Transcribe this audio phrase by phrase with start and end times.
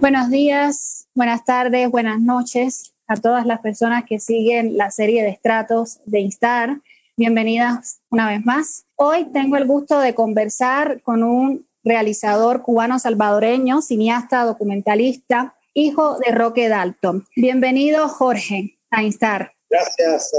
[0.00, 5.30] Buenos días, buenas tardes, buenas noches a todas las personas que siguen la serie de
[5.30, 6.78] estratos de Instar.
[7.18, 8.84] Bienvenidas una vez más.
[8.94, 16.30] Hoy tengo el gusto de conversar con un realizador cubano salvadoreño, cineasta, documentalista, hijo de
[16.30, 17.26] Roque Dalton.
[17.34, 19.50] Bienvenido, Jorge, a Instar.
[19.68, 20.32] Gracias,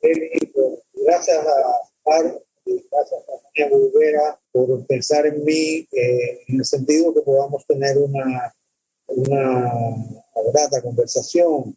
[0.00, 0.50] eh,
[0.92, 1.62] gracias a
[2.02, 7.20] Par y gracias a María Olvera por pensar en mí eh, en el sentido que
[7.20, 8.52] podamos tener una,
[9.06, 9.72] una
[10.52, 11.76] grata conversación.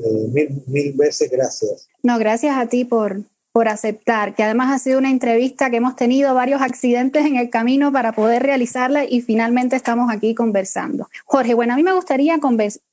[0.00, 1.88] Eh, mil, mil veces gracias.
[2.02, 5.94] No, gracias a ti por, por aceptar, que además ha sido una entrevista que hemos
[5.94, 11.08] tenido varios accidentes en el camino para poder realizarla y finalmente estamos aquí conversando.
[11.24, 12.40] Jorge, bueno, a mí me gustaría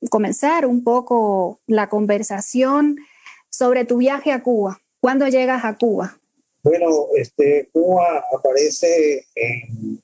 [0.08, 2.96] comenzar un poco la conversación
[3.50, 4.80] sobre tu viaje a Cuba.
[5.00, 6.16] ¿Cuándo llegas a Cuba?
[6.62, 10.00] Bueno, este, Cuba aparece en,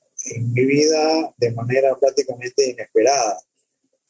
[0.53, 3.39] mi vida de manera prácticamente inesperada.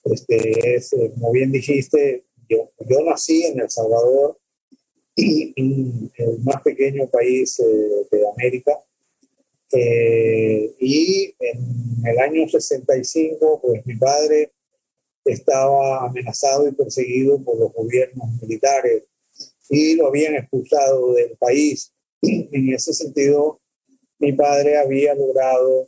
[0.04, 4.39] Este, es, eh, como bien dijiste, yo, yo nací en El Salvador
[5.56, 8.74] el más pequeño país eh, de América.
[9.72, 14.52] Eh, y en el año 65, pues mi padre
[15.26, 19.04] estaba amenazado y perseguido por los gobiernos militares
[19.70, 21.94] y lo habían expulsado del país.
[22.22, 23.62] En ese sentido,
[24.18, 25.88] mi padre había logrado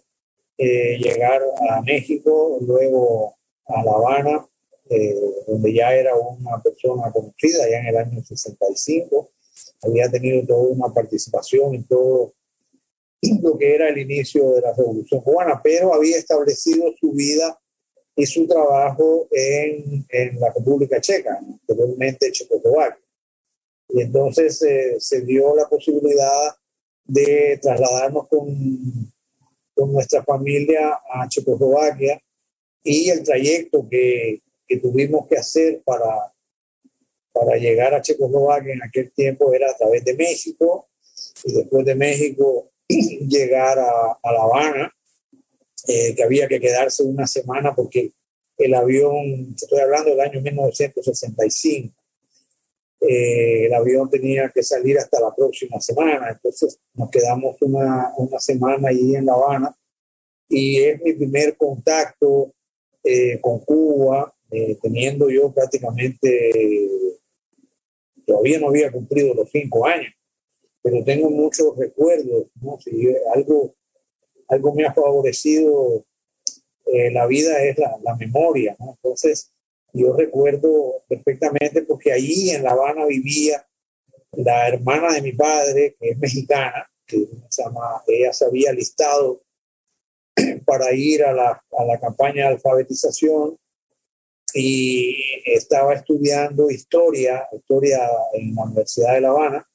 [0.57, 4.47] eh, llegar a México, luego a La Habana,
[4.91, 5.15] eh,
[5.47, 9.29] donde ya era una persona conocida, ya en el año 65,
[9.83, 12.33] había tenido toda una participación en todo
[13.41, 17.57] lo que era el inicio de la Revolución Cubana, pero había establecido su vida
[18.15, 23.01] y su trabajo en, en la República Checa, anteriormente Checoslovaquia.
[23.89, 26.53] Y entonces eh, se dio la posibilidad
[27.05, 28.45] de trasladarnos con,
[29.73, 32.21] con nuestra familia a Checoslovaquia
[32.83, 34.41] y el trayecto que,
[34.71, 36.33] que tuvimos que hacer para,
[37.33, 40.87] para llegar a Checoslovaquia en aquel tiempo era a través de México
[41.43, 44.95] y después de México llegar a, a La Habana,
[45.89, 48.13] eh, que había que quedarse una semana porque
[48.57, 51.93] el avión, estoy hablando del año 1965,
[53.01, 58.39] eh, el avión tenía que salir hasta la próxima semana, entonces nos quedamos una, una
[58.39, 59.75] semana allí en La Habana
[60.47, 62.53] y es mi primer contacto
[63.03, 66.89] eh, con Cuba, eh, teniendo yo prácticamente,
[68.25, 70.13] todavía no había cumplido los cinco años,
[70.83, 72.77] pero tengo muchos recuerdos, ¿no?
[72.79, 73.73] Si algo,
[74.49, 76.03] algo me ha favorecido
[76.85, 78.97] eh, la vida es la, la memoria, ¿no?
[79.01, 79.51] Entonces,
[79.93, 83.65] yo recuerdo perfectamente porque allí en La Habana vivía
[84.33, 89.41] la hermana de mi padre, que es mexicana, que se llama, ella se había listado
[90.65, 93.57] para ir a la, a la campaña de alfabetización
[94.53, 97.99] y estaba estudiando historia, historia
[98.33, 99.67] en la Universidad de La Habana,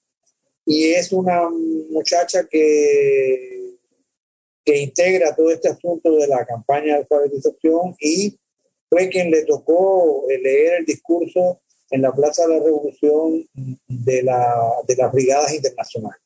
[0.64, 3.76] y es una muchacha que,
[4.64, 8.37] que integra todo este asunto de la campaña de alfabetización y
[8.88, 11.60] fue quien le tocó leer el discurso
[11.91, 13.48] en la Plaza de la Revolución
[13.87, 14.56] de, la,
[14.88, 16.20] de las Brigadas Internacionales.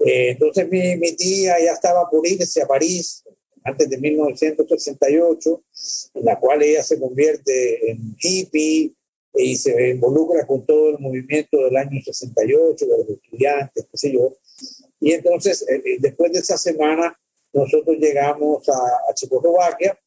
[0.00, 3.22] Eh, entonces mi, mi, tía ya estaba por irse a París
[3.64, 5.62] antes de 1968,
[6.14, 8.94] en la cual ella se convierte en hippie
[9.34, 14.12] y se involucra con todo el movimiento del año 68, de los estudiantes, qué sé
[14.12, 14.36] yo.
[15.00, 17.18] Y entonces, eh, eh, después de esa semana,
[17.52, 19.98] nosotros llegamos a, a Checoslovaquia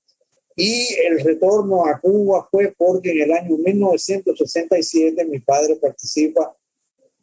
[0.56, 6.56] y el retorno a Cuba fue porque en el año 1967 mi padre participa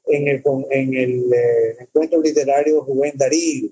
[0.06, 3.70] en el, en el eh, encuentro literario Rubén Darío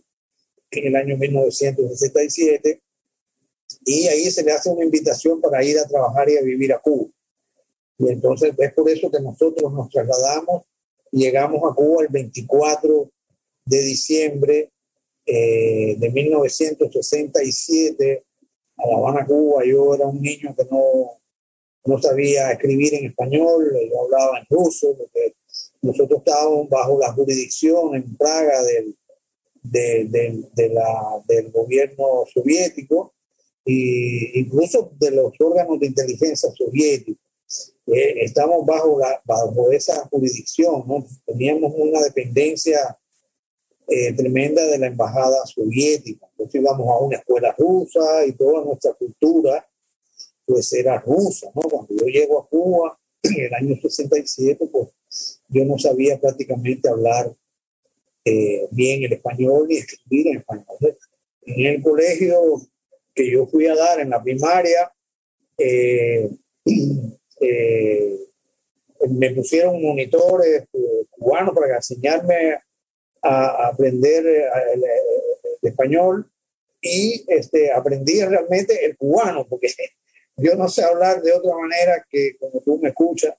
[0.70, 2.82] en el año 1967
[3.84, 6.78] y ahí se le hace una invitación para ir a trabajar y a vivir a
[6.78, 7.08] Cuba.
[7.98, 10.64] Y entonces es por eso que nosotros nos trasladamos
[11.12, 13.10] llegamos a Cuba el 24
[13.64, 14.72] de diciembre
[15.26, 18.24] eh, de 1967
[18.76, 19.64] a La Habana, Cuba.
[19.64, 21.18] Yo era un niño que no,
[21.84, 25.34] no sabía escribir en español, yo hablaba en ruso, porque
[25.82, 28.96] nosotros estábamos bajo la jurisdicción en Praga del
[29.62, 33.14] de, de, de la, del gobierno soviético
[33.64, 37.22] e incluso de los órganos de inteligencia soviéticos.
[37.86, 41.04] Eh, estamos bajo, la, bajo esa jurisdicción, ¿no?
[41.26, 42.96] teníamos una dependencia
[43.88, 46.26] eh, tremenda de la embajada soviética.
[46.38, 49.66] nosotros íbamos a una escuela rusa y toda nuestra cultura
[50.46, 51.62] pues era rusa, ¿no?
[51.62, 57.32] Cuando yo llego a Cuba en el año 67, pues yo no sabía prácticamente hablar
[58.24, 60.66] eh, bien el español ni escribir en español.
[61.42, 62.60] En el colegio
[63.14, 64.90] que yo fui a dar en la primaria,
[65.58, 66.28] eh,
[67.40, 68.16] eh,
[69.10, 70.64] me pusieron monitores
[71.10, 72.58] cubanos para enseñarme
[73.22, 74.84] a, aprender el,
[75.62, 76.30] español
[76.80, 79.68] y este, aprendí realmente el cubano, porque
[80.36, 83.34] yo no sé hablar de otra manera que como tú me escuchas.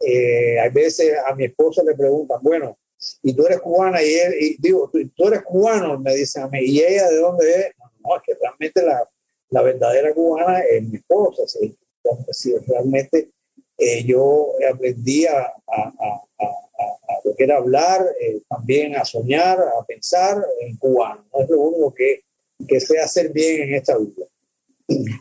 [0.00, 2.76] Eh, a veces a mi esposa le preguntan, bueno,
[3.22, 6.60] y tú eres cubana, y él, y digo, tú, eres cubano, me dice a mí,
[6.60, 7.66] ¿y ella de dónde es?
[8.00, 9.08] No, es que realmente la,
[9.50, 11.76] la verdadera cubana es mi esposa, ¿sí?
[12.02, 13.30] Entonces, realmente
[13.78, 19.58] eh, yo aprendí a, a, a, a, lo que era hablar, eh, también a soñar,
[19.58, 21.24] a pensar en cubano.
[21.32, 22.20] No es lo único que,
[22.68, 24.26] que sé hacer bien en esta vida.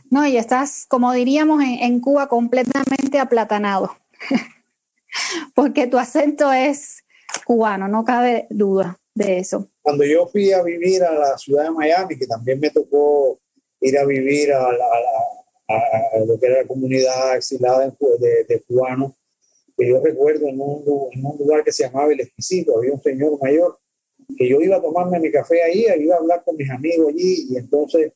[0.09, 3.95] No, y estás, como diríamos en, Cuba, completamente aplatanado,
[5.55, 7.02] porque tu acento es
[7.45, 9.67] cubano, no cabe duda de eso.
[9.81, 13.39] Cuando yo fui a vivir a la ciudad de Miami, que también me tocó
[13.81, 14.69] ir a vivir a,
[16.25, 19.13] lo que era la comunidad exilada de, de cubanos,
[19.77, 23.01] que yo recuerdo en un, en un, lugar que se llamaba El Exquisito, había un
[23.01, 23.77] señor mayor
[24.37, 27.47] que yo iba a tomarme mi café ahí, iba a hablar con mis amigos allí
[27.49, 28.13] y entonces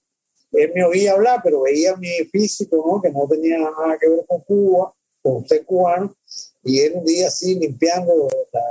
[0.52, 3.02] él me oía hablar, pero veía mi físico, ¿no?
[3.02, 6.16] Que no tenía nada que ver con Cuba, con ser cubano.
[6.64, 8.28] Y él un día así limpiando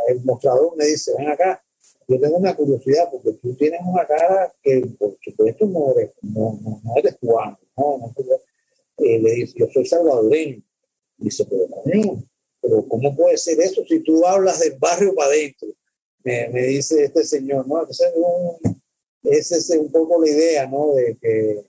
[0.09, 1.63] el mostrador me dice, ven acá,
[2.09, 6.59] yo tengo una curiosidad porque tú tienes una cara que por supuesto no eres, no,
[6.63, 8.15] no, eres cubano, no, no
[8.99, 10.63] eh, le dice, yo soy salvadoreño.
[11.19, 11.67] Dice, pero
[12.61, 15.69] pero ¿cómo puede ser eso si tú hablas del barrio para adentro?
[16.25, 17.81] Me, me dice este señor, ¿no?
[17.81, 18.83] Entonces, un,
[19.23, 20.95] es un poco la idea, ¿no?
[20.95, 21.65] De que,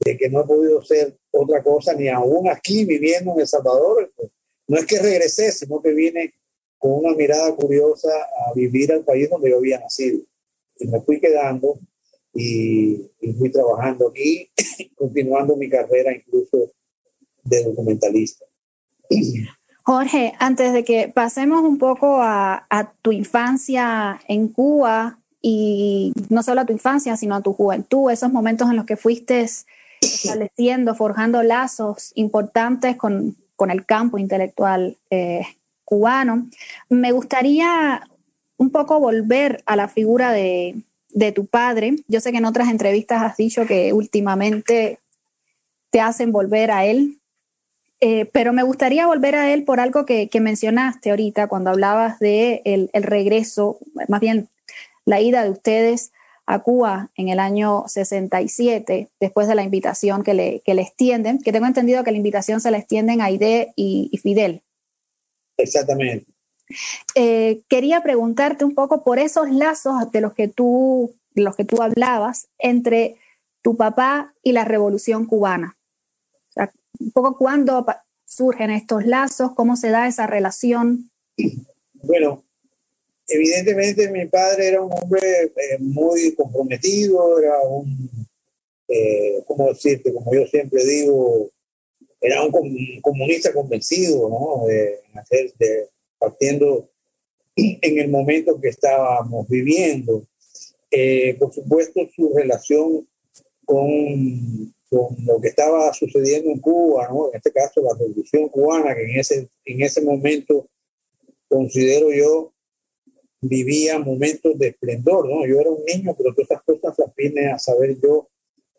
[0.00, 4.12] de que no he podido ser otra cosa, ni aún aquí viviendo en El Salvador.
[4.16, 4.30] Pues,
[4.66, 6.34] no es que regresé, sino que vine
[6.82, 10.18] con una mirada curiosa a vivir al país donde yo había nacido.
[10.80, 11.78] Y me fui quedando
[12.34, 14.50] y, y fui trabajando aquí,
[14.96, 16.72] continuando mi carrera incluso
[17.44, 18.44] de documentalista.
[19.84, 26.42] Jorge, antes de que pasemos un poco a, a tu infancia en Cuba, y no
[26.42, 29.46] solo a tu infancia, sino a tu juventud, esos momentos en los que fuiste
[30.00, 35.42] estableciendo, forjando lazos importantes con, con el campo intelectual eh,
[35.92, 36.48] cubano.
[36.88, 38.00] Me gustaría
[38.56, 40.76] un poco volver a la figura de,
[41.10, 41.96] de, tu padre.
[42.08, 45.00] Yo sé que en otras entrevistas has dicho que últimamente
[45.90, 47.18] te hacen volver a él,
[48.00, 52.18] eh, pero me gustaría volver a él por algo que, que mencionaste ahorita cuando hablabas
[52.18, 53.76] de el, el regreso,
[54.08, 54.48] más bien
[55.04, 56.10] la ida de ustedes
[56.46, 61.38] a Cuba en el año 67, después de la invitación que le, que le extienden,
[61.38, 64.62] que tengo entendido que la invitación se la extienden a Aide y, Fidel.
[65.56, 66.26] Exactamente.
[67.14, 71.64] Eh, quería preguntarte un poco por esos lazos de los que tú, de los que
[71.64, 73.16] tú hablabas entre
[73.62, 75.76] tu papá y la revolución cubana.
[76.98, 77.84] un poco cuándo
[78.26, 81.10] surgen estos lazos, cómo se da esa relación.
[81.94, 82.44] Bueno,
[83.28, 88.10] evidentemente mi padre era un hombre eh, muy comprometido, era un,
[88.88, 90.12] eh, ¿cómo decirte?
[90.12, 91.50] Como yo siempre digo,
[92.22, 92.52] era un
[93.02, 94.66] comunista convencido, ¿no?
[94.66, 95.00] De,
[95.58, 95.88] de,
[96.18, 96.88] partiendo
[97.56, 100.24] en el momento que estábamos viviendo.
[100.90, 103.06] Eh, por supuesto, su relación
[103.64, 107.30] con, con, lo que estaba sucediendo en Cuba, ¿no?
[107.30, 110.68] en este caso la revolución cubana, que en ese, en ese momento
[111.48, 112.52] considero yo
[113.40, 115.44] vivía momentos de esplendor, ¿no?
[115.46, 118.28] Yo era un niño, pero todas esas cosas las vine a saber yo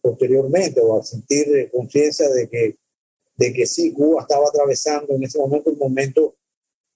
[0.02, 2.76] posteriormente o a sentir conciencia de que,
[3.36, 6.36] de que sí, Cuba estaba atravesando en ese momento un momento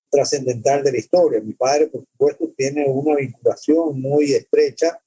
[0.10, 1.42] trascendental de la historia.
[1.42, 5.00] Mi padre, por supuesto, tiene una vinculación muy estrecha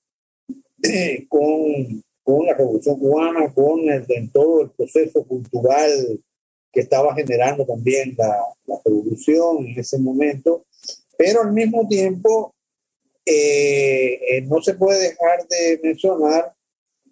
[1.28, 5.90] con, con la Revolución Cubana, con en todo el proceso cultural
[6.72, 10.64] que estaba generando también la, la revolución en ese momento
[11.20, 12.54] pero al mismo tiempo
[13.26, 16.54] eh, eh, no se puede dejar de mencionar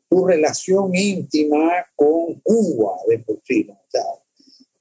[0.09, 3.69] tu relación íntima con Cuba de por sí.
[3.71, 4.03] O sea,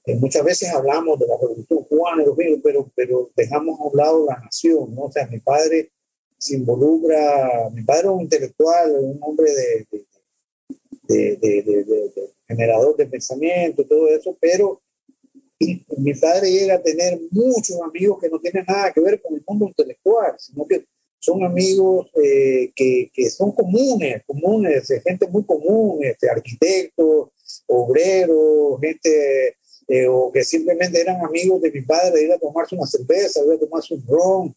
[0.05, 2.23] eh, muchas veces hablamos de la revolución cubana,
[2.63, 4.95] pero, pero dejamos a un lado la nación.
[4.95, 5.03] ¿no?
[5.03, 5.91] O sea, mi padre
[6.37, 9.87] se involucra, mi padre es un intelectual, un hombre de,
[11.03, 14.81] de, de, de generador de pensamiento, todo eso, pero
[15.97, 19.43] mi padre llega a tener muchos amigos que no tienen nada que ver con el
[19.47, 20.85] mundo intelectual, sino que
[21.19, 27.29] son amigos eh, que, que, son comunes, comunes, gente muy común, este, arquitectos,
[27.67, 29.57] obreros, gente
[29.87, 33.41] eh, o que simplemente eran amigos de mi padre de ir a tomarse una cerveza,
[33.41, 34.55] de ir a tomarse un ron,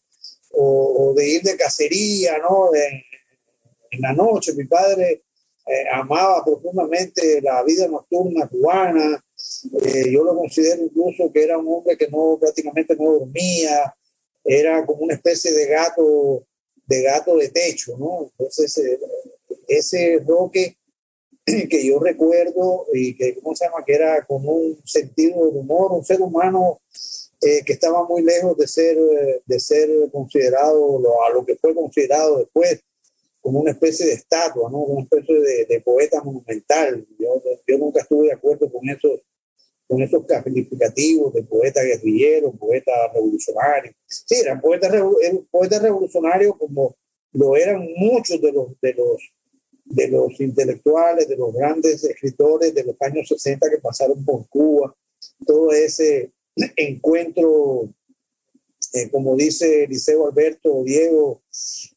[0.53, 2.69] o, de ir de cacería, ¿no?
[2.75, 5.23] en la noche, mi padre
[5.65, 9.23] eh, amaba profundamente la vida nocturna cubana,
[10.09, 13.93] yo lo considero incluso que era un hombre que no prácticamente no dormía,
[14.43, 16.45] era como una especie de gato
[16.91, 18.31] de gato de techo, ¿no?
[18.37, 18.99] Entonces, eh,
[19.67, 20.75] ese roque
[21.45, 23.85] que yo recuerdo y que, ¿cómo se llama?
[23.85, 26.81] Que era con un sentido de humor, un ser humano
[27.41, 28.97] eh, que estaba muy lejos de ser,
[29.45, 32.81] de ser considerado, a lo que fue considerado después,
[33.39, 34.79] como una especie de estatua, ¿no?
[34.79, 37.07] Una especie de, poeta monumental.
[37.17, 39.21] Yo, yo nunca estuve de acuerdo con esos
[39.91, 43.91] con esos calificativos de poeta guerrillero, poeta revolucionario.
[44.07, 44.89] Sí, eran poetas,
[45.51, 46.95] poeta revolucionarios como
[47.33, 49.33] lo eran muchos de los, de, los,
[49.83, 54.95] de los intelectuales, de los grandes escritores de los años 60 que pasaron por Cuba.
[55.45, 56.31] Todo ese
[56.77, 57.89] encuentro,
[58.93, 61.41] eh, como dice Eliseo Alberto Diego,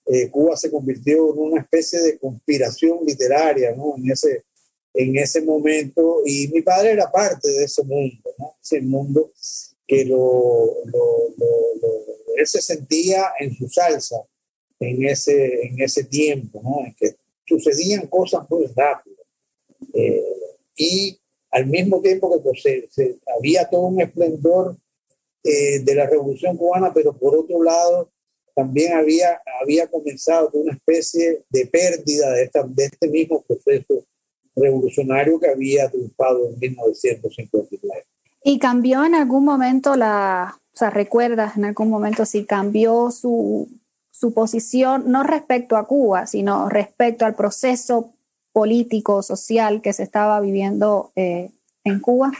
[0.06, 3.94] eh, Cuba se convirtió en una especie de conspiración literaria, ¿no?
[3.96, 4.42] En ese,
[4.94, 8.54] en ese momento y mi padre era parte de ese mundo, ¿no?
[8.62, 9.32] ese mundo
[9.86, 10.76] que lo,
[12.36, 14.16] él se sentía en su salsa
[14.80, 16.86] en ese, en ese tiempo, ¿no?
[16.86, 19.26] en que sucedían cosas muy rápidas.
[19.92, 20.22] Eh,
[20.76, 21.18] y
[21.50, 24.76] al mismo tiempo que pues, se, había todo un esplendor
[25.42, 28.10] eh, de la revolución cubana, pero por otro lado
[28.54, 34.04] también había, había comenzado una especie de pérdida de, esta, de este mismo proceso
[34.56, 38.04] revolucionario que había triunfado en 1959.
[38.42, 43.68] ¿Y cambió en algún momento la, o sea, recuerdas en algún momento si cambió su,
[44.11, 48.12] su posición, no respecto a Cuba, sino respecto al proceso
[48.52, 51.50] político, social que se estaba viviendo eh,
[51.82, 52.32] en Cuba?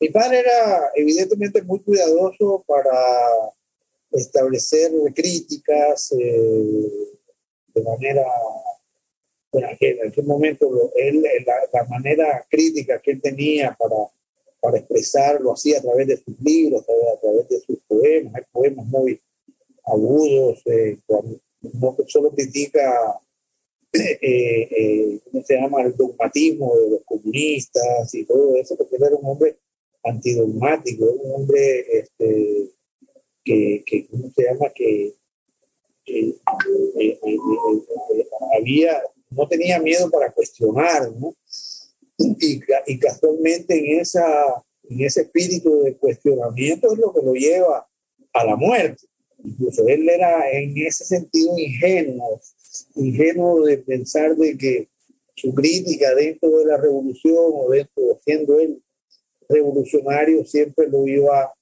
[0.00, 2.90] Mi padre era evidentemente muy cuidadoso para
[4.10, 7.18] establecer críticas eh,
[7.74, 8.24] de manera
[9.52, 11.24] en aquel, momento él,
[11.72, 13.96] la, manera crítica que él tenía para,
[14.60, 18.42] para expresar lo hacía a través de sus libros, a través, de sus poemas, hay
[18.52, 19.20] poemas muy
[19.84, 20.98] agudos, eh,
[21.60, 23.20] no solo critica,
[23.92, 29.02] eh, eh, ¿cómo se llama?, el dogmatismo de los comunistas y todo eso, porque él
[29.04, 29.58] era un hombre
[30.04, 32.70] antidogmático, era un hombre este,
[33.44, 35.14] que, que, ¿cómo se llama?, que,
[36.04, 36.36] que
[38.56, 41.34] había no tenía miedo para cuestionar, ¿no?
[42.18, 44.22] Y, y casualmente en, esa,
[44.88, 47.88] en ese espíritu de cuestionamiento es lo que lo lleva
[48.32, 49.06] a la muerte.
[49.42, 52.40] Incluso él era en ese sentido ingenuo,
[52.96, 54.88] ingenuo de pensar de que
[55.34, 58.82] su crítica dentro de la revolución o dentro, siendo él
[59.48, 61.52] revolucionario, siempre lo iba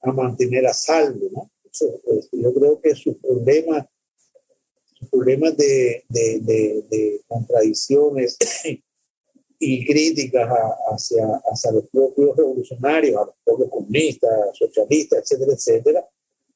[0.00, 1.50] a mantener a salvo, ¿no?
[2.04, 3.86] Pues, yo creo que su problema
[5.10, 8.36] problemas de, de, contradicciones
[9.58, 10.48] y críticas
[10.90, 16.08] hacia, hacia los propios revolucionarios, a los propios comunistas, socialistas, etcétera, etcétera,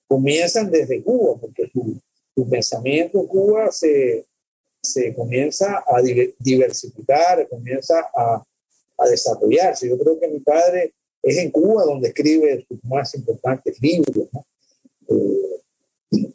[0.06, 2.00] comienzan desde Cuba, porque su,
[2.34, 4.26] su pensamiento en Cuba se,
[4.82, 6.02] se comienza a
[6.38, 8.44] diversificar, comienza a,
[8.98, 9.88] a, desarrollarse.
[9.88, 14.28] Yo creo que mi padre es en Cuba donde escribe sus más importantes libros,
[15.08, 15.52] eh,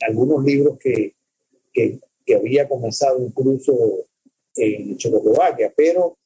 [0.08, 1.17] algunos libros que,
[2.26, 3.74] que, había comenzado incluso
[4.56, 6.18] en Checoslovaquia, pero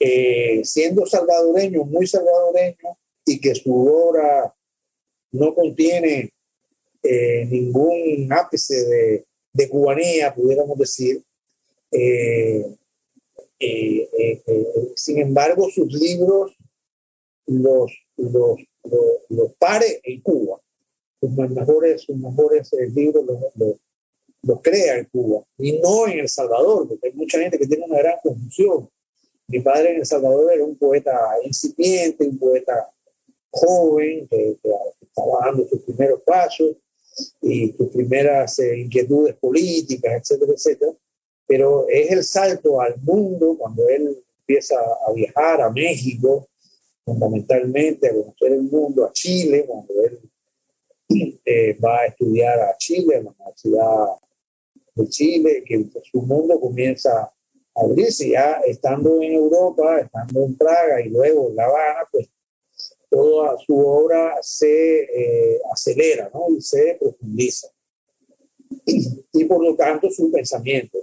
[0.00, 4.54] eh, siendo salvadoreño, muy salvadoreño, y que su obra
[5.32, 6.32] no contiene
[7.02, 11.22] eh, ningún ápice de, cubanía, pudiéramos decir.
[11.90, 12.64] Eh,
[14.94, 16.56] sin embargo, sus libros
[17.46, 18.60] los, los,
[19.28, 20.60] los, pare en Cuba.
[21.20, 23.76] Sus mejores, sus mejores libros los,
[24.46, 27.84] lo crea en Cuba y no en El Salvador, porque hay mucha gente que tiene
[27.84, 28.88] una gran confusión.
[29.48, 31.12] Mi padre en El Salvador era un poeta
[31.44, 32.88] incipiente, un poeta
[33.50, 34.56] joven que,
[35.00, 36.76] estaba dando sus primeros pasos
[37.40, 40.92] y sus primeras eh, inquietudes políticas, etcétera, etcétera.
[41.46, 46.48] Pero es el salto al mundo cuando él empieza a viajar a México,
[47.04, 50.20] fundamentalmente a conocer el mundo, a Chile, cuando él
[51.44, 54.06] eh, va a estudiar a Chile, en la Universidad
[54.96, 57.32] de Chile, que su mundo comienza a
[57.74, 62.28] abrirse ya estando en Europa, estando en Praga y luego en La Habana, pues
[63.08, 66.46] toda su obra se eh, acelera ¿no?
[66.56, 67.68] y se profundiza.
[68.86, 70.98] y por lo tanto su pensamiento.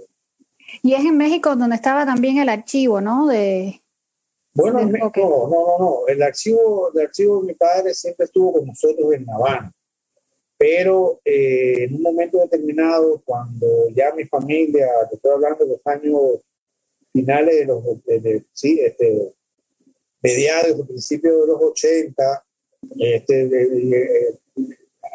[0.82, 3.28] Y es en México donde estaba también el archivo, ¿no?
[3.28, 3.80] De,
[4.54, 6.06] bueno, no, no, no, no.
[6.06, 9.73] El archivo, el archivo de mi padre siempre estuvo con nosotros en La Habana.
[10.56, 15.86] Pero eh, en un momento determinado, cuando ya mi familia, te estoy hablando de los
[15.86, 16.40] años
[17.12, 17.82] finales de los,
[18.52, 19.34] sí, este,
[20.22, 22.44] mediados, principios de los 80,
[22.98, 24.38] este,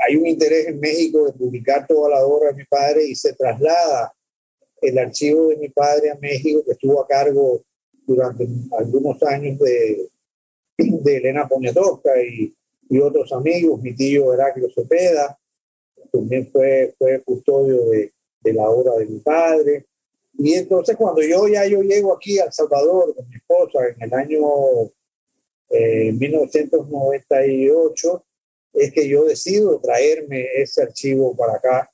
[0.07, 3.33] hay un interés en México de publicar toda la obra de mi padre y se
[3.33, 4.13] traslada
[4.81, 7.61] el archivo de mi padre a México, que estuvo a cargo
[8.05, 10.09] durante algunos años de,
[10.77, 12.55] de Elena Poniatowska y,
[12.89, 15.39] y, otros amigos, mi tío Heraclio Cepeda,
[16.11, 19.85] también fue, fue custodio de, de, la obra de mi padre.
[20.37, 24.01] Y entonces cuando yo ya yo llego aquí a El Salvador con mi esposa en
[24.01, 24.39] el año
[25.69, 28.19] 1998, eh,
[28.73, 31.89] es que yo decido traerme ese archivo para acá.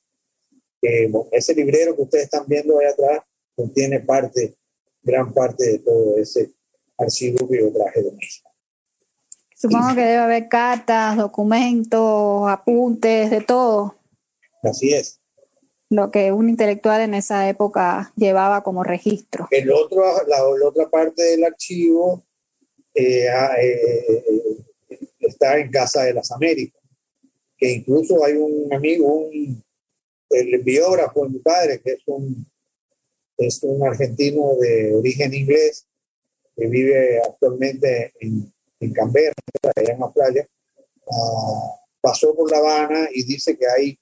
[1.32, 3.24] ese librero que ustedes están viendo ahí atrás
[3.54, 4.54] contiene parte,
[5.02, 6.52] gran parte de todo ese
[6.98, 8.45] archivo que yo traje de México.
[9.58, 13.94] Supongo que debe haber cartas, documentos, apuntes, de todo.
[14.62, 15.18] Así es.
[15.88, 19.48] Lo que un intelectual en esa época llevaba como registro.
[19.50, 22.22] El otro, la, otra parte del archivo
[22.92, 24.24] eh, ah, eh,
[24.90, 26.82] eh, está en Casa de las Américas,
[27.56, 29.64] que incluso hay un amigo, un,
[30.30, 32.46] el biógrafo de mi padre, que es un,
[33.38, 35.86] es un argentino de origen inglés,
[36.54, 39.34] que vive actualmente en, en Canberra,
[39.74, 40.48] allá en la playa,
[41.10, 43.98] ah, pasó por La Habana y dice que hay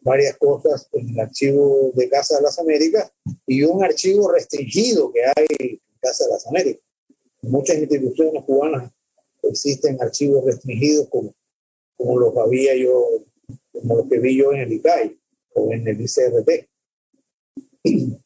[0.00, 3.12] varias cosas en el archivo de Casa de las Américas
[3.46, 6.84] y un archivo restringido que hay en Casa de las Américas.
[7.42, 8.92] Muchas instituciones cubanas
[9.42, 11.34] existen archivos restringidos como,
[11.96, 13.04] como los había yo,
[13.72, 15.18] como los que vi yo en el ICAI
[15.54, 16.68] o en el ICRT.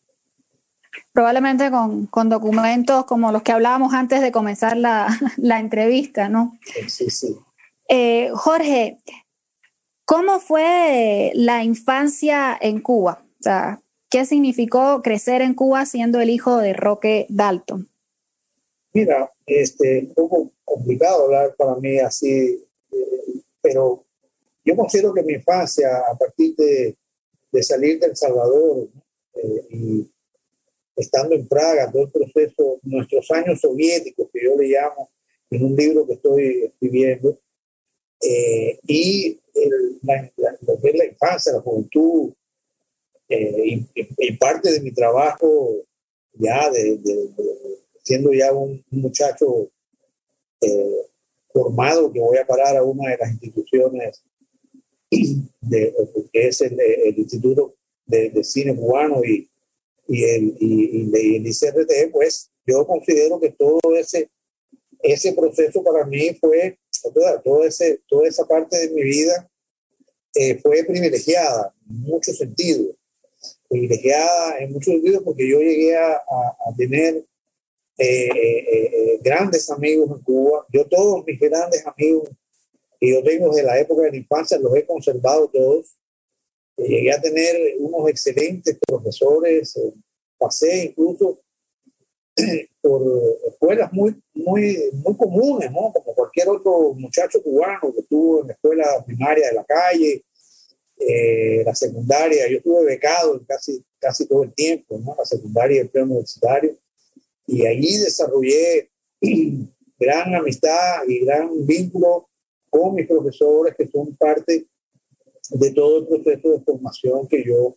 [1.12, 6.58] Probablemente con, con documentos como los que hablábamos antes de comenzar la, la entrevista, ¿no?
[6.86, 7.36] Sí, sí.
[7.88, 8.98] Eh, Jorge,
[10.10, 13.24] ¿Cómo fue la infancia en Cuba?
[13.38, 17.88] O sea, ¿qué significó crecer en Cuba siendo el hijo de Roque Dalton?
[18.92, 22.28] Mira, este, un poco complicado hablar para mí así,
[22.90, 24.02] eh, pero
[24.64, 26.96] yo considero que mi infancia, a partir de,
[27.52, 28.88] de salir de El Salvador
[29.34, 30.10] eh, y
[31.00, 35.10] estando en Praga, todo el proceso, nuestros años soviéticos, que yo le llamo
[35.50, 37.38] en un libro que estoy escribiendo,
[38.22, 42.32] eh, y el, la, la, infancia, la juventud,
[43.28, 45.76] eh, y, parte de mi trabajo
[46.34, 46.98] ya de,
[48.02, 49.70] siendo ya un, muchacho
[50.60, 51.06] eh,
[51.52, 54.22] formado que voy a parar a una de las instituciones
[55.60, 55.94] de,
[56.32, 56.78] que es el,
[57.16, 57.74] Instituto
[58.06, 59.49] de, Cine Cubano y,
[60.10, 64.28] y el, y, el ICRT, pues yo considero que todo ese,
[65.02, 66.76] ese proceso para mí fue
[67.14, 69.48] toda, todo ese, toda esa parte de mi vida
[70.34, 72.96] eh, fue privilegiada en muchos sentidos.
[73.68, 77.24] Privilegiada en muchos sentidos porque yo llegué a, a, tener
[77.98, 80.66] eh, eh, grandes amigos en Cuba.
[80.72, 82.30] Yo todos mis grandes amigos
[82.98, 85.94] que yo tengo desde la época de la infancia los he conservado todos.
[86.86, 89.78] Llegué a tener unos excelentes profesores.
[90.38, 91.40] pasé incluso
[92.80, 93.02] por
[93.46, 95.92] escuelas muy, muy, muy comunes, ¿no?
[95.92, 100.24] Como cualquier otro muchacho cubano que estuvo en la escuela primaria de la calle,
[100.98, 102.48] eh, la secundaria.
[102.48, 105.14] Yo estuve becado casi, casi todo el tiempo, ¿no?
[105.18, 106.76] La secundaria y el preuniversitario.
[107.46, 108.90] Y allí desarrollé
[109.98, 112.28] gran amistad y gran vínculo
[112.70, 114.66] con mis profesores que son parte
[115.50, 117.76] de todo el proceso de formación que yo,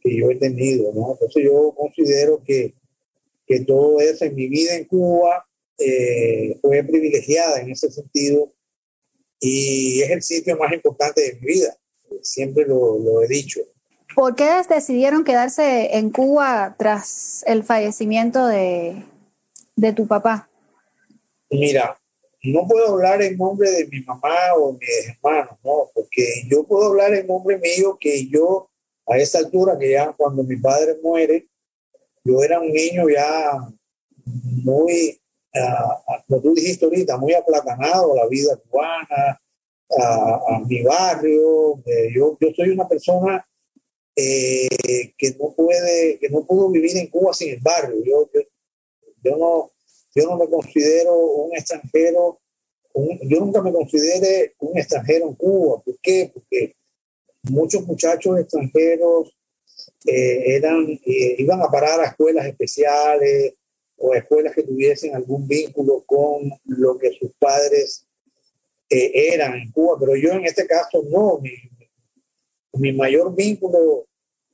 [0.00, 1.12] que yo he tenido, ¿no?
[1.12, 2.74] Entonces yo considero que
[3.46, 5.46] que todo eso en mi vida en Cuba
[5.78, 8.52] eh, fue privilegiada en ese sentido
[9.40, 11.76] y es el sitio más importante de mi vida,
[12.22, 13.60] siempre lo, lo he dicho.
[14.14, 19.02] ¿Por qué decidieron quedarse en Cuba tras el fallecimiento de,
[19.74, 20.48] de tu papá?
[21.50, 21.98] Mira,
[22.42, 25.90] no puedo hablar en nombre de mi mamá o mis hermanos, ¿no?
[25.94, 28.68] Porque yo puedo hablar en nombre mío que yo,
[29.06, 31.48] a esa altura, que ya cuando mi padre muere,
[32.24, 33.52] yo era un niño ya
[34.24, 35.20] muy,
[35.54, 39.40] uh, como tú dijiste ahorita, muy aplatanado a la vida cubana,
[39.98, 41.82] a, mi barrio.
[41.84, 43.44] Eh, yo, yo soy una persona
[44.16, 44.68] eh,
[45.16, 47.96] que no puede, que no pudo vivir en Cuba sin el barrio.
[48.04, 48.28] Yo,
[49.22, 49.71] yo, no,
[50.14, 52.38] yo no me considero un extranjero,
[52.94, 55.82] yo nunca me consideré un extranjero en Cuba.
[55.82, 56.30] ¿Por qué?
[56.32, 56.74] Porque
[57.44, 59.36] muchos muchachos extranjeros
[60.06, 63.54] eh, eran, eh, iban a parar a escuelas especiales
[63.96, 68.06] o escuelas que tuviesen algún vínculo con lo que sus padres
[68.94, 71.52] eran en Cuba, pero yo en este caso no, mi,
[72.74, 74.06] mi mayor vínculo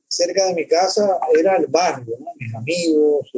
[0.07, 3.29] cerca de mi casa era el barrio, mis amigos,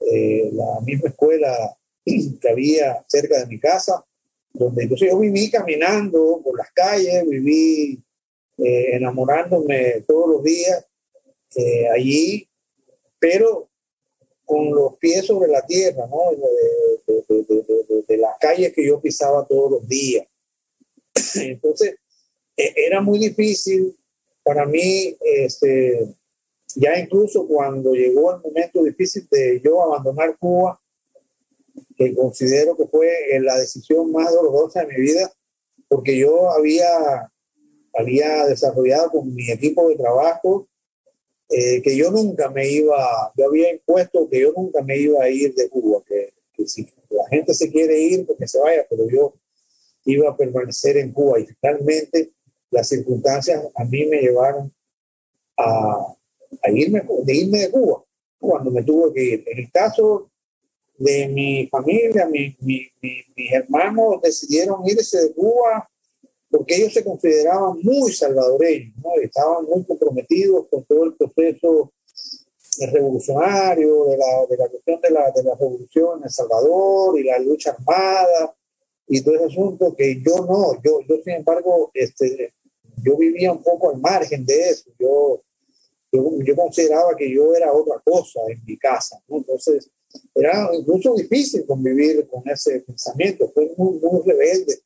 [0.00, 1.76] la misma escuela
[2.40, 4.04] que había cerca de mi casa,
[4.52, 8.02] donde entonces yo viví caminando por las calles, viví
[8.58, 10.86] eh, enamorándome todos los días
[11.56, 12.48] eh, allí,
[13.18, 13.68] pero
[14.44, 16.30] con los pies sobre la tierra, ¿no?
[18.08, 20.26] De, las calles que yo pisaba todos los días.
[21.34, 21.96] Entonces,
[22.56, 23.94] e, era muy difícil
[24.42, 26.14] para mí, este,
[26.76, 30.78] ya incluso cuando llegó el momento difícil de yo abandonar Cuba,
[31.96, 33.10] que considero que fue
[33.40, 35.32] la decisión más dolorosa de mi vida,
[35.88, 37.30] porque yo había,
[37.94, 40.68] había desarrollado con mi equipo de trabajo
[41.48, 45.30] eh, que yo nunca me iba, yo había impuesto que yo nunca me iba a
[45.30, 46.32] ir de Cuba, que,
[46.66, 49.34] si la gente se quiere ir, pues que se vaya, pero yo
[50.04, 51.38] iba a permanecer en Cuba.
[51.38, 52.32] Y finalmente
[52.70, 54.72] las circunstancias a mí me llevaron
[55.56, 56.16] a,
[56.62, 58.04] a irme, de irme de Cuba
[58.38, 59.44] cuando me tuve que ir.
[59.46, 60.30] En el caso
[60.98, 65.88] de mi familia, mi, mi, mis hermanos decidieron irse de Cuba
[66.50, 69.10] porque ellos se consideraban muy salvadoreños, ¿no?
[69.20, 71.92] estaban muy comprometidos con todo el proceso
[72.92, 77.24] revolucionario, de la, de la cuestión de la, de la revolución en El Salvador y
[77.24, 78.54] la lucha armada
[79.08, 82.52] y todo ese asunto que yo no, yo, yo sin embargo, este,
[83.02, 85.40] yo vivía un poco al margen de eso, yo,
[86.16, 89.38] yo, yo consideraba que yo era otra cosa en mi casa, ¿no?
[89.38, 89.90] entonces
[90.34, 94.78] era incluso difícil convivir con ese pensamiento, fue muy, muy rebelde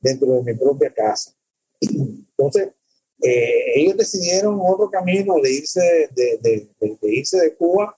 [0.00, 1.32] dentro de mi propia casa.
[1.80, 2.74] Entonces,
[3.22, 5.80] eh, ellos decidieron otro camino de irse
[6.14, 7.96] de, de, de, irse de Cuba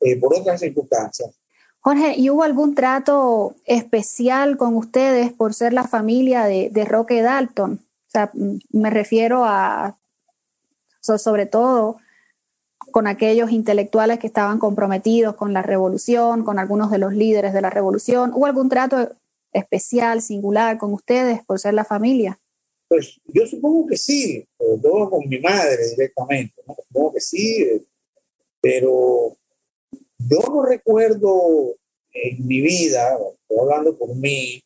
[0.00, 1.30] eh, por otras circunstancias.
[1.80, 7.74] Jorge, ¿y hubo algún trato especial con ustedes por ser la familia de Roque Dalton?
[7.74, 8.30] O sea,
[8.70, 9.96] me refiero a,
[11.06, 11.98] sobre todo,
[12.92, 17.60] con aquellos intelectuales que estaban comprometidos con la revolución, con algunos de los líderes de
[17.60, 18.32] la revolución?
[18.34, 19.10] ¿Hubo algún trato
[19.52, 22.38] especial, singular con ustedes por ser la familia?
[22.88, 24.46] Pues yo supongo que sí,
[24.82, 26.54] todo con mi madre directamente,
[26.86, 27.82] supongo que sí,
[28.60, 29.36] pero
[30.18, 31.74] yo no recuerdo
[32.12, 34.62] en mi vida, estoy hablando por mí,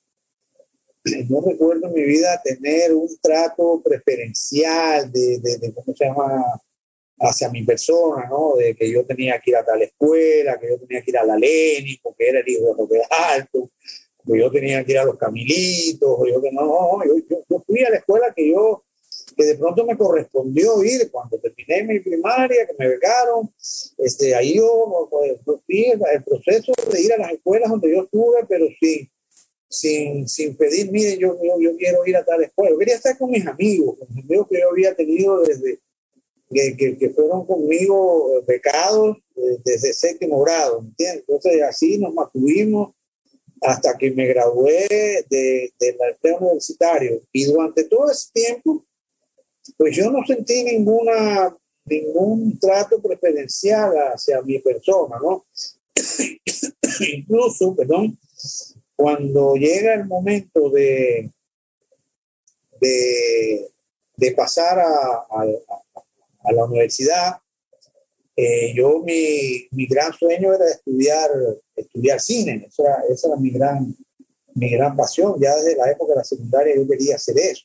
[1.28, 6.44] no recuerdo en mi vida tener un trato preferencial de, de, de ¿cómo se llama?
[7.20, 8.56] hacia mi persona, ¿no?
[8.56, 11.24] De que yo tenía que ir a tal escuela, que yo tenía que ir a
[11.24, 13.70] la Leni, porque era el hijo de Roque Alto,
[14.26, 17.14] que yo tenía que ir a los Camilitos, yo que no, yo,
[17.48, 18.82] yo, fui a la escuela que yo,
[19.36, 23.50] que de pronto me correspondió ir cuando terminé mi primaria, que me becaron,
[23.98, 28.46] este, ahí yo pues, fui el proceso de ir a las escuelas donde yo estuve,
[28.48, 29.10] pero sin,
[29.70, 32.72] sin, sin pedir, mire, yo, yo, yo quiero ir a tal escuela.
[32.72, 35.78] Yo quería estar con mis amigos, con mis amigos que yo había tenido desde
[36.50, 41.20] que, que, fueron conmigo eh, becados eh, desde séptimo grado, ¿entiendes?
[41.20, 42.94] Entonces así nos mantuvimos
[43.60, 44.88] hasta que me gradué
[45.28, 47.22] de, del arte universitario.
[47.32, 48.84] Y durante todo ese tiempo,
[49.76, 55.44] pues yo no sentí ninguna, ningún trato preferencial hacia mi persona, ¿no?
[57.14, 58.18] Incluso, perdón,
[59.00, 61.30] cuando llega el momento de,
[62.78, 67.38] de, pasar a, a, la universidad,
[68.36, 71.30] eh, yo mi, mi, gran sueño era estudiar,
[71.74, 73.96] estudiar cine, esa, esa era mi gran,
[74.54, 77.64] mi gran pasión, ya desde la época de la secundaria yo quería hacer eso.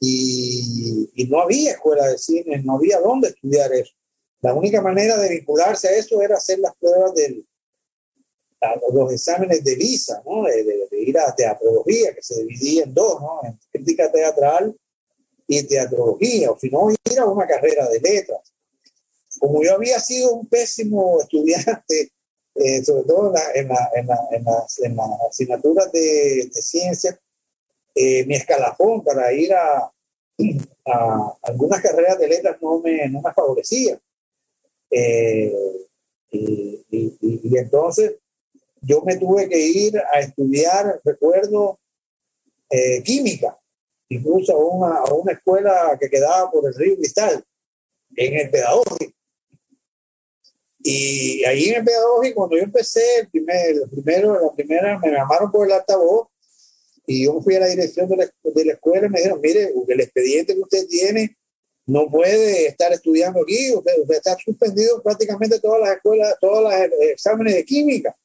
[0.00, 3.92] Y, y no había escuela de cine, no había dónde estudiar eso.
[4.40, 7.46] La única manera de vincularse a eso era hacer las pruebas del,
[8.92, 10.44] los exámenes de visa, ¿no?
[10.44, 13.40] de, de, de, ir a teatrología, que se dividía en dos, ¿no?
[13.44, 14.76] en crítica teatral
[15.46, 18.40] y teatrología, o si no, ir a una carrera de letras.
[19.38, 22.12] Como yo había sido un pésimo estudiante,
[22.54, 27.18] eh, sobre todo en, la, en, la, en, las, en las, asignaturas de, de ciencia,
[27.94, 29.90] eh, mi escalafón para ir a,
[30.86, 33.98] a, algunas carreras de letras no me, no me favorecía.
[34.90, 35.52] Eh,
[36.30, 38.14] y, y, y, entonces
[38.86, 41.78] yo me tuve que ir a estudiar, recuerdo,
[43.04, 43.56] química
[44.08, 47.44] incluso a una, a una escuela que quedaba por el río Cristal,
[48.16, 49.12] en el pedagógico.
[50.86, 55.50] Y ahí en el pedagógico, cuando yo empecé, el primer, primero, la primera, me llamaron
[55.50, 56.28] por el altavoz
[57.06, 59.72] y yo fui a la dirección de la, de la escuela y me dijeron, mire,
[59.88, 61.36] el expediente que usted tiene
[61.86, 67.54] no puede estar estudiando aquí, usted, está suspendido prácticamente todas las escuelas, todos los exámenes
[67.54, 68.16] de química.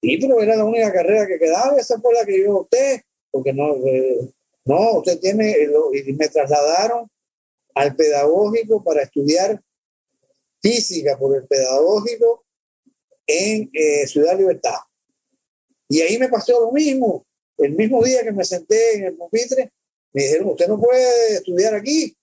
[0.00, 3.52] Y pero era la única carrera que quedaba, esa fue la que yo opté, porque
[3.52, 4.30] no, eh,
[4.64, 5.56] no, usted tiene,
[5.92, 7.08] y me trasladaron
[7.74, 9.60] al pedagógico para estudiar
[10.62, 12.44] física por el pedagógico
[13.26, 14.78] en eh, Ciudad Libertad.
[15.88, 17.26] Y ahí me pasó lo mismo.
[17.58, 19.70] El mismo día que me senté en el pupitre,
[20.12, 22.16] me dijeron, usted no puede estudiar aquí,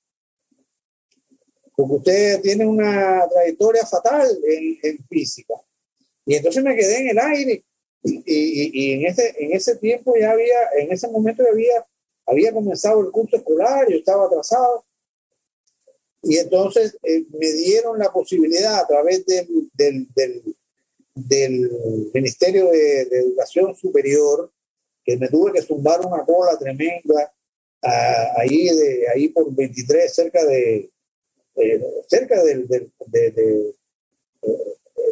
[1.75, 5.53] porque usted tiene una trayectoria fatal en, física.
[6.27, 7.63] Y entonces me quedé en el aire.
[8.03, 11.85] Y, en, ese, en ese tiempo ya había, en ese momento ya había,
[12.25, 14.83] había comenzado el curso escolar, yo estaba atrasado.
[16.21, 20.07] Y entonces eh, me dieron la posibilidad a través del, del,
[21.15, 21.71] del,
[22.13, 24.51] Ministerio de, Educación Superior,
[25.05, 27.31] que me tuve que zumbar una cola tremenda
[28.35, 30.91] ahí, de, ahí por 23, cerca de,
[31.55, 32.91] eh, cerca del, de,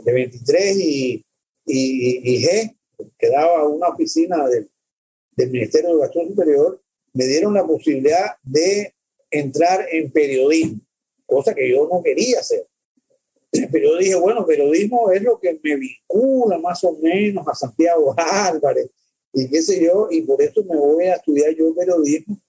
[0.04, 1.26] de, 23 y,
[1.66, 2.76] y, G,
[3.18, 4.70] que daba una oficina del,
[5.36, 6.82] del Ministerio de Educación Superior,
[7.14, 8.94] me dieron la posibilidad de
[9.32, 10.80] entrar en periodismo,
[11.26, 12.66] cosa que yo no quería hacer.
[13.72, 18.14] Pero yo dije, bueno, periodismo es lo que me vincula más o menos a Santiago
[18.18, 18.90] Álvarez
[19.38, 22.40] y qué sé yo, y por eso me voy a estudiar yo periodismo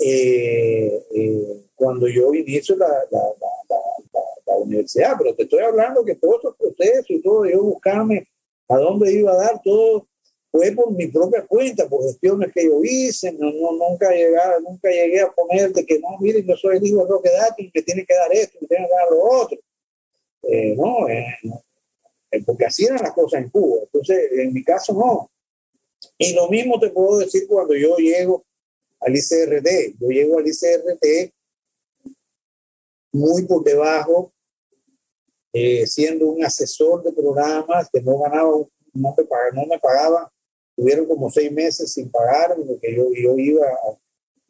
[0.00, 4.15] eh, eh, cuando yo inicio la, la, la,
[4.54, 5.14] universidad.
[5.18, 8.28] Pero te estoy hablando que todos esos procesos y todo, yo buscarme
[8.68, 10.06] a dónde iba a dar todo
[10.50, 14.88] fue por mi propia cuenta, por gestiones que yo hice, no, no, nunca, llegar, nunca
[14.88, 17.82] llegué a poner de que no, miren, yo soy el hijo de Roque Dati, que
[17.82, 19.58] tiene que dar esto, que tiene que dar lo otro.
[20.44, 21.26] Eh, no, eh,
[22.30, 23.80] eh, porque así eran las cosas en Cuba.
[23.82, 25.30] Entonces, en mi caso no.
[26.18, 28.44] Y lo mismo te puedo decir cuando yo llego
[29.00, 29.98] al ICRT.
[30.00, 31.32] Yo llego al ICRT
[33.12, 34.32] muy por debajo,
[35.86, 38.50] siendo un asesor de programas que no ganaba,
[38.92, 40.26] no me pagaban, no me pagaban.
[40.76, 43.66] Tuvieron como seis meses sin pagar, porque yo, yo iba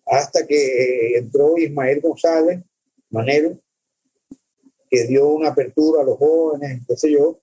[0.06, 2.62] hasta que entró Ismael González
[3.10, 3.58] Manero,
[4.88, 7.40] que dio una apertura a los jóvenes, qué sé yo,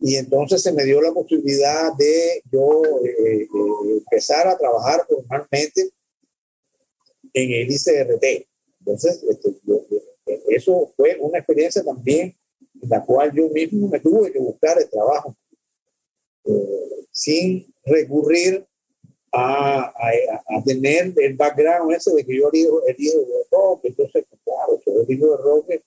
[0.00, 3.48] y entonces se me dio la posibilidad de yo eh, eh,
[3.98, 5.90] empezar a trabajar formalmente
[7.32, 8.46] en el ICRT.
[8.80, 9.54] Entonces, este,
[10.48, 12.36] eso fue una experiencia también
[12.84, 15.34] en la cual yo mismo me tuve que buscar el trabajo
[16.44, 18.64] eh, sin recurrir
[19.32, 23.88] a, a, tener el background ese de que yo era el hijo de Roque.
[23.88, 25.82] Entonces, claro, soy el hijo de Roque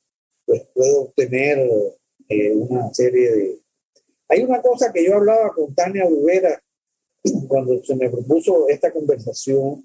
[0.46, 1.60] pues puedo obtener
[2.30, 3.60] eh, una serie de...
[4.30, 6.62] Hay una cosa que yo hablaba con Tania Rivera
[7.48, 9.84] cuando se me propuso esta conversación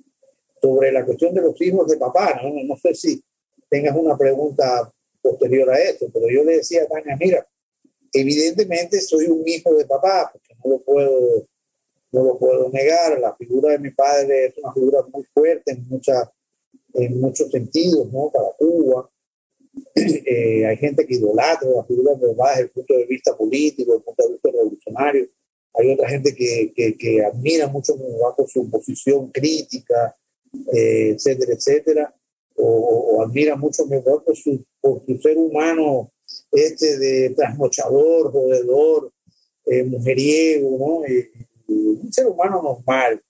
[0.60, 2.40] sobre la cuestión de los hijos de papá.
[2.42, 3.22] No, no sé si
[3.68, 7.46] tengas una pregunta posterior a esto, pero yo le decía a Tania, mira,
[8.12, 11.46] evidentemente soy un hijo de papá, porque no lo puedo,
[12.12, 13.18] no lo puedo negar.
[13.18, 16.28] La figura de mi padre es una figura muy fuerte en, muchas
[16.94, 18.30] en muchos sentidos, ¿no?
[18.30, 19.08] Para Cuba.
[19.94, 23.92] Eh, hay gente que idolatra la figura de papá desde el punto de vista político,
[23.92, 25.28] desde el punto de vista revolucionario.
[25.74, 30.14] Hay otra gente que, que, que admira mucho por su posición crítica,
[30.72, 32.14] eh, etcétera, etcétera.
[32.64, 36.12] O, o, admira mucho mejor por su, por su ser humano
[36.52, 39.12] este de trasmochador, jodedor,
[39.66, 41.02] eh, mujeriego, ¿no?
[41.68, 43.20] un ser humano normal.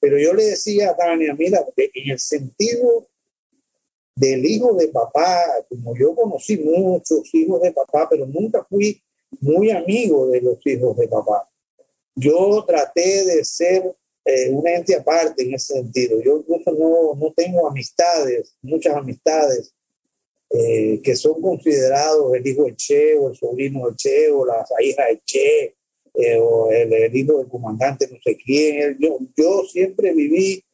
[0.00, 3.06] Pero yo le decía a Tania, mira, en el sentido
[4.14, 9.00] del hijo de papá, como yo conocí muchos hijos de papá, pero nunca fui
[9.40, 11.48] muy amigo de los hijos de papá.
[12.14, 13.94] Yo traté de ser
[14.26, 16.20] eh, un ente aparte en ese sentido.
[16.20, 19.72] Yo incluso no, no tengo amistades, muchas amistades
[20.50, 24.64] eh, que son considerados el hijo del Che o el sobrino del Che o la
[24.80, 25.76] hija del Che
[26.14, 28.96] eh, o el, hijo del comandante no sé quién.
[28.98, 30.64] Yo, yo siempre viví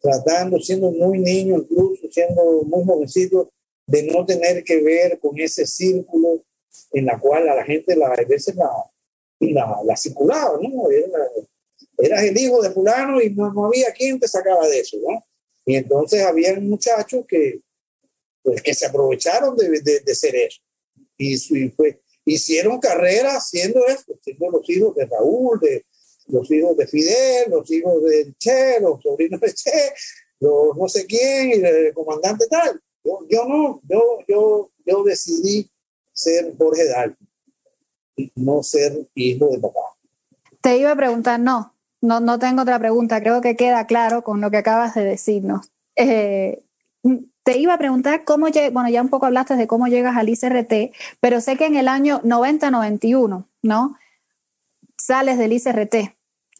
[0.00, 3.50] tratando, siendo muy niño, incluso siendo muy jovencito,
[3.86, 6.42] de no tener que ver con ese círculo
[6.92, 8.70] en la cual a la gente la, a veces la,
[9.40, 10.88] la, la circulaba, ¿no?
[12.02, 15.24] Eras el hijo de fulano y no, no, había quien te sacaba de eso, ¿no?
[15.64, 17.60] Y entonces había muchachos que,
[18.42, 20.60] pues, que se aprovecharon de, de, ser eso.
[21.16, 25.84] Y, y pues, hicieron carrera siendo eso, siendo los hijos de Raúl, de,
[26.30, 29.92] los hijos de Fidel, los hijos del Che, los sobrinos de Che,
[30.40, 32.80] los no sé quién, y el comandante tal.
[33.04, 35.70] Yo, yo no, yo, yo, yo decidí
[36.12, 37.28] ser Jorge Dalton,
[38.36, 39.80] no ser hijo de papá.
[40.60, 44.40] Te iba a preguntar, no, no, no tengo otra pregunta, creo que queda claro con
[44.40, 45.70] lo que acabas de decirnos.
[45.96, 46.62] Eh,
[47.42, 50.94] te iba a preguntar cómo, bueno, ya un poco hablaste de cómo llegas al ICRT,
[51.20, 53.96] pero sé que en el año 90-91, ¿no?
[54.96, 55.94] Sales del ICRT.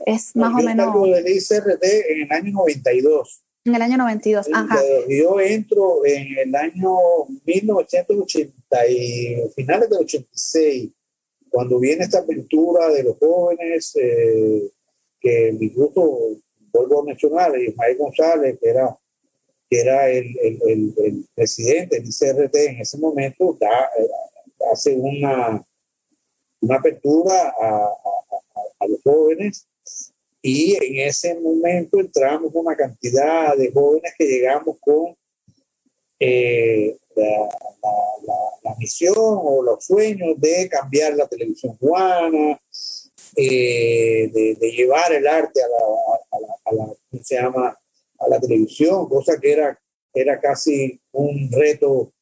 [0.07, 0.87] Es más o menos.
[0.87, 3.42] Salgo del ICRT en el año 92.
[3.66, 4.81] En el año 92, ajá.
[5.07, 6.96] Yo entro en el año
[7.44, 10.90] 1980 y finales del 86,
[11.50, 14.70] cuando viene esta aventura de los jóvenes, eh,
[15.20, 16.38] que incluso
[16.72, 18.98] vuelvo a mencionar, Ismael González, que era,
[19.68, 23.90] que era el, el, el, presidente del ICRT en ese momento, da,
[24.72, 25.64] hace una,
[26.61, 29.66] una apertura a, a, a los jóvenes.
[30.42, 35.14] Y en ese momento entramos una cantidad de jóvenes que llegamos con
[36.18, 42.59] eh, la, misión o los sueños de cambiar la televisión cubana,
[43.36, 45.68] eh, de, llevar el arte a
[46.76, 47.76] la, a se llama?
[48.20, 49.78] a la televisión, cosa que era,
[50.12, 52.12] era casi un reto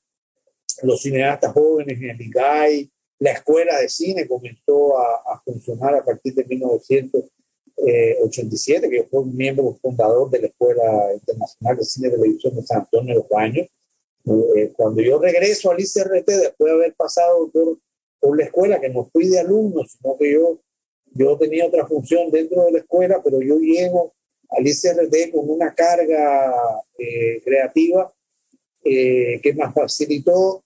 [0.83, 6.33] los cineastas jóvenes en el IGAI, la escuela de cine comenzó a, funcionar a partir
[6.33, 12.55] de 1987, que yo fui miembro fundador de la Escuela Internacional de Cine y Televisión
[12.55, 13.67] de San Antonio de los Baños.
[14.25, 17.77] Eh, cuando yo regreso al ICRT, después de haber pasado por
[18.21, 20.61] por la escuela, que no fui de alumno, sino que yo,
[21.13, 24.13] yo tenía otra función dentro de la escuela, pero yo llego
[24.49, 26.53] al ICRT con una carga
[26.97, 28.13] eh, creativa
[28.85, 30.63] eh, que me facilitó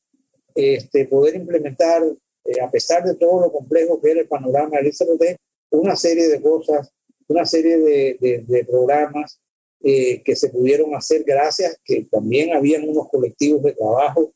[0.55, 2.01] este, poder implementar,
[2.45, 5.37] eh, a pesar de todo lo complejo que era el panorama del ICRT,
[5.71, 6.91] una serie de cosas,
[7.27, 9.39] una serie de, de programas
[9.81, 14.33] que se pudieron hacer gracias que también habían unos colectivos de trabajo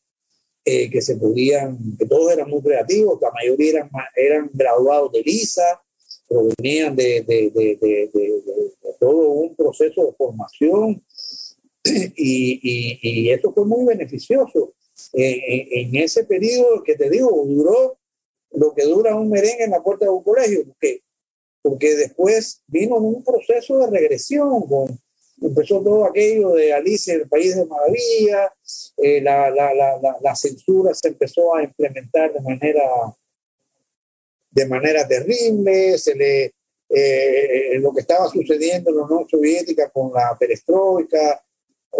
[0.71, 5.23] eh, que se podían, que todos eran muy creativos, la mayoría eran, eran graduados de
[5.23, 5.81] LISA,
[6.27, 11.03] provenían de, de, de, de todo un proceso de formación
[11.83, 14.73] y, y, y esto fue muy beneficioso.
[15.13, 17.97] En, ese periodo que te digo, duró
[18.51, 21.01] lo que dura un merengue en la puerta de un colegio, porque,
[21.61, 24.99] porque después vino un proceso de regresión con
[25.41, 28.51] empezó todo aquello de Alicia en el País de Maravilla,
[28.97, 32.83] eh, la, la, la, la, censura se empezó a implementar de manera,
[34.51, 36.53] de manera terrible, se le,
[36.89, 41.41] eh, lo que estaba sucediendo en la Unión Soviética con la perestroika,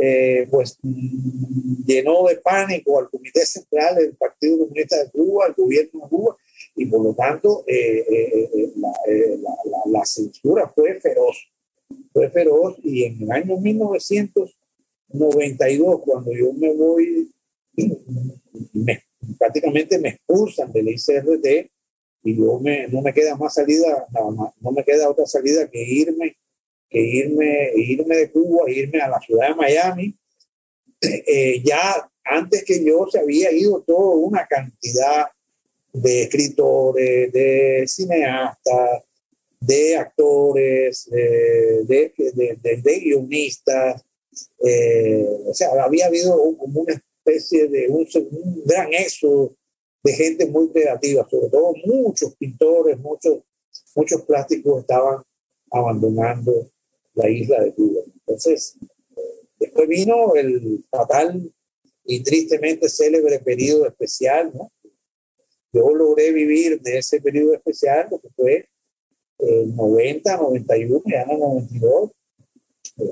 [0.02, 6.04] eh, pues llenó de pánico al Comité Central del Partido Comunista de Cuba, al gobierno
[6.04, 6.38] de Cuba,
[6.76, 7.64] y por lo tanto
[9.86, 11.50] la censura fue feroz
[12.14, 17.32] fue feroz y en el año 1992, cuando yo me voy,
[19.38, 21.72] prácticamente me expulsan del ICRT
[22.24, 25.82] y yo me, no me queda más salida, no, no me queda otra salida que
[25.82, 26.36] irme,
[26.90, 30.16] que irme, irme de Cuba, irme a la ciudad de Miami.
[31.02, 35.28] Eh, ya antes que yo se había ido toda una cantidad
[35.94, 39.04] de escritores, de cineastas,
[39.60, 44.04] de actores, de, de, guionistas.
[44.66, 48.08] Eh, o sea, había habido como una especie de un,
[48.66, 49.56] gran éxodo
[50.04, 53.40] de gente muy creativa, sobre todo muchos pintores, muchos,
[53.96, 55.22] muchos plásticos estaban
[55.72, 56.70] abandonando
[57.20, 58.02] la isla de Cuba.
[58.16, 58.76] Entonces,
[59.60, 61.52] después vino el fatal
[62.06, 64.72] y tristemente célebre periodo especial, ¿no?
[65.72, 68.66] Yo logré vivir de ese periodo especial, lo que fue
[69.38, 72.12] el 90, 91, ya en el 92.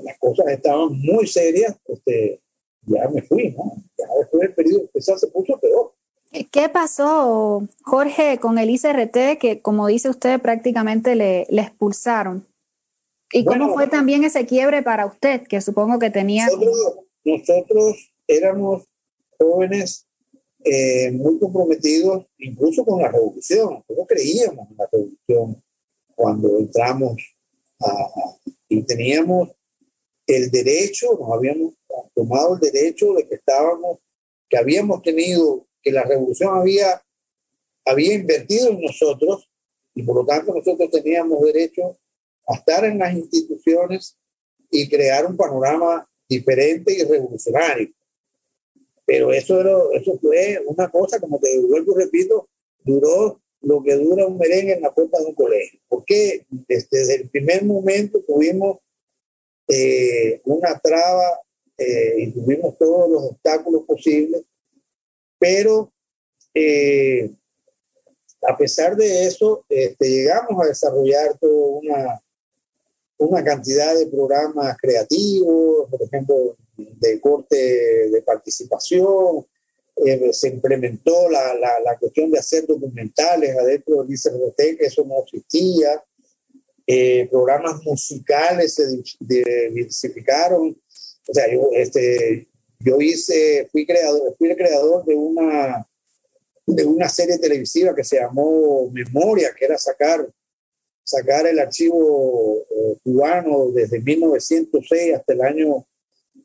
[0.04, 2.40] Las cosas estaban muy serias, este,
[2.82, 3.76] ya me fui, ¿no?
[3.96, 5.92] Ya después del periodo especial se puso peor.
[6.50, 12.44] ¿Qué pasó, Jorge, con el ICRT que, como dice usted, prácticamente le, le expulsaron?
[13.32, 16.48] ¿Y cómo fue también ese quiebre para usted, que supongo que tenía...
[17.24, 18.84] Nosotros, éramos
[19.38, 20.06] jóvenes
[20.64, 23.84] eh, muy comprometidos incluso con la revolución.
[23.88, 25.62] Nosotros creíamos en la revolución
[26.14, 27.16] cuando entramos
[28.68, 29.50] y teníamos
[30.26, 31.74] el derecho, nos habíamos
[32.14, 33.98] tomado el derecho de que estábamos,
[34.48, 37.02] que habíamos tenido, que la revolución había,
[37.84, 39.48] había invertido en nosotros
[39.94, 41.98] y por lo tanto nosotros teníamos derecho
[42.48, 44.16] a estar en las instituciones
[44.70, 47.90] y crear un panorama diferente y revolucionario.
[49.06, 52.48] Pero eso, era, eso fue una cosa, como te vuelvo y repito,
[52.84, 55.80] duró lo que dura un merengue en la puerta de un colegio.
[55.88, 58.78] Porque desde el primer momento tuvimos
[59.68, 61.40] eh, una traba
[61.76, 64.42] eh, y tuvimos todos los obstáculos posibles,
[65.38, 65.92] pero
[66.54, 67.30] eh,
[68.48, 72.22] a pesar de eso, este, llegamos a desarrollar toda una,
[73.18, 77.56] una cantidad de programas creativos, por ejemplo, de corte
[78.10, 79.44] de participación,
[80.06, 85.04] eh, se implementó la, la, la, cuestión de hacer documentales adentro del ICRT, que eso
[85.04, 86.00] no existía,
[86.86, 88.86] eh, programas musicales se
[89.20, 90.80] diversificaron,
[91.28, 92.48] o sea, yo, este,
[92.78, 95.86] yo hice, fui creador, fui el creador de una,
[96.64, 100.26] de una serie televisiva que se llamó Memoria, que era sacar
[101.08, 105.86] sacar el archivo eh, cubano desde 1906 hasta el año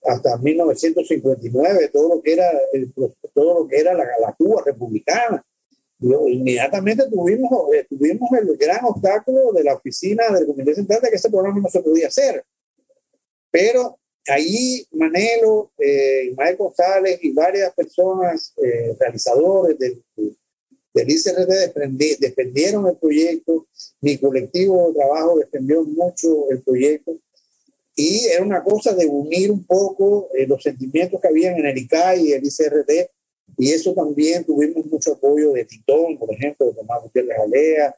[0.05, 2.93] hasta 1959 todo lo que era el,
[3.33, 5.45] todo lo que era la, la Cuba republicana.
[5.99, 11.15] Inmediatamente tuvimos eh, tuvimos el gran obstáculo de la oficina del Comité Central de que
[11.15, 12.43] ese programa no se podía hacer.
[13.51, 13.97] Pero
[14.27, 20.03] ahí Manelo eh, Ismael González y varias personas eh, realizadores del,
[20.93, 23.67] del ICRT defendieron el proyecto,
[24.01, 27.17] mi colectivo de trabajo defendió mucho el proyecto
[27.95, 31.77] y era una cosa de unir un poco eh, los sentimientos que habían en el
[31.77, 33.09] ICAI y el ICRT
[33.57, 37.95] y eso también tuvimos mucho apoyo de Titón, por ejemplo, de Tomás Gutiérrez Alea,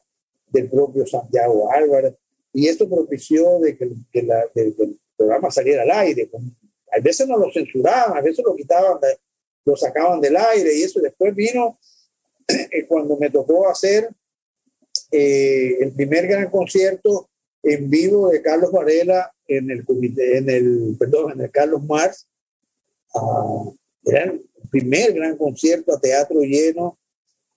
[0.48, 2.14] del propio Santiago Álvarez
[2.52, 6.30] y esto propició de que, el programa saliera al aire.
[6.90, 8.98] A veces no lo censuraban, a veces lo quitaban,
[9.66, 11.78] lo sacaban del aire y eso después vino
[12.88, 14.08] cuando me tocó hacer
[15.10, 17.28] eh, el primer gran concierto
[17.62, 22.28] en vivo de Carlos Varela en el comité, en el, perdón, en el Carlos Mars.
[23.14, 23.70] Ah,
[24.04, 26.98] era el primer gran concierto a teatro lleno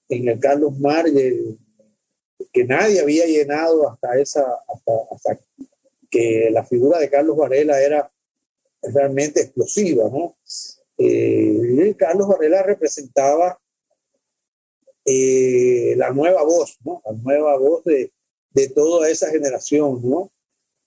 [0.07, 1.11] en el Carlos Mars
[2.51, 5.39] que nadie había llenado hasta esa, hasta,
[6.09, 8.11] que la figura de Carlos Varela era
[8.81, 10.35] realmente explosiva, ¿no?
[10.97, 13.59] Eh, Carlos Varela representaba
[15.11, 17.01] eh, la nueva voz, ¿no?
[17.03, 18.11] La nueva voz de,
[18.51, 20.31] de toda esa generación, ¿no?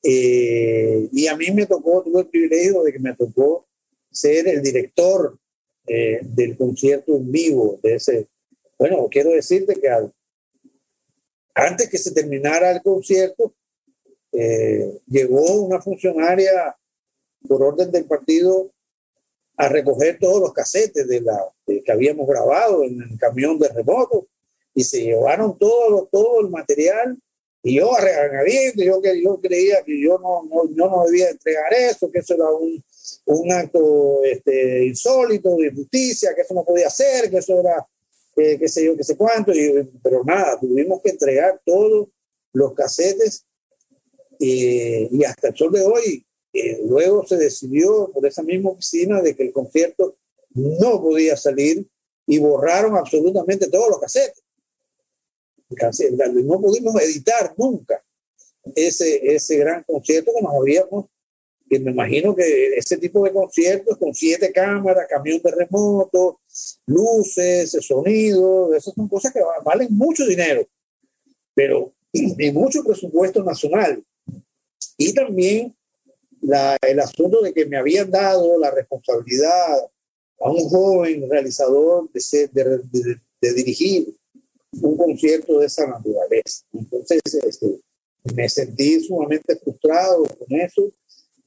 [0.01, 3.67] Eh, y a mí me tocó, tuve el privilegio de que me tocó
[4.13, 5.37] ser el director
[5.89, 8.29] eh, del concierto en vivo de ese.
[8.79, 9.89] Bueno, quiero decirte que
[11.55, 13.53] antes que se terminara el concierto,
[15.09, 16.77] llegó una funcionaria
[17.47, 18.71] por orden del partido
[19.57, 21.39] a recoger todos los casetes de la,
[21.81, 24.27] que habíamos grabado en el camión de remoto
[24.75, 27.19] y se llevaron todo, todo el material
[27.63, 32.11] y yo regañadiendo, yo, yo creía que yo no, no, yo no debía entregar eso,
[32.11, 32.83] que eso era un,
[33.27, 37.87] un acto este, insólito de injusticia, que eso no podía ser, que eso era
[38.37, 42.09] eh, qué sé yo, qué sé cuánto, y, pero nada, tuvimos que entregar todos
[42.53, 43.45] los casetes
[44.39, 49.35] y hasta el sol de hoy eh, luego se decidió por esa misma oficina de
[49.35, 50.17] que el concierto
[50.55, 51.87] no podía salir
[52.27, 54.43] y borraron absolutamente todos los casetes.
[56.45, 58.03] No pudimos editar nunca
[58.75, 61.07] ese, ese gran concierto que nos habíamos,
[61.69, 66.41] que me imagino que ese tipo de conciertos con siete cámaras, camión de remoto,
[66.87, 70.67] luces, sonido, esas son cosas que valen mucho dinero,
[71.55, 74.05] pero y mucho presupuesto nacional.
[74.99, 75.75] Y también
[76.83, 79.79] el asunto de que me habían dado la responsabilidad
[80.43, 84.15] a un joven realizador de, de dirigir
[84.81, 86.65] un concierto de esa naturaleza.
[86.73, 87.81] Entonces, este,
[88.35, 90.91] me sentí sumamente frustrado con eso.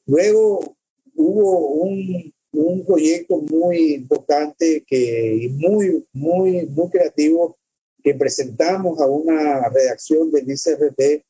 [0.05, 0.75] Luego
[1.15, 7.57] hubo un, un proyecto muy importante que, muy, muy, muy creativo
[8.03, 11.25] que presentamos a una redacción del ICRT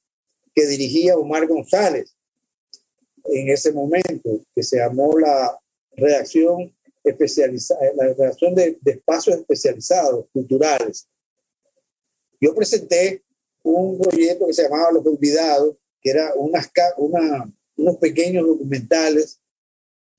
[0.53, 2.15] que dirigía Omar González
[3.25, 5.57] en ese momento, que se llamó la
[5.95, 6.71] redacción
[7.05, 11.07] especializada, la redacción de, de espacios especializados, culturales.
[12.41, 13.23] Yo presenté
[13.63, 19.39] un proyecto que se llamaba Los Olvidados, que era unas, una, unos pequeños documentales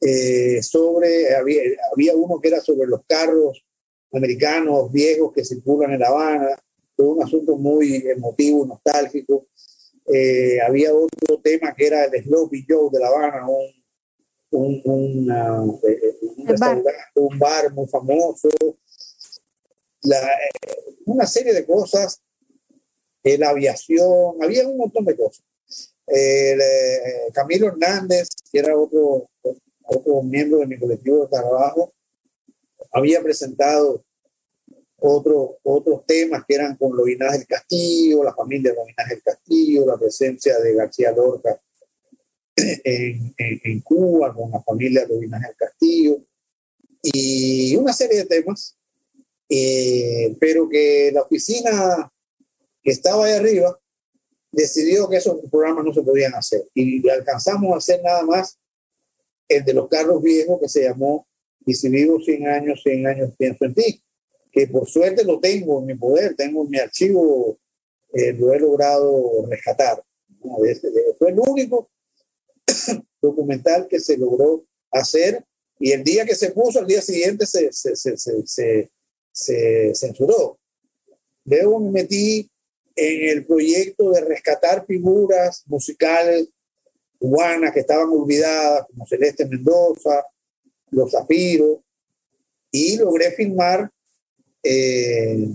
[0.01, 1.62] eh, sobre, había,
[1.93, 3.64] había, uno que era sobre los carros
[4.12, 6.49] americanos viejos que circulan en La Habana,
[6.97, 9.47] fue un asunto muy emotivo, nostálgico.
[10.12, 13.72] Eh, había otro tema que era el Sloppy Joe de La Habana, un,
[14.51, 16.15] un, una, eh,
[16.47, 18.49] un, restaurante, un bar muy famoso,
[20.03, 20.20] la,
[21.07, 22.20] una serie de cosas,
[23.22, 25.44] la aviación, había un montón de cosas.
[27.32, 29.28] Camilo Hernández, que era otro,
[29.82, 31.92] otro miembro de mi colectivo de trabajo,
[32.92, 34.05] había presentado
[34.99, 39.86] otro, otros temas que eran con Loinás del Castillo, la familia de Loinás del Castillo,
[39.86, 41.61] la presencia de García Lorca
[42.57, 46.16] en, en, Cuba, con la familia de Loinás del Castillo,
[47.12, 48.76] y una serie de temas,
[49.48, 52.12] eh, pero que la oficina
[52.82, 53.78] que estaba ahí arriba
[54.50, 58.59] decidió que esos programas no se podían hacer y alcanzamos a hacer nada más
[59.48, 61.28] el de los carros viejos que se llamó
[61.64, 64.02] Y si vivo 100 años, 100 años pienso en ti,
[64.50, 67.59] que por suerte lo tengo en mi poder, tengo en mi archivo,
[68.12, 70.02] eh, lo he logrado rescatar.
[71.18, 71.88] Fue el único
[73.20, 75.44] documental que se logró hacer
[75.79, 77.70] y el día que se puso, al día siguiente se,
[79.95, 80.59] censuró.
[81.45, 82.51] Luego me metí
[82.95, 86.49] en el proyecto de rescatar figuras musicales
[87.18, 90.24] cubanas que estaban olvidadas, como Celeste Mendoza,
[90.91, 91.79] Los Zafiros,
[92.70, 93.91] y logré filmar
[94.62, 95.49] eh,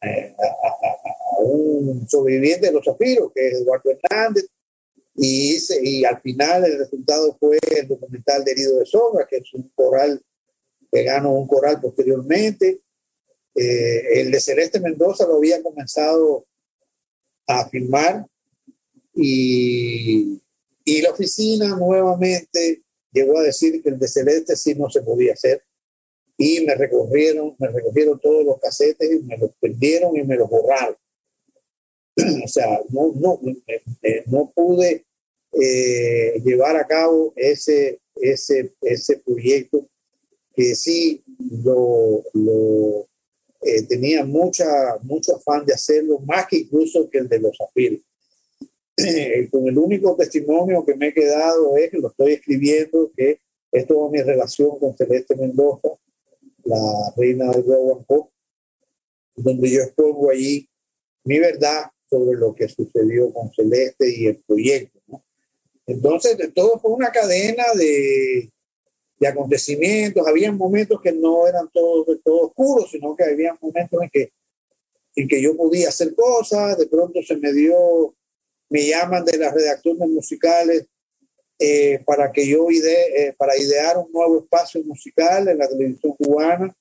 [0.00, 4.46] a, un sobreviviente de Los Zafiros, que es Eduardo Hernández,
[5.16, 9.54] y, y al final el resultado fue el documental de Herido de Sombra, que es
[9.54, 10.20] un coral
[10.90, 12.80] que ganó un coral posteriormente.
[13.54, 16.46] Eh, el de Celeste Mendoza lo había comenzado
[17.46, 18.26] a filmar
[19.14, 20.40] y
[20.88, 25.32] y la oficina nuevamente llegó a decir que el de Celeste sí no se podía
[25.32, 25.60] hacer.
[26.38, 30.48] Y me recogieron, me recogieron todos los casetes y me los perdieron y me los
[30.48, 30.94] borraron.
[32.44, 33.40] o sea, no, no,
[34.26, 35.05] no pude
[35.60, 39.88] eh, llevar a cabo ese, ese, ese proyecto
[40.54, 41.22] que sí
[41.64, 43.06] lo, lo
[43.62, 44.66] eh, tenía mucha,
[45.02, 48.00] mucho afán de hacerlo, más que incluso que el de los afiles.
[49.50, 53.40] con el único testimonio que me he quedado es que lo estoy escribiendo, que
[53.72, 55.88] es toda mi relación con Celeste Mendoza,
[56.64, 58.30] la reina del Guaguancó,
[59.36, 60.68] donde yo expongo allí
[61.24, 64.95] mi verdad sobre lo que sucedió con Celeste y el proyecto.
[65.86, 68.50] Entonces, de todo fue una cadena de,
[69.18, 70.26] de acontecimientos.
[70.26, 74.30] Había momentos que no eran todos todo oscuros, sino que había momentos en que,
[75.14, 78.14] en que yo podía hacer cosas, de pronto se me dio
[78.68, 80.86] me llaman de las redacciones musicales
[81.58, 86.14] eh, para que yo ide, eh, para idear un nuevo espacio musical en la televisión
[86.18, 86.74] cubana.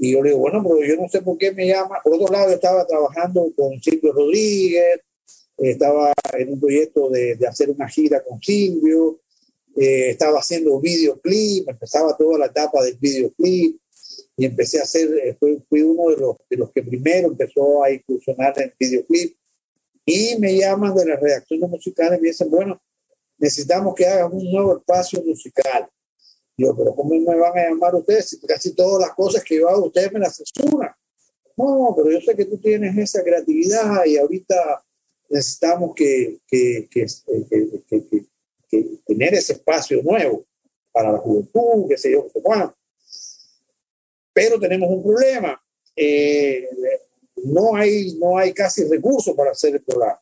[0.00, 2.00] Y yo le digo, bueno, pero yo no sé por qué me llama.
[2.02, 5.00] Por otro lado, estaba trabajando con Silvio Rodríguez,
[5.56, 9.20] estaba en un proyecto de, de hacer una gira con Silvio,
[9.76, 13.76] eh, estaba haciendo videoclip, empezaba toda la etapa del videoclip
[14.36, 17.90] y empecé a hacer, fui, fui uno de los, de los que primero empezó a
[17.90, 19.36] incursionar en videoclip
[20.04, 22.80] y me llaman de las redacciones musicales y me dicen, bueno,
[23.38, 25.88] necesitamos que hagan un nuevo espacio musical.
[26.56, 28.28] Yo, pero ¿cómo me van a llamar ustedes?
[28.28, 30.90] Si casi todas las cosas que yo hago, ustedes me las censuran.
[31.56, 34.84] No, pero yo sé que tú tienes esa creatividad y ahorita
[35.28, 37.06] necesitamos que, que, que,
[38.68, 40.44] que tener ese espacio nuevo
[40.92, 42.76] para la juventud, qué sé yo, cuánto.
[44.32, 45.60] Pero tenemos un problema.
[45.96, 46.68] Eh,
[47.44, 50.20] no hay, no hay casi recursos para hacer el programa.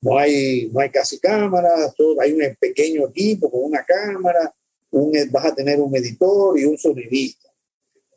[0.00, 4.54] No hay, no hay casi cámaras, hay un pequeño equipo con una cámara,
[4.90, 7.48] un, vas a tener un editor y un sonidista.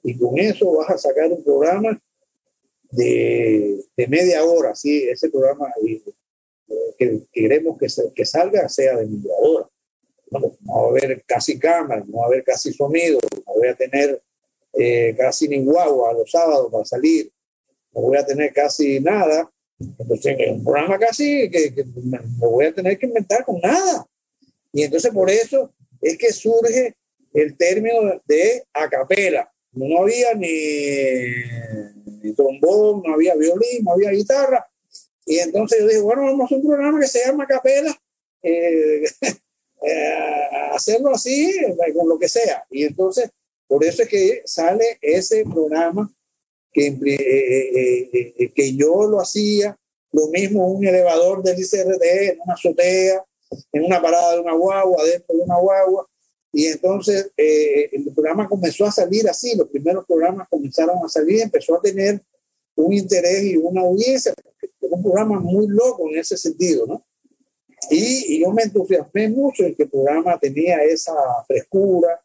[0.04, 2.00] Y con eso vas a sacar un programa
[2.98, 5.08] de, media hora, ¿sí?
[5.10, 5.68] Ese programa
[6.98, 9.68] que, queremos que, que salga sea de media hora.
[10.30, 13.76] No, va a haber casi cámara, no va a haber casi sonido, no voy a
[13.76, 14.22] tener
[14.74, 17.32] eh, casi ni guagua los sábados para salir,
[17.94, 19.50] no voy a tener casi nada.
[19.80, 24.06] Entonces, es un programa casi que, que me voy a tener que inventar con nada.
[24.74, 26.94] Y entonces por eso es que surge
[27.34, 29.50] el término de acapela.
[29.72, 30.48] No había ni,
[32.36, 34.66] trombón, no había violín, no había guitarra.
[35.26, 37.96] Y entonces yo dije, bueno, vamos a un programa que se llama acapela.
[38.42, 39.04] Eh,
[39.82, 41.54] eh, hacerlo así,
[41.96, 42.66] con lo que sea.
[42.70, 43.30] Y entonces,
[43.68, 46.12] por eso es que sale ese programa
[46.72, 49.78] que, eh, que yo lo hacía,
[50.12, 53.24] lo mismo un elevador del ICRD en una azotea,
[53.72, 56.08] en una parada de una guagua, dentro de una guagua.
[56.58, 61.76] Y entonces el programa comenzó a salir así, los primeros programas comenzaron a salir, empezó
[61.76, 62.20] a tener
[62.76, 64.34] un interés y una audiencia,
[64.64, 67.06] es un programa muy loco en ese sentido, ¿no?
[67.92, 71.14] Y, yo me entusiasmé mucho en que el programa tenía esa
[71.46, 72.20] frescura,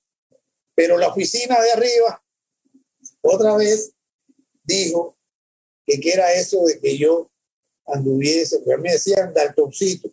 [0.74, 2.24] pero la oficina de arriba
[3.20, 3.92] otra vez
[4.64, 5.14] dijo
[5.84, 7.30] que, que era eso de que yo
[7.86, 10.08] anduviese, porque me decían Daltoncito.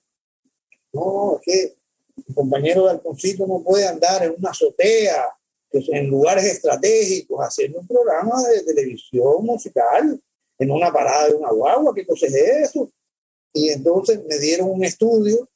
[0.92, 1.79] No, que
[2.30, 5.30] el compañero Daltoncito no puede andar en una azotea,
[5.72, 10.22] en lugares estratégicos, haciendo un programa de televisión musical,
[10.60, 12.92] en una parada de una guagua, ¿qué cosa es eso?
[13.54, 15.50] Y entonces me dieron un estudio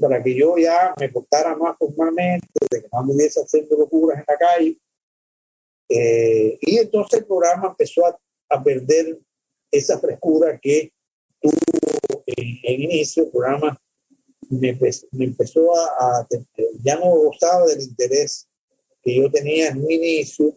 [0.00, 4.24] para que yo ya me portara más formalmente, de que no anduviese haciendo locuras en
[4.26, 4.78] la calle.
[5.88, 8.18] Eh, y entonces el programa empezó a,
[8.50, 9.18] a, perder
[9.70, 10.92] esa frescura que
[11.40, 13.24] tuvo en, en inicio.
[13.24, 13.80] El programa
[14.50, 14.78] me,
[15.12, 16.28] me empezó a, a,
[16.82, 18.48] ya no gustaba del interés
[19.02, 20.56] que yo tenía en un inicio,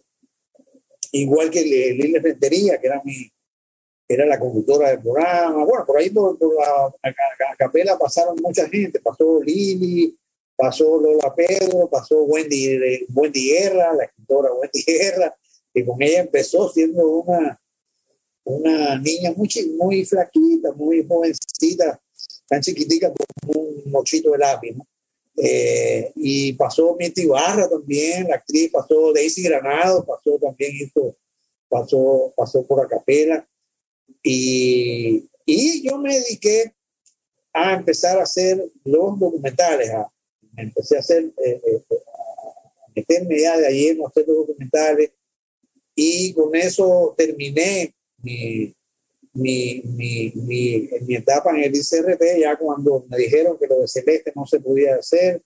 [1.11, 3.31] igual que Lili Rentería, que era mi,
[4.07, 5.63] era la conductora del programa.
[5.63, 6.93] Bueno, por ahí por, la,
[7.57, 10.17] capela pasaron mucha gente, pasó Lili,
[10.55, 15.35] pasó Lola Pedro, pasó Wendy, Wendy Guerra, la escritora Wendy Guerra,
[15.73, 17.59] que con ella empezó siendo una,
[18.43, 21.99] una niña muy, muy flaquita, muy jovencita,
[22.51, 24.75] tan chiquitica como un mochito de lápiz.
[25.37, 31.15] Eh, y pasó Mieti Barra también, la actriz, pasó Daisy Granado, pasó también esto,
[31.69, 33.47] pasó, pasó por la capela.
[34.21, 36.73] Y, y yo me dediqué
[37.53, 40.11] a empezar a hacer los documentales, a,
[40.57, 45.11] empecé a hacer, eh, eh, a meterme ya de ahí en hacer los documentales
[45.95, 48.75] y con eso terminé mi,
[49.33, 53.87] mi, mi, mi, mi etapa en el ICRT, ya cuando me dijeron que lo de
[53.87, 55.41] Celeste no se podía hacer,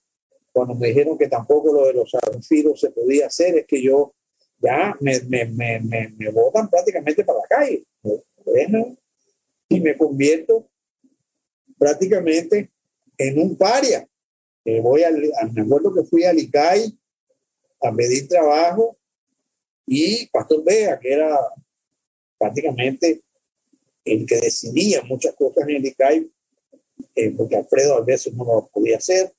[0.52, 4.14] cuando me dijeron que tampoco lo de los arfilos se podía hacer, es que yo
[4.58, 7.84] ya me, me, me, me, me botan prácticamente para la calle
[9.68, 10.68] y me convierto
[11.78, 12.70] prácticamente
[13.18, 14.08] en un paria.
[14.64, 15.20] Eh, voy al,
[15.52, 16.98] me acuerdo que fui a Licay
[17.82, 18.96] a pedir trabajo
[19.86, 21.38] y Pastor Vega, que era
[22.38, 23.22] prácticamente
[24.06, 26.30] el que decidía muchas cosas en el ICAI,
[27.14, 29.32] eh, porque Alfredo a veces no lo podía hacer,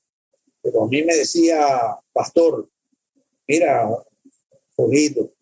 [0.62, 2.68] pero a mí me decía, Pastor,
[3.46, 3.88] mira,
[4.76, 5.32] Jorito,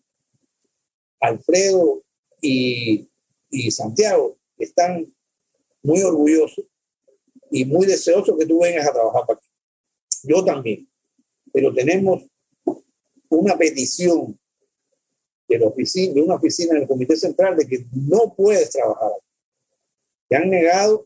[1.19, 2.01] Alfredo
[2.41, 3.07] y
[3.49, 5.13] y Santiago están
[5.83, 6.65] muy orgullosos
[7.51, 9.47] y muy deseosos que tú vengas a trabajar para aquí.
[10.23, 10.89] Yo también.
[11.53, 12.23] Pero tenemos
[13.29, 14.37] una petición
[15.47, 19.11] de, la oficina, de una oficina del Comité Central de que no puedes trabajar.
[20.27, 21.05] Te han negado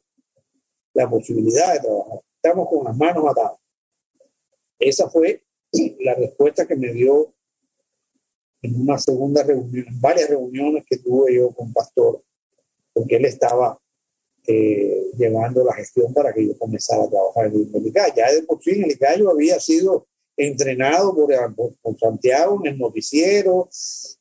[0.93, 2.21] la posibilidad de trabajar.
[2.35, 3.59] Estamos con las manos atadas.
[4.79, 5.43] Esa fue
[5.99, 7.33] la respuesta que me dio
[8.63, 12.21] en una segunda reunión, en varias reuniones que tuve yo con Pastor
[12.93, 13.79] porque él estaba
[14.47, 18.13] eh, llevando la gestión para que yo comenzara a trabajar en el ICAI.
[18.15, 20.07] Ya de en el ICAI yo había sido
[20.37, 23.69] entrenado por, por, Santiago en el noticiero,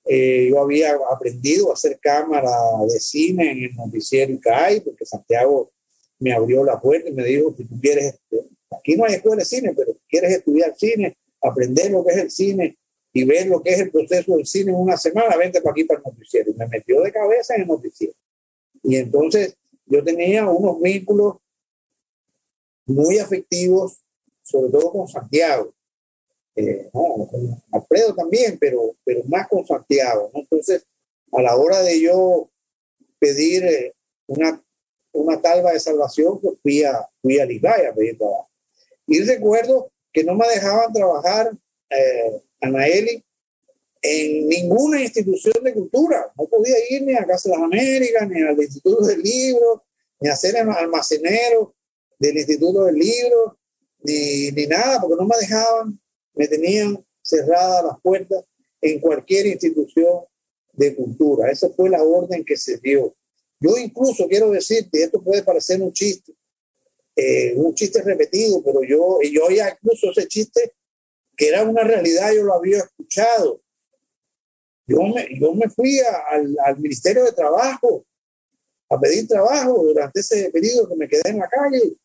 [0.04, 2.50] eh, yo había aprendido a hacer cámara
[2.88, 5.70] de cine en el noticiero ICAI, porque Santiago
[6.18, 8.18] me abrió la puerta y me dijo, si tú quieres,
[8.70, 12.18] aquí no hay escuela de cine, pero si quieres estudiar cine, aprender lo que es
[12.18, 12.76] el cine
[13.12, 15.84] y ver lo que es el proceso del cine en una semana, vente para aquí
[15.84, 16.50] para el noticiero.
[16.50, 18.14] Y me metió de cabeza en el noticiero.
[18.82, 19.56] Y entonces
[19.86, 21.38] yo tenía unos vínculos
[22.86, 24.00] muy afectivos,
[24.42, 25.72] sobre todo con Santiago.
[26.56, 30.30] Eh, no, con Alfredo también, pero, pero más con Santiago.
[30.34, 30.84] Entonces,
[31.32, 32.50] a la hora de yo
[33.18, 33.94] pedir eh,
[34.26, 34.62] una,
[35.12, 38.50] una talva de salvación, pues fui a, fui a Ligaya a pedir trabajo.
[39.06, 41.52] Y recuerdo que no me dejaban trabajar
[41.90, 43.24] eh, Anaeli
[44.02, 46.32] en ninguna institución de cultura.
[46.36, 49.84] No podía ir ni a Casa de las Américas, ni al Instituto del Libro,
[50.20, 51.74] ni a ser almacenero
[52.18, 53.58] del Instituto del Libro,
[54.02, 55.99] ni, ni nada, porque no me dejaban,
[56.34, 58.44] me tenían cerradas las puertas.
[58.82, 60.24] en cualquier institución
[60.72, 61.50] de cultura.
[61.50, 63.14] Esa fue la orden que se dio.
[63.60, 66.32] Yo incluso quiero decir que esto puede parecer un chiste,
[67.14, 70.72] eh, un chiste repetido, pero yo, yo ya incluso ese chiste,
[71.36, 73.60] que era una realidad, yo lo había escuchado.
[74.86, 78.06] Yo me, yo me fui al, al Ministerio de Trabajo
[78.88, 81.96] a pedir trabajo durante ese periodo que me quedé en la calle.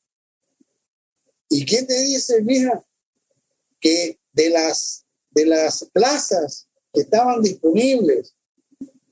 [1.49, 2.83] ¿Y quién te dice, mija,
[3.85, 8.35] que de las, de las plazas que estaban disponibles,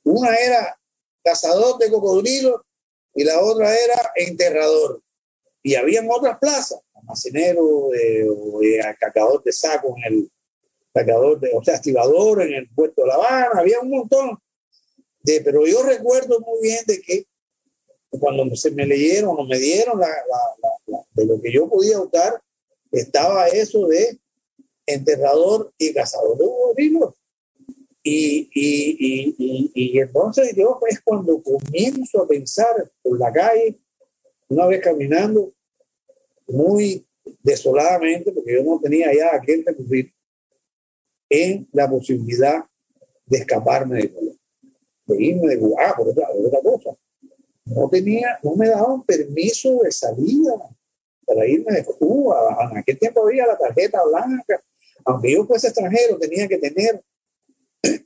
[0.04, 0.76] una era
[1.24, 2.60] cazador de cocodrilos
[3.14, 5.00] y la otra era enterrador.
[5.62, 8.26] Y habían otras plazas, almacenero eh,
[8.64, 10.32] eh, cacador de saco en el
[10.92, 14.40] cacador de, o sea, activador en el puerto de La Habana, había un montón
[15.22, 17.28] de, pero yo recuerdo muy bien de que
[18.10, 20.10] cuando se me leyeron o me dieron la,
[21.12, 22.42] de lo que yo podía optar,
[22.92, 24.20] estaba eso de
[24.86, 27.16] enterrador y cazador de cocodrilos.
[28.06, 33.80] Y, y, y, y, entonces yo es cuando comienzo a pensar por la calle,
[34.50, 35.54] una vez caminando,
[36.48, 37.08] muy
[37.42, 40.12] desoladamente, porque yo no tenía ya a quién recurrir,
[41.30, 42.66] en la posibilidad
[43.26, 44.34] de escaparme de Cuba,
[45.06, 45.76] de irme de Cuba.
[45.80, 46.92] Ah, por otra, otra cosa,
[47.66, 50.54] no tenía, no me daban permiso de salida
[51.26, 52.70] para irme de Cuba.
[52.72, 54.62] En aquel tiempo había la tarjeta blanca.
[55.06, 57.04] Aunque yo fuese extranjero, tenía que tener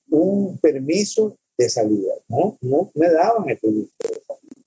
[0.09, 2.13] un permiso de salida.
[2.27, 4.65] No, no me daban el permiso de salida.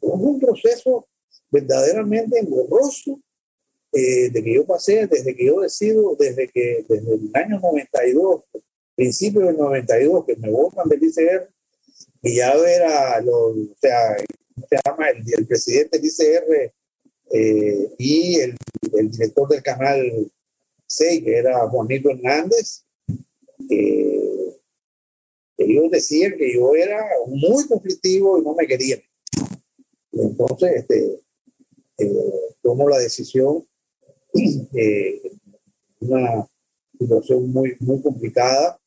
[0.00, 1.06] Fue un proceso
[1.50, 3.20] verdaderamente engorroso
[3.92, 8.44] eh, de que yo pasé, desde que yo decido, desde que desde el año 92,
[8.94, 11.48] principio del 92, que me votan del ICR,
[12.22, 15.10] y ya ver a los, o sea, se llama?
[15.10, 16.72] El, el presidente del ICR
[17.32, 18.56] eh, y el,
[18.92, 20.30] el, director del canal
[20.90, 22.84] 6, que era Juanito Hernández,
[23.70, 24.56] eh,
[25.56, 29.00] ellos decían que yo era muy conflictivo y no me querían.
[30.12, 31.20] entonces, este,
[31.98, 33.64] eh, tomo la decisión,
[34.74, 35.22] eh,
[36.00, 36.48] una
[36.98, 38.80] situación muy, muy complicada,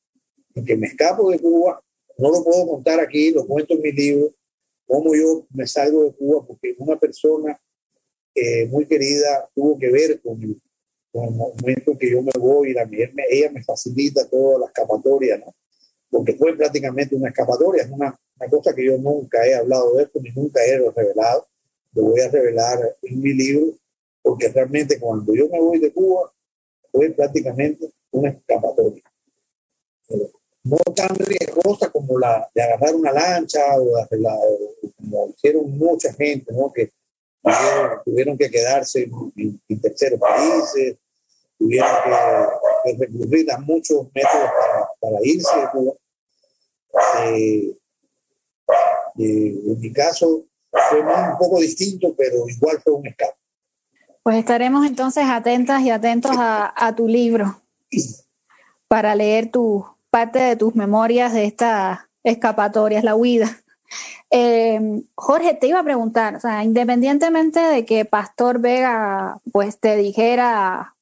[0.55, 1.81] en que me escapo de Cuba,
[2.17, 4.33] no lo puedo contar aquí, lo cuento en mi libro,
[4.85, 7.57] cómo yo me salgo de Cuba, porque una persona
[8.35, 10.61] eh, muy querida tuvo que ver con el,
[11.13, 12.85] con el momento que yo me voy, la,
[13.29, 15.55] ella me facilita toda la escapatoria, ¿no?
[16.09, 20.03] porque fue prácticamente una escapatoria, es una, una, cosa que yo nunca he hablado de
[20.03, 21.47] esto, ni nunca he revelado,
[21.93, 23.77] lo voy a revelar en mi libro,
[24.21, 26.33] porque realmente cuando yo me voy de Cuba,
[26.91, 29.03] fue prácticamente una escapatoria
[30.63, 34.37] no tan riesgosa como la de agarrar una lancha o la,
[34.95, 36.71] como hicieron mucha gente, ¿no?
[36.71, 36.91] que
[38.05, 40.97] tuvieron, que quedarse en, terceros países,
[41.63, 41.89] tuvieron
[42.83, 44.49] que, recurrir a muchos métodos
[44.99, 45.49] para, irse
[47.25, 47.77] eh,
[49.19, 50.43] eh, en mi caso
[50.89, 53.35] fue un poco distinto, pero igual fue un escape.
[54.23, 57.61] Pues estaremos entonces atentas y atentos a, a tu libro
[58.87, 63.63] para leer tu, parte de tus memorias de esta escapatoria, es la huida.
[64.29, 69.95] Eh, Jorge, te iba a preguntar, o sea, independientemente de que Pastor Vega pues te
[69.95, 70.95] dijera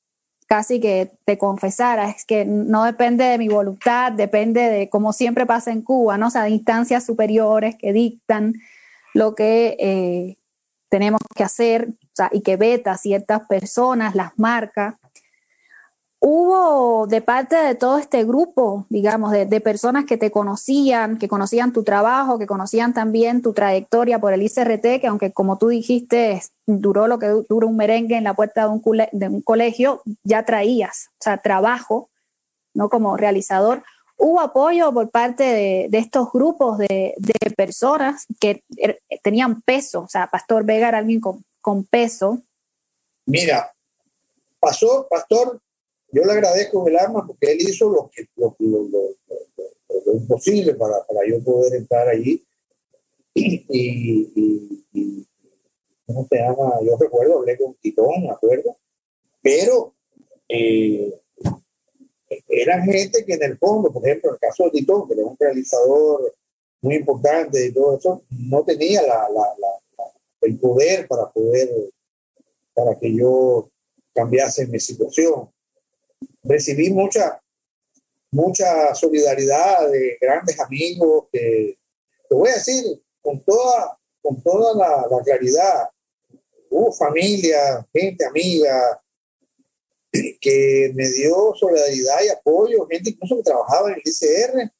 [0.51, 5.45] casi que te confesara, es que no depende de mi voluntad, depende de como siempre
[5.45, 6.27] pasa en Cuba, ¿no?
[6.27, 8.55] O sea, de instancias superiores que dictan
[9.13, 10.35] lo que eh,
[10.89, 14.99] tenemos que hacer o sea, y que veta ciertas personas, las marca
[16.21, 21.73] hubo de parte de todo este grupo, digamos, de, personas que te conocían, que conocían
[21.73, 26.41] tu trabajo, que conocían también tu trayectoria por el ICRT, que aunque como tú dijiste,
[26.67, 30.45] duró lo que duró un merengue en la puerta de un, de un colegio, ya
[30.45, 32.09] traías, o sea, trabajo,
[32.75, 32.87] ¿no?
[32.87, 33.83] Como realizador.
[34.15, 37.15] Hubo apoyo por parte de, estos grupos de,
[37.57, 42.37] personas que er, tenían peso, o sea, Pastor Vega era alguien con, con peso.
[43.25, 43.71] Mira,
[44.59, 45.59] pasó, Pastor
[46.11, 48.55] yo le agradezco el alma porque él hizo lo, que, lo,
[50.13, 52.45] imposible para, para, yo poder entrar allí.
[53.33, 55.27] Y, y,
[56.05, 56.73] ¿cómo se llama?
[56.83, 58.75] Yo recuerdo, hablé con Titón, ¿me acuerdo?
[59.41, 59.93] Pero
[60.49, 61.17] eh,
[62.49, 65.37] eran gente que en el fondo, por ejemplo, el caso de Titón, que era un
[65.39, 66.35] realizador
[66.81, 69.45] muy importante y todo eso, no tenía la, la,
[70.41, 71.69] el poder para poder,
[72.73, 73.69] para que yo
[74.13, 75.49] cambiase mi situación
[76.43, 77.41] recibí mucha,
[78.31, 81.77] mucha solidaridad de grandes amigos que,
[82.31, 82.85] te voy a decir
[83.21, 85.89] con toda, con toda la, claridad,
[86.69, 89.01] hubo familia, gente amiga,
[90.39, 94.71] que me dio solidaridad y apoyo, gente incluso que trabajaba en el ICR,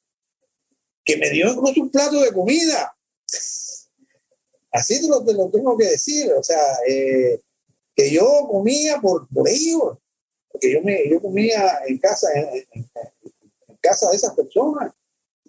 [1.04, 2.96] que me dio incluso un plato de comida.
[4.72, 7.38] Así te lo, tengo que decir, o sea, eh,
[7.94, 9.98] que yo comía por, por ellos,
[10.52, 12.88] porque yo, me, yo comía en casa, en,
[13.80, 14.92] casa de esas personas,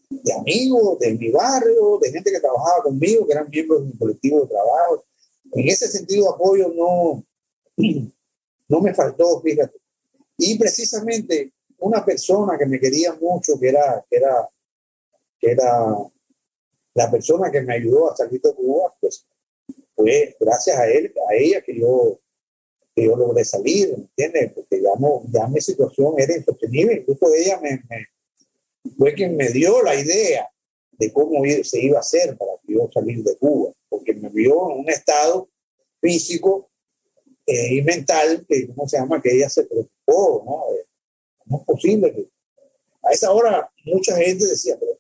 [0.09, 3.97] de amigos, de mi barrio, de gente que trabajaba conmigo, que eran miembros de mi
[3.97, 5.05] colectivo de trabajo.
[5.51, 7.23] En ese sentido, apoyo no,
[8.67, 9.77] no me faltó, fíjate.
[10.37, 14.49] Y precisamente una persona que me quería mucho, que era, que era,
[15.39, 15.85] que era
[16.93, 19.25] la persona que me ayudó a salir de Cuba, pues
[19.95, 22.19] fue gracias a él, a ella que yo,
[22.95, 24.53] que yo logré salir, ¿entiendes?
[24.53, 27.81] Porque ya, no, ya mi situación era insostenible, incluso ella me,
[28.97, 30.47] fue quien me dio la idea
[30.91, 34.71] de cómo se iba a hacer para que yo salir de Cuba, porque me vio
[34.71, 35.49] en un estado
[35.99, 36.69] físico
[37.45, 39.21] eh, y mental, que, ¿cómo se llama?
[39.21, 40.63] Que ella se preocupó, ¿no?
[41.39, 42.27] ¿Cómo es posible que
[43.01, 44.93] a esa hora mucha gente decía, pero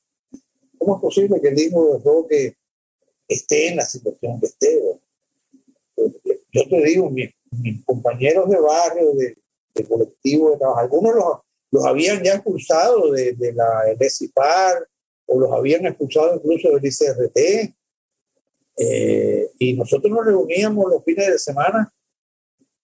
[0.83, 2.57] ¿Cómo es posible que el hijo de Roque
[3.29, 4.81] esté en la situación que esté?
[6.51, 7.09] Yo te digo,
[7.59, 11.25] mis, compañeros de barrio, de, colectivo de trabajo, algunos los,
[11.71, 14.87] los habían ya expulsado de, de la CIPAR
[15.25, 17.73] o los habían expulsado incluso del ICRT.
[18.77, 21.91] Eh, y nosotros nos reuníamos los fines de semana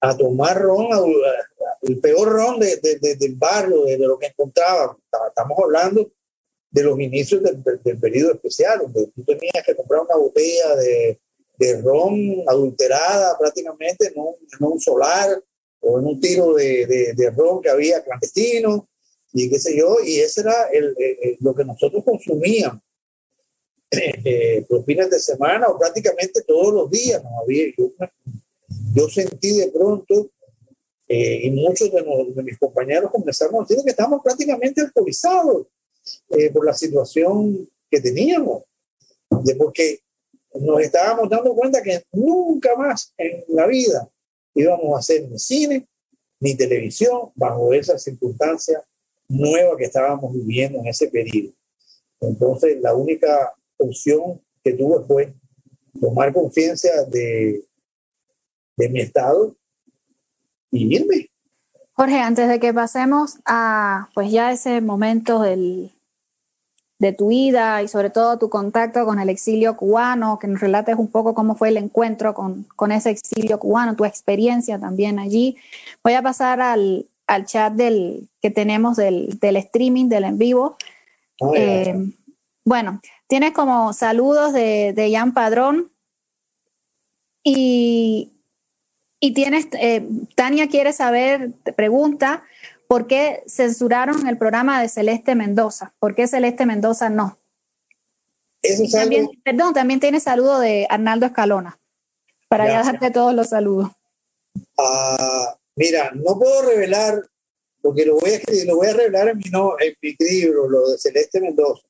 [0.02, 0.88] a tomar ron,
[1.82, 4.98] el peor ron de, del barrio, de, lo que encontrábamos.
[5.28, 6.12] Estamos hablando
[6.72, 11.20] de los inicios del, del, periodo especial, donde tú tenías que comprar una botella de,
[11.60, 12.16] de ron
[12.48, 15.44] adulterada prácticamente en un, en un, solar
[15.82, 18.88] o en un tiro de, de, ron que había clandestino
[19.34, 20.96] y qué sé yo, y ese era el,
[21.42, 22.82] lo que nosotros consumíamos
[23.92, 27.22] eh, los fines de semana o prácticamente todos los días.
[27.24, 27.30] ¿no?
[27.42, 27.92] Había, yo,
[28.94, 30.32] yo sentí de pronto,
[31.08, 32.02] eh, y muchos de,
[32.36, 35.68] de, mis compañeros comenzaron a decir que estábamos prácticamente alcoholizados
[36.30, 38.64] eh, por la situación que teníamos,
[39.44, 40.00] de porque
[40.60, 44.10] nos estábamos dando cuenta que nunca más en la vida
[44.54, 45.88] íbamos a hacer ni cine
[46.40, 48.82] ni televisión bajo esa circunstancia
[49.28, 51.54] nueva que estábamos viviendo en ese periodo.
[52.22, 55.34] Entonces, la única opción que tuve fue
[56.00, 57.64] tomar conciencia de,
[58.78, 59.56] de mi estado
[60.72, 61.30] y irme.
[61.94, 65.92] Jorge, antes de que pasemos a pues ya ese momento del,
[67.00, 70.98] de tu vida y sobre todo tu contacto con el exilio cubano, que nos relates
[70.98, 75.56] un poco cómo fue el encuentro con, con ese exilio cubano, tu experiencia también allí.
[76.04, 80.76] Voy a pasar al, al chat del, que tenemos del, del streaming, del en vivo.
[81.40, 81.96] Oh, eh,
[82.66, 85.90] bueno, tienes como saludos de, de Jan Padrón
[87.44, 88.34] y,
[89.22, 92.44] y tienes, eh, Tania quiere saber, te pregunta,
[92.90, 95.94] ¿Por qué censuraron el programa de Celeste Mendoza?
[96.00, 97.38] ¿Por qué Celeste Mendoza no?
[98.92, 101.80] también, Perdón, también tiene saludo de Arnaldo Escalona,
[102.48, 103.92] para ya darte todos los saludos.
[104.76, 107.22] Ah, mira, no puedo revelar,
[107.80, 110.90] porque lo voy a, lo voy a revelar en mi, no, en mi libro, lo
[110.90, 111.88] de Celeste Mendoza,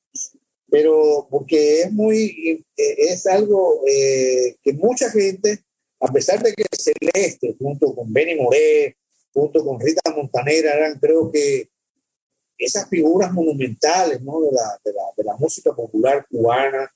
[0.70, 5.64] pero porque es muy, es algo eh, que mucha gente,
[6.02, 8.98] a pesar de que Celeste, junto con Benny Moré,
[9.40, 11.70] junto con Rita Montanera, eran creo que
[12.58, 14.42] esas figuras monumentales ¿no?
[14.42, 16.92] de, la, de, la, de, la, música popular cubana,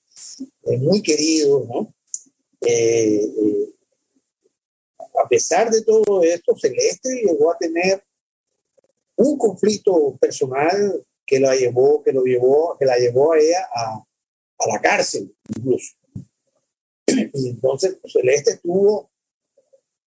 [0.63, 1.65] eh, muy queridos.
[1.67, 1.93] ¿no?
[2.61, 3.69] Eh, eh,
[5.23, 8.03] a pesar de todo esto, Celeste llegó a tener
[9.15, 14.03] un conflicto personal que la llevó, que lo llevó, que la llevó a ella a,
[14.57, 15.95] a la cárcel incluso.
[17.33, 19.12] Y entonces Celeste estuvo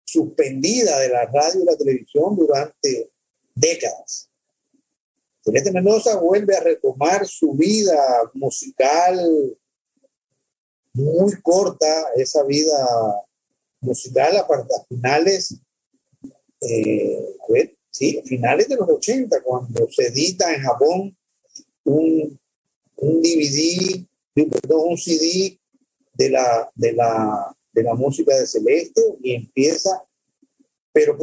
[0.07, 3.11] suspendida de la radio y la televisión durante
[3.53, 4.29] décadas.
[5.43, 7.97] Celeste Mendoza vuelve a retomar su vida
[8.33, 9.19] musical
[10.93, 12.77] muy corta, esa vida
[13.81, 14.47] musical a,
[14.89, 15.55] finales,
[16.61, 21.17] eh, a ver, sí, finales de los 80, cuando se edita en Japón
[21.83, 22.39] un,
[22.95, 25.59] un DVD, perdón, un CD
[26.13, 30.03] de la, de la de la música de Celeste y empieza,
[30.91, 31.15] pero,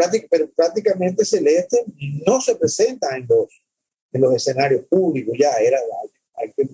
[0.55, 1.85] prácticamente Celeste
[2.25, 3.49] no se presenta en los,
[4.13, 5.81] en los escenarios públicos, ya era,
[6.35, 6.69] hay que,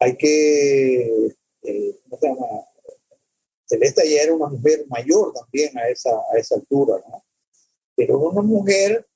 [0.00, 2.00] hay que eh.
[3.64, 7.24] Celeste ya era una mujer mayor también a esa, a esa altura, ¿no?
[7.94, 9.06] Pero una mujer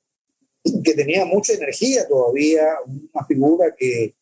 [0.84, 4.14] que tenía mucha energía todavía, una figura que,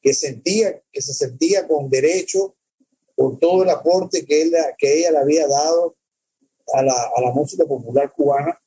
[0.00, 2.56] que sentía, que se sentía con derecho
[3.22, 5.94] por todo el aporte que, él, que ella le había dado
[6.74, 8.60] a la, a la música popular cubana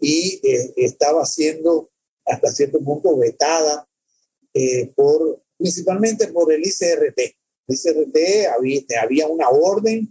[0.00, 1.90] y eh, estaba siendo
[2.24, 3.86] hasta cierto punto vetada
[4.54, 7.18] eh, por, principalmente por el ICRT.
[7.18, 10.10] El ICRT había, había una orden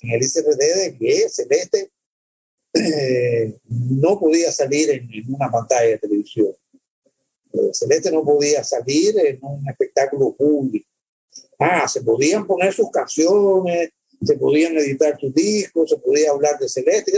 [0.00, 1.90] en el ICRT de que Celeste
[2.72, 6.56] eh, no podía salir en, una pantalla de televisión.
[7.74, 10.88] Celeste no podía salir en un espectáculo público.
[11.58, 13.90] Ah, se podían poner sus canciones,
[14.22, 17.12] se podían editar sus discos, se podía hablar de Celeste,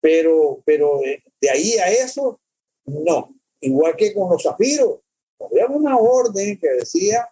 [0.00, 2.40] pero, pero eh, de ahí a eso,
[2.86, 3.34] no.
[3.60, 5.00] Igual que con los zafiros,
[5.40, 7.28] había una orden que decía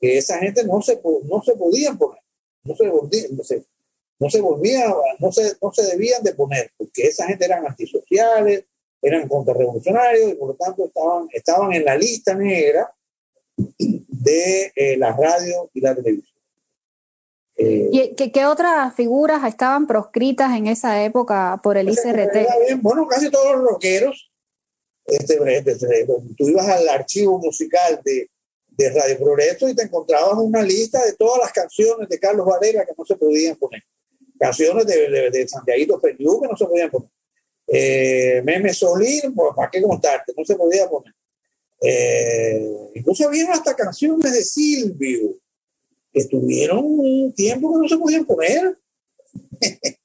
[0.00, 2.20] que esa gente no se, no se podían poner,
[2.64, 3.64] no se, no se,
[4.18, 8.64] no se volvía, no se, no se debían de poner, porque esa gente eran antisociales,
[9.00, 12.88] eran contrarrevolucionarios y por lo tanto estaban, estaban en la lista negra
[14.22, 16.38] de eh, la radio y la televisión.
[17.56, 22.80] Eh, ¿Y qué, qué, otras figuras estaban proscritas en esa época por el ICRT?
[22.80, 24.30] Bueno, casi todos los rockeros.
[25.04, 26.06] Este, este, este,
[26.38, 28.30] tú ibas al archivo musical de,
[28.68, 32.84] de Radio Progreso y te encontrabas una lista de todas las canciones de Carlos Valera
[32.86, 33.82] que no se podían poner.
[34.38, 37.10] Canciones de, de, de Santiago Feliu que no se podían poner.
[37.66, 40.32] Eh, Meme Solín, pues, ¿para qué contarte?
[40.36, 41.12] No se podía poner.
[41.82, 45.36] Eh, incluso había hasta canciones de Silvio
[46.12, 48.78] que estuvieron un tiempo que no se podían poner.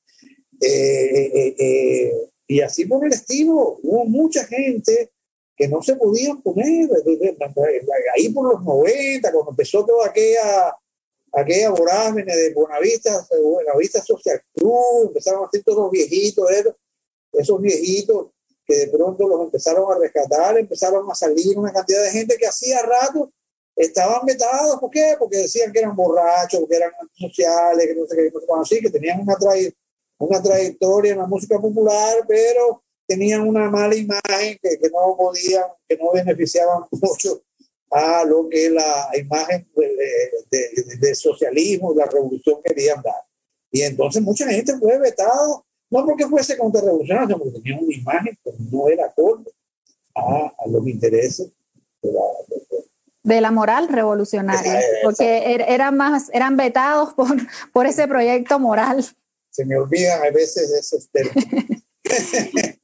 [0.59, 2.11] Eh, eh,
[2.47, 5.11] y así por el estilo, hubo mucha gente
[5.55, 6.89] que no se podían poner.
[8.15, 10.75] Ahí por los 90, cuando empezó toda aquella,
[11.31, 16.49] aquella vorágine de Buenavista, Buenavista Social Club, empezaron a hacer todos los viejitos,
[17.33, 18.31] esos viejitos
[18.67, 22.47] que de pronto los empezaron a rescatar, empezaron a salir una cantidad de gente que
[22.47, 23.31] hacía rato
[23.75, 24.77] estaban vetados.
[24.79, 25.15] ¿Por qué?
[25.17, 29.21] Porque decían que eran borrachos, que eran sociales, que no sé qué, así, que tenían
[29.21, 29.37] una,
[30.19, 35.63] una trayectoria en la música popular, pero tenían una mala imagen que, que no podían,
[35.87, 37.41] que no beneficiaban mucho
[37.89, 43.21] a lo que la imagen de, de, socialismo, de la revolución querían dar.
[43.71, 48.37] Y entonces mucha gente fue vetada no porque fuese contrarrevolucionario, sino porque tenía una imagen
[48.43, 49.51] que no era acorde
[50.15, 51.51] a, a los intereses
[52.01, 52.21] de la,
[53.23, 57.27] de la moral revolucionaria, porque er, eran más, eran vetados por,
[57.73, 59.05] por ese proyecto moral.
[59.51, 61.43] Se me olvidan a veces esos términos.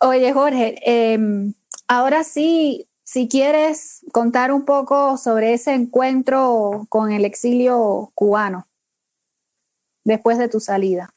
[0.00, 1.54] Oye, Jorge, em,
[1.88, 8.66] ahora sí, si quieres contar un poco sobre ese encuentro con el exilio cubano
[10.04, 11.14] después de tu salida.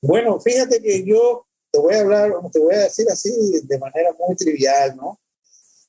[0.00, 3.30] Bueno, fíjate que yo te voy a hablar, te voy a decir así
[3.64, 5.18] de manera muy trivial, ¿no?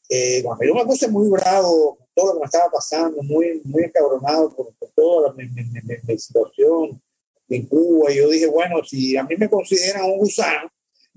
[0.10, 3.62] Eh, bueno, yo me puse muy bravo con todo lo que me estaba pasando, muy,
[3.66, 7.02] muy encabronado por, toda la, situación
[7.48, 8.12] en Cuba.
[8.12, 10.70] Y yo dije, bueno, si a mí me consideran un gusano,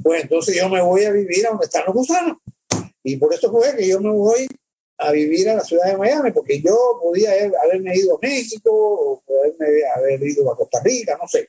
[0.02, 2.38] pues entonces yo me voy a vivir a donde están los gusanos.
[3.02, 4.46] Y por eso fue que yo me voy
[4.98, 7.30] a vivir a la ciudad de Miami, porque yo podía
[7.64, 9.66] haberme ido a México o poderme
[9.96, 11.48] haber ido a Costa Rica, no sé.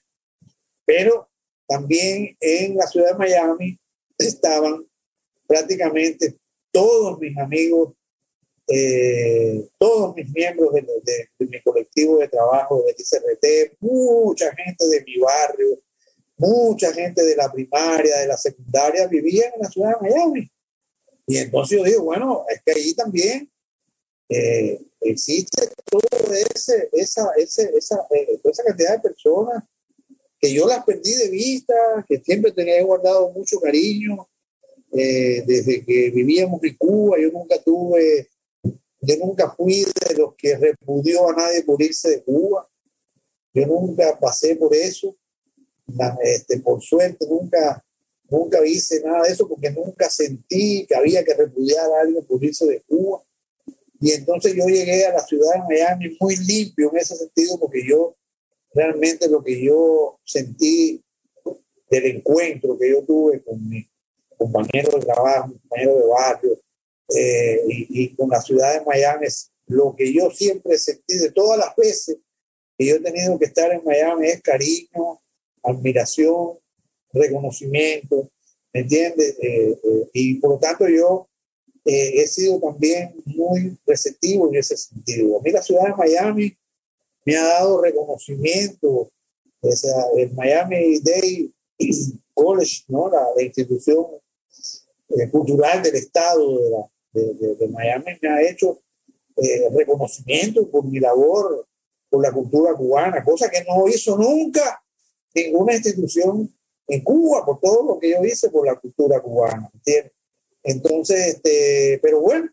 [0.86, 1.28] Pero
[1.68, 3.80] también en la ciudad de Miami
[4.18, 4.86] estaban
[5.48, 6.38] prácticamente
[6.72, 7.94] todos mis amigos,
[8.68, 15.18] eh, todos mis miembros de, mi colectivo de trabajo del ICRT, mucha gente de mi
[15.20, 15.80] barrio,
[16.38, 20.52] mucha gente de la primaria, de la secundaria, vivían en la ciudad de Miami.
[21.28, 23.50] Y entonces yo digo, bueno, es que ahí también
[24.30, 29.64] eh, existe toda ese, esa, ese, esa, eh, toda esa cantidad de personas
[30.44, 31.74] que yo las perdí de vista,
[32.06, 34.28] que siempre tenía guardado mucho cariño,
[34.92, 38.28] eh, desde que vivíamos en Cuba, yo nunca tuve,
[39.00, 42.70] yo nunca fui de los que repudió a nadie por irse de Cuba.
[43.54, 45.16] Yo nunca pasé por eso.
[46.22, 47.82] este, por suerte, nunca,
[48.30, 52.44] nunca hice nada de eso porque nunca sentí que había que repudiar a alguien por
[52.44, 53.24] irse de Cuba.
[54.02, 57.88] Y entonces yo llegué a la ciudad de Miami muy limpio en ese sentido porque
[57.88, 58.18] yo
[58.74, 61.04] realmente lo que yo sentí
[61.90, 63.88] del encuentro que yo tuve con mi,
[64.38, 66.60] compañero de trabajo, compañero de barrio,
[67.16, 71.58] eh, y, con la ciudad de Miami, es lo que yo siempre sentí de todas
[71.58, 72.18] las veces
[72.78, 75.22] que yo he tenido que estar en Miami es cariño,
[75.62, 76.58] admiración,
[77.12, 78.32] reconocimiento,
[78.74, 79.38] ¿me entiendes?
[79.42, 81.28] Eh, eh, y por lo tanto yo
[81.86, 85.38] he sido también muy receptivo en ese sentido.
[85.38, 86.58] A mí la ciudad de Miami
[87.26, 89.12] me ha dado reconocimiento,
[89.62, 91.54] o sea, el Miami Day
[92.34, 93.10] College, ¿no?
[93.10, 94.06] la institución
[95.10, 98.82] eh, cultural del Estado de, de, Miami me ha hecho
[99.38, 101.68] eh, reconocimiento por mi labor
[102.10, 104.84] por la cultura cubana, cosa que no hizo nunca
[105.34, 106.52] ninguna institución
[106.88, 110.12] en Cuba, por todo lo que yo hice por la cultura cubana, ¿entiendes?
[110.62, 112.50] Entonces, este, pero bueno,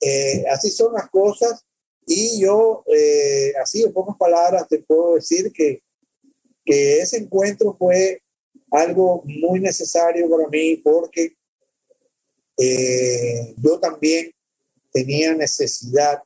[0.00, 1.64] eh, así son las cosas
[2.08, 5.82] y yo, eh, así en pocas palabras, te puedo decir que,
[6.64, 8.22] que ese encuentro fue
[8.70, 11.32] algo muy necesario para mí porque
[12.58, 14.32] eh, yo también
[14.92, 16.22] tenía necesidad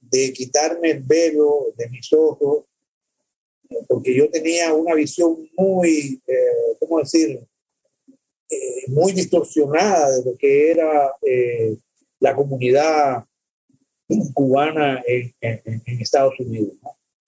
[0.00, 2.64] de quitarme el velo de mis ojos,
[3.86, 7.40] porque yo tenía una visión muy, eh, ¿cómo decir?,
[8.50, 11.12] eh, muy distorsionada de lo que era
[12.18, 13.24] la comunidad
[14.34, 15.34] cubana en,
[16.00, 16.74] Estados Unidos.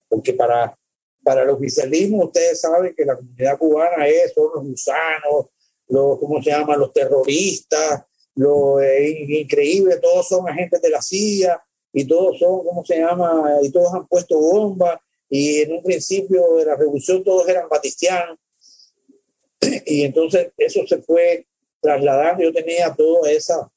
[0.08, 0.76] Porque para,
[1.22, 5.46] para el oficialismo, ustedes saben que la comunidad cubana es, son los gusanos,
[5.88, 8.04] los, ¿cómo se llama?, los terroristas,
[8.34, 11.60] lo increíble, todos son agentes de la CIA
[11.92, 13.58] y todos son, ¿cómo se llama?
[13.62, 18.38] Y todos han puesto bombas y en un principio de la revolución todos eran batistianos
[19.86, 21.46] y entonces eso se fue
[21.80, 23.70] trasladando, yo tenía toda esa,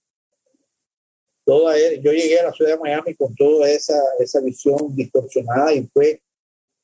[1.45, 5.73] toda, e, yo llegué a la ciudad de Miami con toda esa, esa visión distorsionada
[5.73, 6.21] y fue,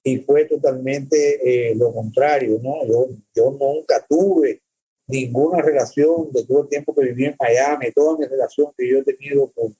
[0.03, 2.85] y fue totalmente eh, lo contrario, ¿no?
[2.85, 4.61] Yo, yo nunca tuve
[5.07, 8.99] ninguna relación de todo el tiempo que viví en Miami, toda mi relación que yo
[8.99, 9.75] he tenido con,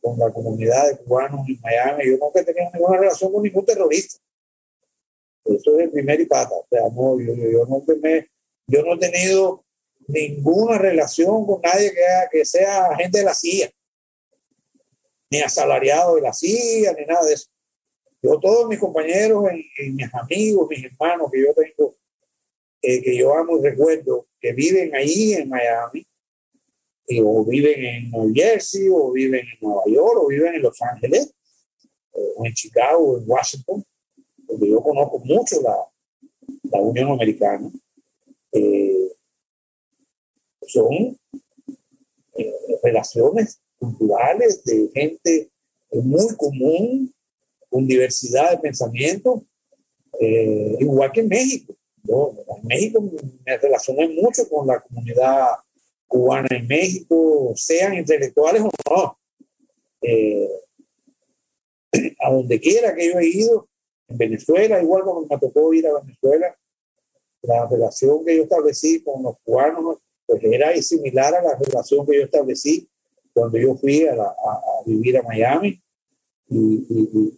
[0.00, 3.64] con la comunidad de cubanos en Miami, yo nunca he tenido ninguna relación con ningún
[3.64, 4.18] terrorista.
[5.44, 6.54] Eso es el primer y pata.
[6.54, 8.28] O sea, no, yo, yo, nunca me,
[8.66, 9.64] yo no he tenido
[10.06, 12.00] ninguna relación con nadie que,
[12.30, 13.70] que sea agente de la CIA,
[15.30, 17.48] ni asalariado de la CIA, ni nada de eso.
[18.22, 19.44] Yo, todos mis compañeros,
[19.78, 21.94] y mis amigos, mis hermanos que yo tengo
[22.82, 26.06] eh, que yo amo y recuerdo que viven ahí en Miami,
[27.22, 31.32] o viven en New Jersey, o viven en Nueva York, o viven en Los Ángeles,
[32.12, 33.84] o en Chicago, o en Washington,
[34.46, 35.76] porque yo conozco mucho la,
[36.64, 37.70] la Unión Americana,
[38.52, 39.12] eh,
[40.66, 41.18] son
[42.34, 45.50] eh, relaciones culturales de gente
[45.90, 47.12] muy común,
[47.68, 49.42] con diversidad de pensamiento,
[50.78, 51.74] igual que en México.
[52.02, 53.02] Yo en México
[53.44, 55.46] me relacioné mucho con la comunidad
[56.06, 59.18] cubana en México, sean intelectuales o no.
[60.02, 60.48] Eh,
[62.20, 63.68] a donde quiera que yo he ido,
[64.08, 66.56] en Venezuela, igual como me tocó ir a Venezuela,
[67.42, 72.16] la relación que yo establecí con los cubanos pues era similar a la relación que
[72.16, 72.89] yo establecí
[73.40, 74.34] cuando yo fui a,
[74.84, 75.82] vivir a Miami
[76.50, 76.86] y,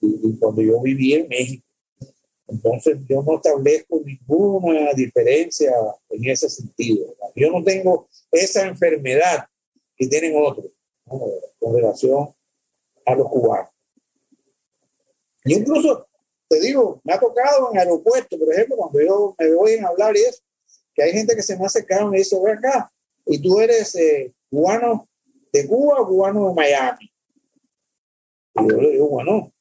[0.01, 1.65] y, cuando yo viví en México.
[2.49, 5.71] Entonces yo no establezco ninguna diferencia
[6.11, 7.15] en ese sentido.
[7.37, 9.47] Yo no tengo esa enfermedad
[9.97, 10.73] que tienen otros
[11.07, 12.35] con relación
[13.07, 13.71] a los cubanos.
[15.45, 16.09] Y incluso,
[16.49, 20.17] te digo, me ha tocado en aeropuertos, por ejemplo, cuando yo me voy a hablar
[20.17, 20.43] y eso,
[20.95, 22.93] que hay gente que se me hace caro y me dice, ven acá,
[23.25, 25.09] y tú eres eh, cubano
[25.53, 27.13] de Cuba o cubano de Miami.
[28.55, 29.53] Y yo le digo, bueno,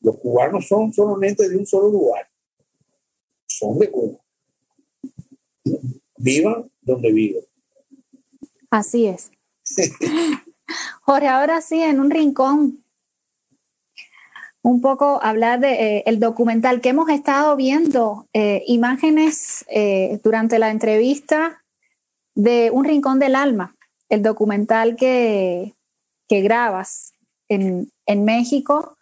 [0.00, 2.28] los cubanos son solamente de un solo lugar.
[3.46, 4.18] Son de Cuba.
[6.18, 7.42] Vivan donde vivan.
[8.70, 9.30] Así es.
[11.02, 12.84] Jorge, ahora sí, en un rincón,
[14.62, 20.70] un poco hablar de eh, documental que hemos estado viendo, eh, imágenes eh, durante la
[20.70, 21.62] entrevista
[22.34, 23.76] de Un Rincón del Alma,
[24.14, 25.74] el documental que,
[26.28, 27.12] que grabas
[27.48, 28.96] en, en México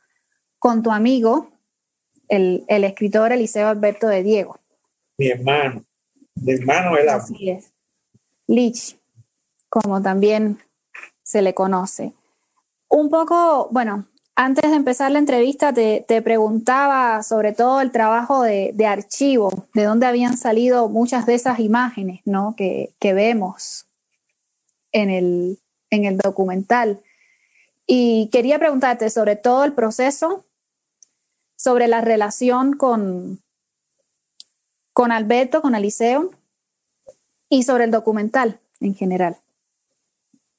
[0.58, 1.48] con tu amigo,
[2.28, 4.58] el, escritor Eliseo Alberto de Diego.
[5.18, 5.84] Mi hermano,
[6.36, 7.72] mi hermano el Así es.
[8.46, 8.96] Lich,
[9.68, 10.58] como también
[11.22, 12.12] se le conoce.
[12.88, 18.74] Un poco, bueno, antes de empezar la entrevista te, preguntaba sobre todo el trabajo de,
[18.86, 22.54] archivo, de dónde habían salido muchas de esas imágenes ¿no?
[22.56, 23.86] que, vemos
[24.92, 25.58] en el,
[25.90, 27.02] en el documental.
[27.86, 30.44] Y quería preguntarte sobre todo el proceso
[31.56, 33.40] sobre la relación con,
[34.92, 36.30] con Alberto, con Eliseo
[37.48, 39.36] y sobre el documental en general.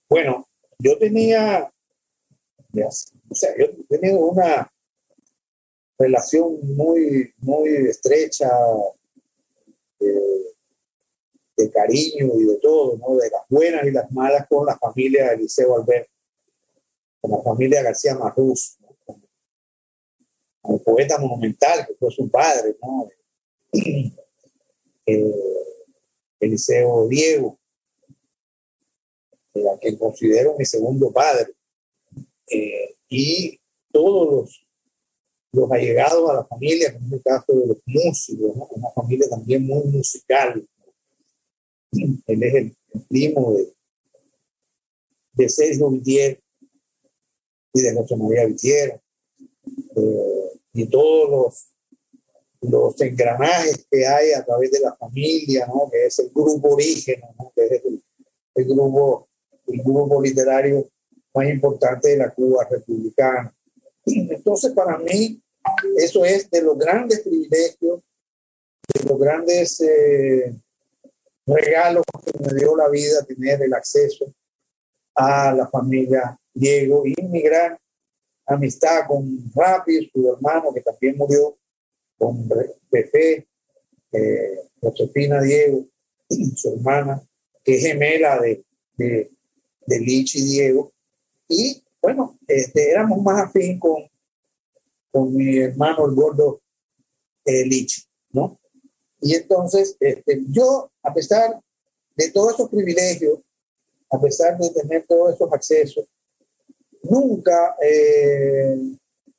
[0.10, 0.48] Bueno,
[0.80, 1.72] yo tenía,
[2.74, 4.72] o sea, yo tenía una
[5.98, 8.50] relación muy, muy estrecha
[11.56, 13.16] de, cariño y de todo, ¿no?
[13.16, 16.12] de las buenas y las malas con la familia de Eliseo Alberto,
[17.22, 18.78] con la familia García Marruz,
[20.64, 23.10] al poeta monumental que fue su padre, ¿no?
[25.06, 25.34] Eh,
[26.40, 27.60] Eliseo Diego,
[29.54, 31.52] a quien considero mi segundo padre,
[32.50, 33.60] eh, y
[33.92, 34.66] todos los,
[35.52, 39.84] los allegados a la familia, en el caso de los músicos, una familia también muy
[39.84, 40.66] musical,
[42.28, 42.76] Él es el,
[43.10, 43.74] primo de,
[45.34, 46.40] de Sergio Vitier
[47.74, 49.02] y de José María Vitier.
[49.96, 51.74] Eh, y todos los,
[52.62, 55.90] los engranajes que hay a través de la familia, ¿no?
[55.92, 57.22] que es el grupo origen,
[57.56, 57.82] que es
[58.56, 59.28] el, grupo,
[59.68, 60.88] el grupo literario
[61.34, 63.56] más importante de la Cuba republicana.
[64.06, 65.42] Entonces, para mí,
[65.98, 68.02] eso es de los grandes privilegios,
[68.94, 70.54] de los grandes eh,
[71.46, 74.26] regalos que me dio la vida tener el acceso
[75.16, 77.78] a la familia Diego y mi gran
[78.46, 81.58] amistad con Rapi, su hermano que también murió,
[82.18, 82.48] con
[82.90, 83.48] Pepe,
[84.12, 85.86] eh, Josefina Diego,
[86.56, 87.22] su hermana,
[87.64, 88.64] que es gemela de,
[88.98, 89.32] de,
[89.88, 90.92] de Lich y Diego.
[91.48, 94.04] Y bueno, este, éramos más afín con,
[95.12, 96.62] con mi hermano el gordo
[97.46, 98.60] eh, Lich, ¿no?
[99.22, 101.60] Y entonces, este, yo, a pesar
[102.16, 103.40] de todos esos privilegios,
[104.10, 106.06] a pesar de tener todos esos accesos,
[107.04, 108.78] nunca eh,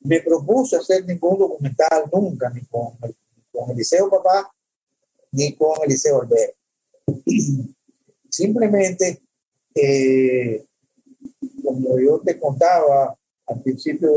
[0.01, 2.97] me propuse hacer ningún documental, nunca, ni con,
[3.51, 4.53] con Eliseo Papá,
[5.33, 6.59] ni con Eliseo Alberto.
[8.31, 9.23] Simplemente,
[9.75, 10.65] eh,
[11.63, 13.17] como yo te contaba
[13.47, 14.11] al principio,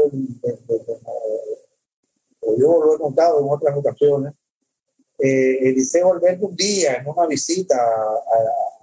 [2.57, 4.33] yo lo he contado en otras ocasiones,
[5.17, 8.77] eh, Eliseo Alberto un día en una visita a,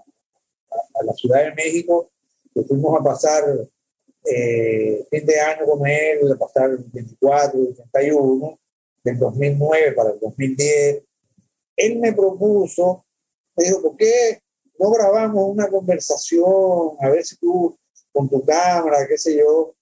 [0.94, 2.10] a la Ciudad de México,
[2.54, 3.44] que fuimos a pasar
[4.24, 8.58] eh, fin de año con él, de pasar el 24 y 31,
[9.02, 11.04] del 2009 para el 2010.
[11.76, 13.04] Él me propuso,
[13.56, 14.40] me dijo, ¿por qué
[14.78, 16.96] no grabamos una conversación?
[17.00, 17.76] A ver si tú,
[18.12, 19.74] con tu cámara, qué sé yo,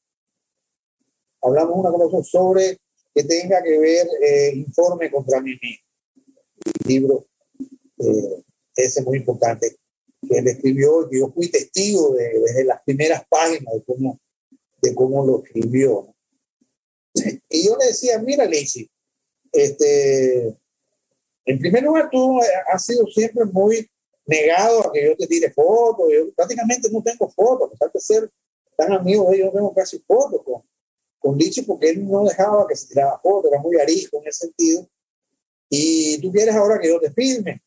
[1.41, 2.79] hablamos una conversación sobre
[3.15, 5.91] que tenga que ver eh, informe contra mí mismo.
[6.87, 7.27] Libro,
[7.99, 8.43] eh,
[8.77, 9.77] ese es muy importante,
[10.29, 14.19] que él escribió, yo fui testigo de, desde las primeras páginas de cómo
[14.83, 16.15] de cómo lo escribió.
[17.49, 18.91] Y yo le decía, mira, Lacey,
[19.53, 20.49] este,
[21.45, 22.41] en primer lugar, tú
[22.73, 23.89] has sido siempre muy
[24.27, 26.11] negado a que yo te tire fotos.
[26.13, 28.31] Yo prácticamente no tengo fotos, a pesar de ser
[28.77, 30.63] tan amigo de no tengo casi fotos con,
[31.19, 34.89] con porque él no dejaba que se tirara fotos, era muy arisco en ese sentido.
[35.74, 37.62] Y tú quieres ahora que yo te filme.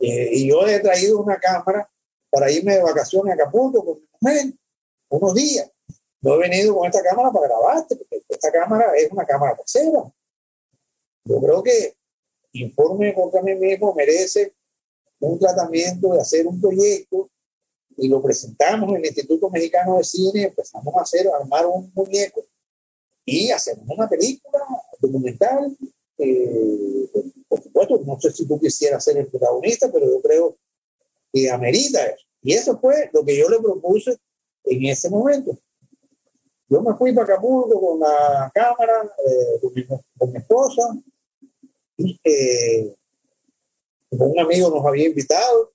[0.00, 1.88] Eh, y yo he traído una cámara
[2.30, 4.54] para irme de vacaciones a Acapulco con mi mujer
[5.10, 5.70] unos días
[6.20, 10.12] no he venido con esta cámara para grabarte, porque esta cámara es una cámara casera.
[11.24, 11.94] Yo creo que
[12.50, 14.54] Informe contra mí mismo merece
[15.20, 17.30] un tratamiento de hacer un proyecto
[17.96, 21.92] y lo presentamos en el Instituto Mexicano de Cine, empezamos a hacer, a armar un
[21.94, 22.42] muñeco
[23.24, 24.64] y hacemos una película
[24.98, 25.76] documental.
[26.18, 27.10] Eh,
[27.48, 30.56] por supuesto, no sé si tú quisieras ser el protagonista, pero yo creo
[31.32, 32.24] que amerita eso.
[32.42, 34.16] Y eso fue lo que yo le propuse
[34.64, 35.58] en ese momento.
[36.68, 39.60] Yo me fui para Acapulco con la cámara, eh,
[40.18, 40.82] con, mi, esposa,
[41.96, 42.94] y, eh,
[44.10, 45.72] con un amigo nos había invitado,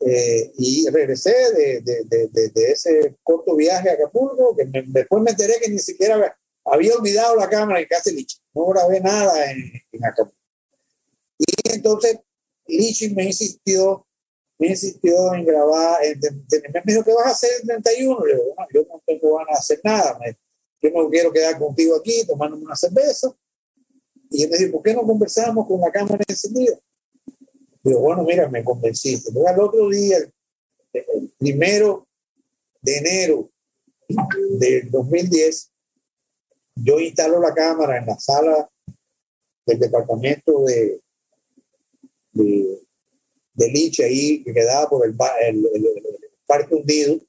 [0.00, 5.30] eh, y regresé de, de, de, de, ese corto viaje a Acapulco, que después me
[5.30, 10.04] enteré que ni siquiera había olvidado la cámara en de no grabé nada en, en
[10.04, 10.38] Acapulco.
[11.38, 12.18] Y entonces
[12.66, 14.06] Lichi me insistió
[14.58, 16.00] me insistió en grabar,
[16.84, 18.24] me dijo, ¿qué vas a hacer el 31?
[18.24, 20.18] Le digo, yo no tengo ganas de hacer nada,
[20.80, 23.34] yo no quiero quedar contigo aquí tomándome una cerveza.
[24.30, 26.78] Y él me dijo, ¿por qué no conversamos con la cámara encendida?
[27.82, 29.30] Digo, bueno, mira, me convenciste.
[29.32, 30.18] Luego al otro día,
[30.92, 32.06] el primero
[32.80, 33.50] de enero
[34.58, 35.70] del 2010,
[36.76, 38.68] yo instalo la cámara en la sala
[39.66, 41.00] del departamento de,
[42.32, 42.84] de
[43.54, 45.16] de Liche ahí, que quedaba por el,
[46.46, 47.20] parque hundido.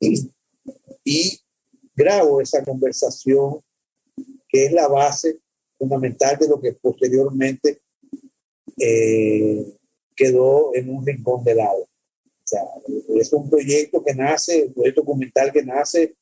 [0.00, 0.22] Eh,
[1.04, 1.40] y,
[1.96, 3.60] grabo esa conversación
[4.48, 5.40] que es la base
[5.76, 7.80] fundamental de lo que posteriormente
[8.78, 9.66] eh,
[10.14, 11.80] quedó en un rincón de lado.
[11.80, 12.62] O sea,
[13.16, 16.14] es un proyecto que nace, un proyecto documental que nace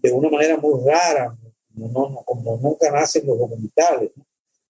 [0.00, 1.36] de una manera muy rara,
[1.74, 4.10] no, como nunca nacen los documentales.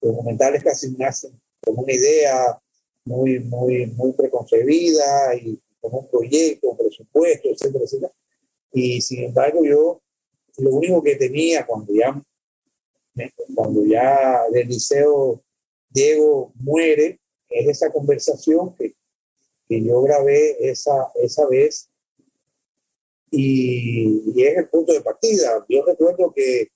[0.00, 2.58] Los documentales casi nacen como una idea
[3.04, 8.12] muy, muy, muy preconcebida y como un proyecto, un presupuesto, etcétera, etcétera.
[8.72, 10.00] Y sin embargo, yo
[10.58, 12.22] lo único que tenía cuando ya,
[13.54, 15.42] cuando ya del liceo
[15.88, 18.94] Diego muere, es esa conversación que,
[19.68, 21.87] que yo grabé esa, esa vez
[23.30, 25.64] y, y, es el punto de partida.
[25.68, 26.68] Yo recuerdo que,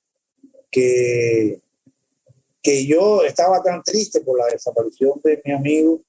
[0.71, 1.63] que
[2.63, 6.01] que yo estaba tan triste por la desaparición de mi amigo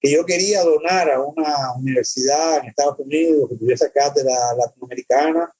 [0.00, 5.52] que yo quería donar a una universidad en Estados Unidos que tuviese cátedra latinoamericana,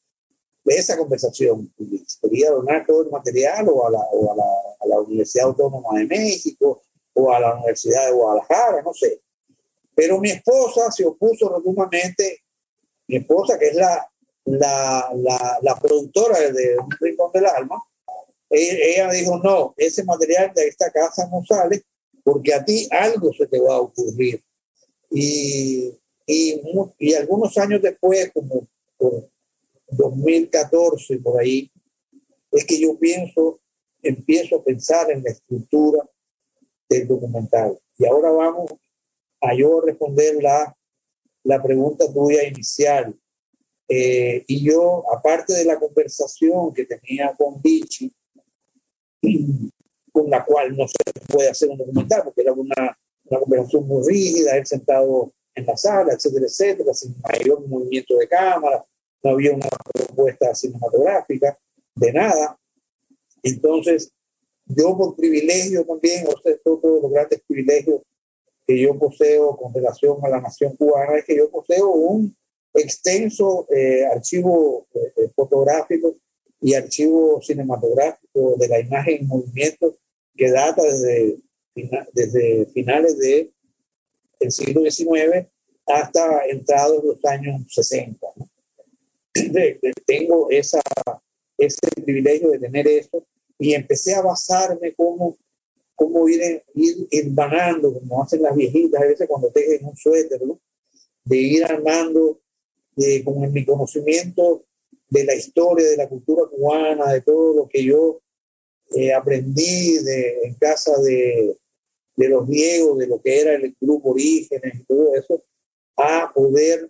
[0.65, 1.73] de esa conversación.
[2.23, 4.45] Quería donar todo el material o a la, o a la,
[4.81, 6.83] a la Universidad Autónoma de México
[7.15, 9.21] o a la Universidad de Guadalajara, no sé.
[9.95, 12.43] Pero mi esposa se opuso rotundamente,
[13.09, 14.09] mi esposa que es la,
[14.45, 17.83] la, la, la productora de Un Rincón del Alma,
[18.51, 21.85] ella, dijo, no, ese material de esta casa no sale
[22.23, 24.43] porque a ti algo se te va a ocurrir.
[25.11, 25.95] Y,
[26.27, 26.61] y,
[26.99, 28.67] y algunos años después, como
[28.97, 29.29] por
[29.91, 31.71] 2014, por ahí,
[32.53, 33.61] es que yo pienso,
[34.03, 36.03] empiezo a pensar en la estructura
[36.89, 37.79] del documental.
[37.99, 38.73] Y ahora vamos
[39.41, 40.77] a yo responder la,
[41.49, 43.19] la pregunta tuya inicial.
[43.89, 48.13] Eh, y yo, aparte de la conversación que tenía con Vichy,
[50.13, 54.07] con la cual no se puede hacer un documental, porque era una, una conversación muy
[54.07, 58.85] rígida, él sentado en la sala, etcétera, etcétera, sin mayor movimiento de cámara,
[59.23, 61.59] no había una propuesta cinematográfica,
[61.95, 62.59] de nada.
[63.43, 64.13] Entonces,
[64.67, 68.03] yo por privilegio también, o sea, todos los grandes privilegios
[68.69, 72.37] que yo poseo con relación a la nación cubana es que yo poseo un
[72.75, 76.17] extenso eh, archivo eh, fotográfico
[76.61, 79.97] y archivo cinematográfico de la imagen en movimiento
[80.37, 81.39] que data desde,
[82.13, 83.51] desde finales del
[84.41, 85.49] el siglo XIX
[85.87, 88.27] hasta entrados los años 60.
[90.07, 90.81] tengo esa,
[91.57, 93.25] ese privilegio de tener eso
[93.59, 95.39] y empecé a basarme cómo,
[95.99, 100.41] cómo ir, ir como hacen las viejitas a veces cuando tejen un suéter,
[101.25, 102.41] de ir armando
[102.95, 104.63] de, con mi conocimiento
[105.09, 108.21] de la historia, de la cultura cubana, de todo lo que yo
[108.95, 111.57] eh, aprendí de, en casa de,
[112.15, 115.43] de los griegos, de lo que era el grupo Orígenes y todo eso,
[115.97, 116.89] a poder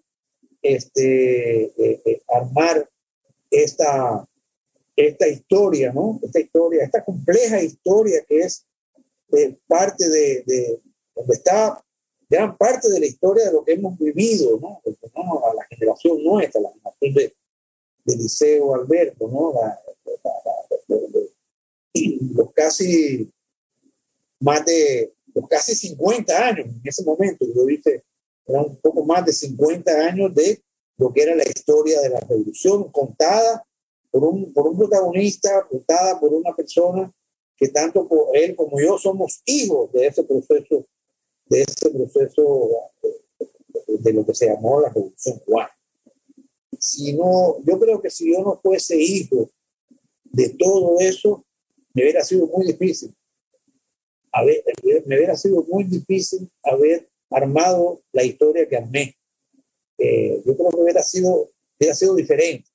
[0.60, 2.86] este, eh, eh, armar
[3.50, 4.28] esta,
[4.94, 6.20] esta historia, ¿no?
[6.22, 8.67] Esta historia, esta compleja historia que es
[9.66, 10.80] parte de, de,
[11.14, 11.84] donde está
[12.28, 14.80] gran parte de la historia de lo que hemos vivido, ¿no?
[15.44, 17.34] A la generación nuestra, la generación de,
[18.04, 19.54] de Liceo Alberto, ¿no?
[22.34, 23.30] los casi
[24.40, 28.04] más de los casi 50 años en ese momento, yo dije,
[28.46, 30.62] eran un poco más de 50 años de
[30.96, 33.64] lo que era la historia de la revolución contada
[34.10, 37.12] por un, por un protagonista, contada por una persona
[37.58, 40.86] que tanto él como yo somos hijos de ese proceso,
[41.46, 42.70] de ese proceso
[43.86, 45.70] de lo que se llamó la revolución cubana
[46.78, 49.50] si no, yo creo que si yo no fuese hijo
[50.24, 51.44] de todo eso,
[51.94, 53.14] me hubiera sido muy difícil.
[55.06, 59.16] me hubiera sido muy difícil haber armado la historia que armé.
[59.98, 62.70] Eh, yo creo que hubiera sido, hubiera sido diferente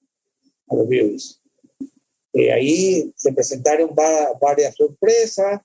[0.67, 1.35] a lo que yo hice.
[2.33, 3.91] Eh, ahí se presentaron
[4.41, 5.61] varias sorpresas,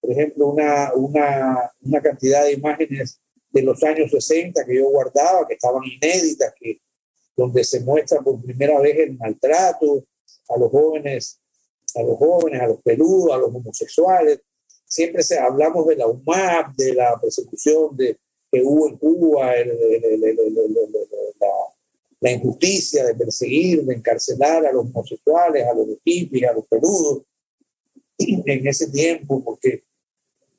[0.00, 3.20] por ejemplo, una, una, una cantidad de imágenes
[3.50, 6.80] de los años 60 que yo guardaba, que estaban inéditas, que
[7.36, 10.04] donde se muestra por primera vez el maltrato
[10.48, 11.40] a los jóvenes,
[11.94, 14.40] a los jóvenes, a los peludos, a los homosexuales.
[14.84, 18.18] Siempre se, hablamos de la UMAP, de la persecución de,
[18.50, 19.64] que hubo en Cuba, la,
[22.28, 27.22] injusticia de perseguir, de encarcelar a los homosexuales, a los hippies, a los peludos
[28.18, 29.84] en ese tiempo, porque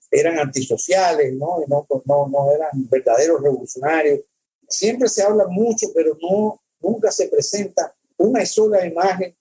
[0.10, 1.64] eran antisociales, ¿no?
[1.68, 4.22] No, no, no eran verdaderos revolucionarios.
[4.68, 9.36] Siempre se habla mucho, pero no, nunca se presenta una sola imagen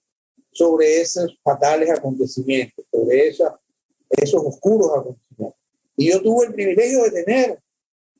[0.51, 5.59] sobre esos fatales acontecimientos, sobre esos oscuros acontecimientos.
[5.95, 7.59] Y yo tuve el privilegio de tener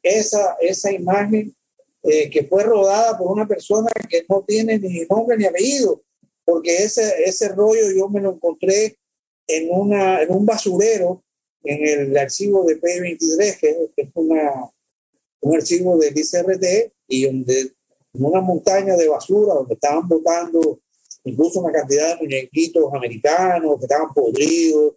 [0.03, 1.55] esa, esa imagen
[2.03, 6.01] eh, que fue rodada por una persona que no tiene ni nombre ni apellido,
[6.43, 8.97] porque ese, ese rollo yo me lo encontré
[9.47, 11.23] en, una, en un basurero
[11.63, 14.71] en el archivo de P23, que es una,
[15.41, 17.59] un archivo del ICRT, y donde
[18.13, 20.79] en una montaña de basura donde estaban botando
[21.23, 24.95] incluso una cantidad de muñequitos americanos que estaban podridos,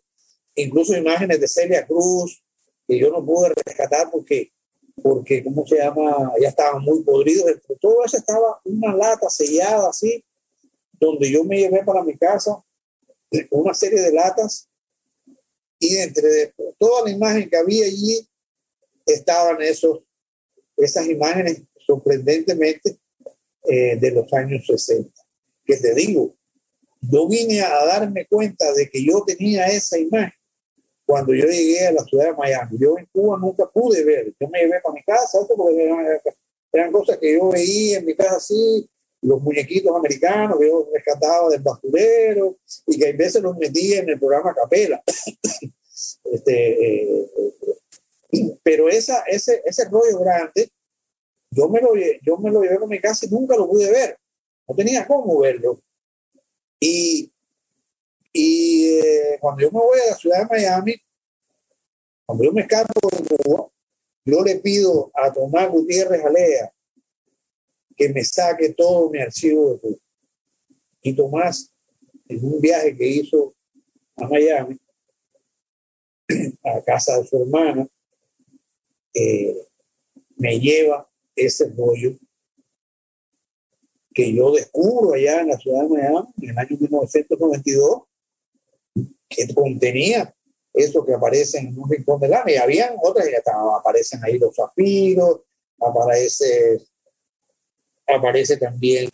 [0.55, 2.43] incluso imágenes de Celia Cruz
[2.87, 4.53] que yo no pude rescatar porque,
[5.03, 6.33] porque ¿cómo se llama?
[6.41, 7.49] Ya estaban muy podridos.
[7.49, 10.25] Entre todo eso estaba una lata sellada así,
[10.93, 12.63] donde yo me llevé para mi casa
[13.51, 14.69] una serie de latas
[15.79, 18.27] y entre toda la imagen que había allí
[19.05, 20.05] estaban esos,
[20.77, 22.99] esas imágenes sorprendentemente
[23.65, 25.11] eh, de los años 60.
[25.65, 26.35] Que te digo,
[27.01, 30.33] yo vine a darme cuenta de que yo tenía esa imagen
[31.07, 32.79] cuando yo llegué a la ciudad de Miami.
[32.79, 36.21] Yo en Cuba nunca pude ver, yo me llevé para mi casa, porque
[36.73, 38.89] eran cosas que yo veía en mi casa así,
[39.21, 42.57] los muñequitos americanos que yo rescataba del basurero
[42.87, 45.03] y que a veces los metía en el programa Capela.
[46.25, 47.31] este, eh,
[48.63, 50.71] pero esa, ese, ese rollo grande,
[51.51, 54.19] yo me, lo, yo me lo llevé a mi casa y nunca lo pude ver.
[54.67, 55.81] No tenía cómo verlo.
[56.81, 57.33] Y,
[58.37, 60.97] y eh, cuando yo me voy a la ciudad de Miami,
[62.27, 63.69] cuando yo me escapo de Cuba,
[64.25, 66.73] yo le pido a Tomás Gutiérrez Alea
[67.97, 69.97] que me saque todo mi archivo de Cuba.
[71.03, 71.71] Y Tomás,
[72.29, 73.55] en un viaje que hizo
[74.17, 74.81] a Miami,
[76.65, 77.87] a casa de su hermana,
[79.15, 79.57] eh,
[80.37, 82.19] me lleva ese rollo
[84.13, 88.03] que yo descubro allá en la ciudad de Miami en el año 1992,
[89.29, 90.35] que contenía
[90.73, 92.51] eso que aparece en un rincón del alma.
[92.51, 95.41] Y habían otras que aparecen ahí los zafiros,
[95.81, 96.81] aparece,
[98.07, 99.09] aparece también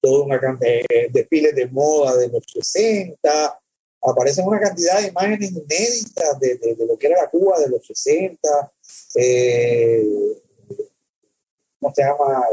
[0.00, 3.60] toda una cantidad de desfiles de moda de los 60,
[4.02, 7.86] aparecen una cantidad de imágenes inéditas de, de, lo que era la Cuba de los
[7.86, 8.72] 60,
[9.16, 10.04] eh,
[11.78, 12.44] ¿cómo se llama?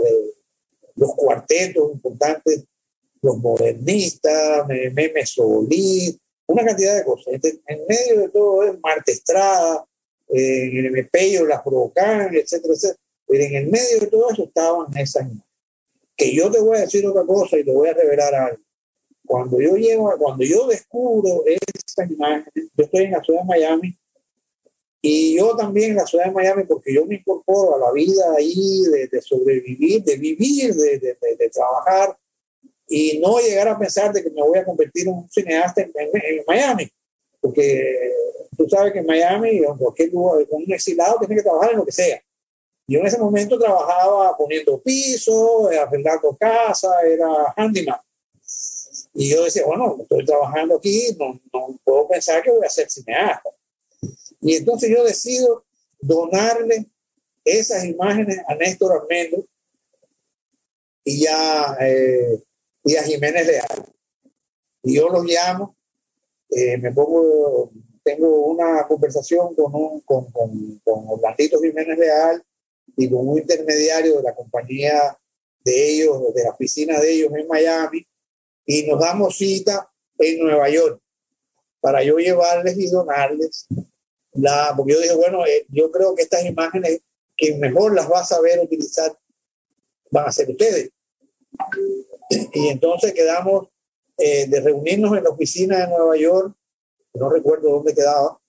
[0.95, 2.64] los cuartetos importantes,
[3.22, 6.18] los modernistas, Meme Solís,
[6.48, 7.34] una cantidad de cosas.
[7.68, 9.86] En medio de todo es Marta Estrada,
[10.30, 12.99] eh, el Pello, las provocan, etcétera, etcétera.
[13.28, 15.44] Pero en el medio de todo eso estaban esas imágenes.
[16.15, 18.64] Que yo te voy a decir otra cosa y te voy a revelar algo.
[19.26, 23.98] Cuando yo llego, cuando yo descubro esas imágenes, yo estoy en la ciudad de Miami
[25.02, 28.24] y yo también en la ciudad de Miami, porque yo me incorporo a la vida
[28.36, 32.18] ahí de, sobrevivir, de vivir, de, de, trabajar
[32.88, 35.92] y no llegar a pensar de que me voy a convertir en un cineasta en,
[36.48, 36.90] Miami.
[37.42, 38.14] Porque
[38.58, 41.78] tú sabes que en Miami, o en cualquier lugar, un exilado, tiene que trabajar en
[41.78, 42.22] lo que sea.
[42.88, 48.00] Yo en ese momento trabajaba poniendo piso, arreglando casa, era handyman.
[49.14, 52.90] Y yo decía, bueno, estoy trabajando aquí, no, no puedo pensar que voy a ser
[52.90, 53.50] cineasta.
[54.40, 55.66] Y entonces yo decido
[56.00, 56.86] donarle
[57.44, 59.46] esas imágenes a Néstor Armendo
[61.04, 62.44] y ya eh,
[62.88, 63.86] y a Jiménez Leal.
[64.84, 65.76] Y yo los llamo,
[66.50, 67.70] eh, me pongo,
[68.02, 70.32] tengo una conversación con, un, con,
[71.62, 72.42] Jiménez Leal
[72.96, 75.18] y con un intermediario de la compañía
[75.66, 78.08] de ellos, de la oficina de ellos en Miami,
[78.66, 81.02] y nos damos cita en Nueva York
[81.82, 83.68] para yo llevarles y donarles
[84.32, 87.02] la, porque yo dije, bueno, eh, yo creo que estas imágenes
[87.36, 89.12] que mejor las va a saber utilizar
[90.10, 90.92] van a ser ustedes.
[92.30, 93.68] Y entonces quedamos
[94.18, 96.56] eh, de reunirnos en la oficina de Nueva York,
[97.14, 98.40] no recuerdo dónde quedaba,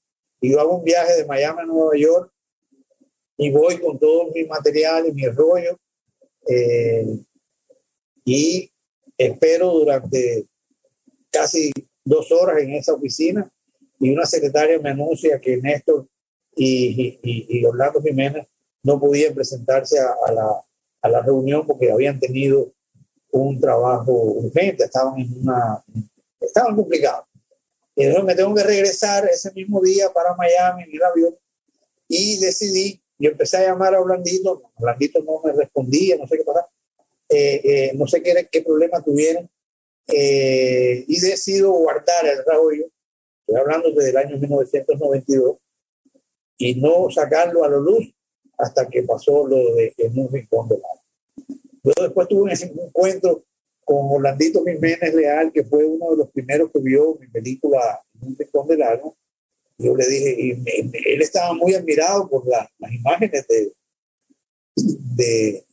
[0.40, 2.32] y yo hago un viaje de Miami a Nueva York
[3.36, 5.78] y voy con todo mi material y mi rollo
[6.48, 7.06] eh,
[8.24, 8.70] y
[9.16, 10.46] espero durante
[11.30, 11.70] casi
[12.05, 13.50] dos horas en esa oficina
[14.00, 16.06] y una secretaria me anuncia que Néstor
[16.55, 18.46] y, y, Orlando Jiménez
[18.82, 20.60] no podían presentarse a, la,
[21.02, 22.72] a, la, reunión porque habían tenido
[23.30, 25.82] un trabajo urgente, estaban en una,
[26.40, 27.26] estaban complicados.
[27.94, 31.34] Y entonces me tengo que regresar ese mismo día para Miami en el avión
[32.06, 36.44] y decidí, yo empecé a llamar a Orlandito, Orlandito no me respondía, no sé qué
[36.44, 36.68] pasaba,
[37.28, 39.48] eh, eh, no sé qué, qué problema tuvieron,
[40.06, 42.86] eh, y decido guardar el rollo
[43.48, 45.56] estoy hablando desde el año 1992,
[46.59, 48.12] y no sacarlo a la luz
[48.59, 50.97] hasta que pasó lo de en un rincón del alma.
[51.82, 53.44] Yo después tuve un encuentro
[53.84, 58.28] con Orlandito Jiménez Leal, que fue uno de los primeros que vio mi película En
[58.28, 59.10] un rincón del alma.
[59.78, 63.72] Yo le dije, y él estaba muy admirado por las imágenes de,
[65.16, 65.64] de,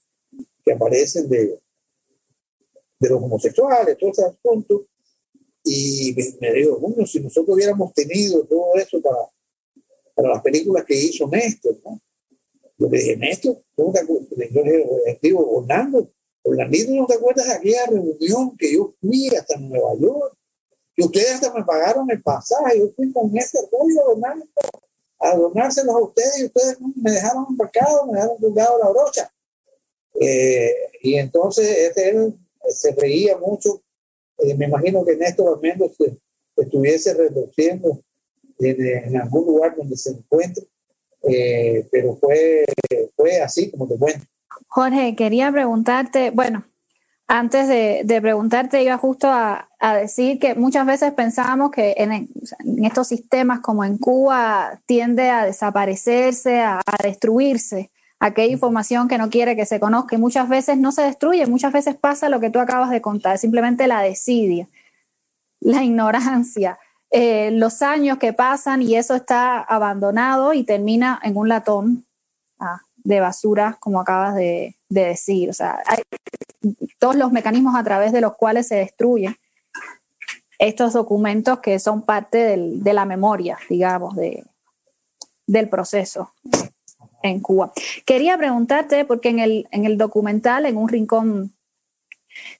[0.63, 1.59] que aparecen de,
[2.99, 4.85] de los homosexuales, todo ese asunto.
[5.63, 9.17] Y me, dijo, bueno, si nosotros hubiéramos tenido todo eso para,
[10.13, 11.99] para las películas que hizo Néstor, ¿no?
[12.77, 14.29] Yo le dije, Néstor, ¿cómo te acuerdas?
[14.51, 16.09] Yo le dije, Orlando,
[16.43, 20.35] Orlandito, ¿no te acuerdas de aquella reunión que yo fui hasta Nueva York?
[20.95, 24.45] Que ustedes hasta me pagaron el pasaje, yo fui con ese rollo, Orlando,
[25.19, 29.31] a donárselos a ustedes y ustedes me dejaron embarcado, me dejaron colgado la brocha.
[30.19, 32.33] Eh, y entonces este, él
[32.69, 33.81] se reía mucho
[34.37, 35.91] eh, me imagino que Néstor Almendro
[36.57, 38.01] estuviese reduciendo
[38.59, 40.65] en, algún lugar donde se encuentre,
[41.29, 42.65] eh, pero fue,
[43.15, 44.25] fue así como te cuento.
[44.67, 46.65] Jorge, quería preguntarte, bueno,
[47.27, 49.67] Antes de, preguntarte, iba justo a,
[49.99, 52.29] decir que muchas veces pensamos que en,
[52.83, 59.55] estos sistemas como en Cuba tiende a desaparecerse, a, destruirse aquella información que no quiere
[59.55, 62.59] que se conozca y muchas veces no se destruye, muchas veces pasa lo que tú
[62.59, 64.67] acabas de contar, simplemente la desidia,
[65.59, 66.77] la ignorancia,
[67.17, 72.05] eh, los años que pasan y eso está abandonado y termina en un latón
[72.59, 75.49] ah, de basura, como acabas de, decir.
[75.49, 75.99] O sea, hay
[76.99, 79.37] todos los mecanismos a través de los cuales se destruyen
[80.59, 84.43] estos documentos que son parte de la memoria, digamos, de,
[85.47, 86.33] del proceso
[87.23, 87.71] en Cuba.
[88.05, 91.53] Quería preguntarte, porque en el, en el documental, en un rincón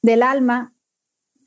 [0.02, 0.72] del alma,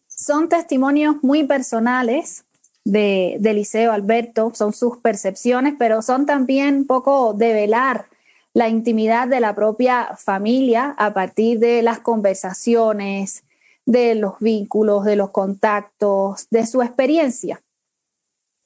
[0.09, 2.45] son testimonios muy personales
[2.89, 8.07] de, Liceo Alberto, son sus percepciones, pero son también un poco de velar
[8.55, 13.45] la intimidad de la propia familia a partir de las conversaciones,
[13.85, 17.61] de los vínculos, de los contactos, de su experiencia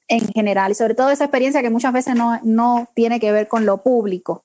[0.07, 3.47] en general y sobre todo esa experiencia que muchas veces no, no tiene que ver
[3.47, 4.43] con lo público.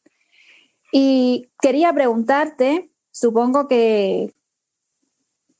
[0.93, 4.33] Y quería preguntarte, supongo que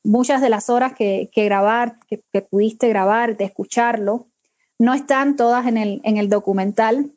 [0.03, 4.27] muchas de las horas que, que grabar, que, pudiste grabar, de escucharlo,
[4.77, 7.11] no están todas en el, en el documental.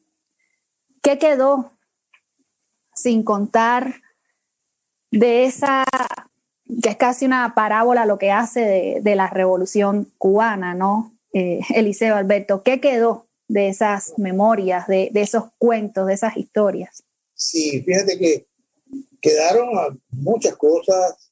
[1.02, 1.72] ¿Qué quedó
[2.94, 4.02] sin contar
[5.10, 5.84] de esa,
[6.82, 11.12] que es casi una parábola lo que hace de, la revolución cubana, ¿no?
[11.32, 17.04] Eh, Eliseo Alberto, ¿qué quedó de esas memorias, de, esos cuentos, de esas historias?
[17.34, 18.46] Sí, fíjate que
[19.20, 21.31] quedaron muchas cosas,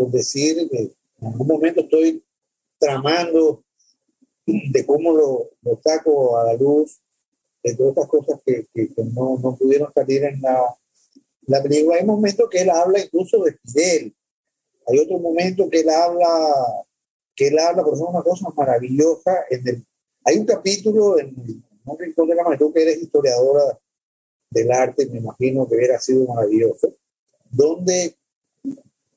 [0.00, 2.24] por decir que en algún momento estoy
[2.78, 3.62] tramando
[4.46, 5.50] de cómo lo,
[5.84, 7.02] saco a la luz,
[7.62, 8.66] de todas estas cosas que,
[9.12, 10.74] no, no, pudieron salir en la,
[11.42, 14.16] la película hay momentos que él habla incluso de Fidel.
[14.86, 16.26] Hay otro momento que él habla,
[17.36, 19.44] que él habla, por ejemplo, una cosa maravillosa.
[19.50, 19.86] En el,
[20.24, 21.34] hay un capítulo en
[21.84, 23.78] un rincón de la tú que eres historiadora
[24.48, 26.94] del arte, me imagino que hubiera sido maravilloso,
[27.50, 28.16] donde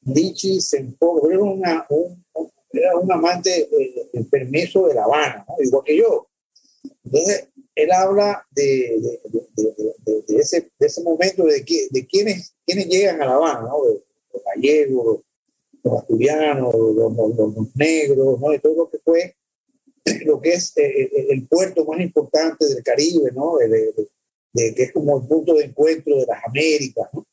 [0.06, 2.24] Lichi se enfoca, era, una, un,
[2.72, 3.70] era un amante
[4.12, 6.28] del permiso de La Habana, igual que yo.
[7.06, 9.20] Entonces, él habla de,
[10.28, 13.86] de, ese, de ese momento de, que, de llegan a La Habana, ¿no?
[13.86, 15.22] los gallegos,
[15.84, 18.50] los asturianos, los, los, negros, ¿no?
[18.50, 19.36] de todo lo que fue
[20.26, 23.58] lo que es eh, eh, el puerto más importante del Caribe, ¿no?
[23.58, 23.94] De,
[24.74, 27.10] que es como el punto de encuentro de las Américas.
[27.14, 27.26] ¿no?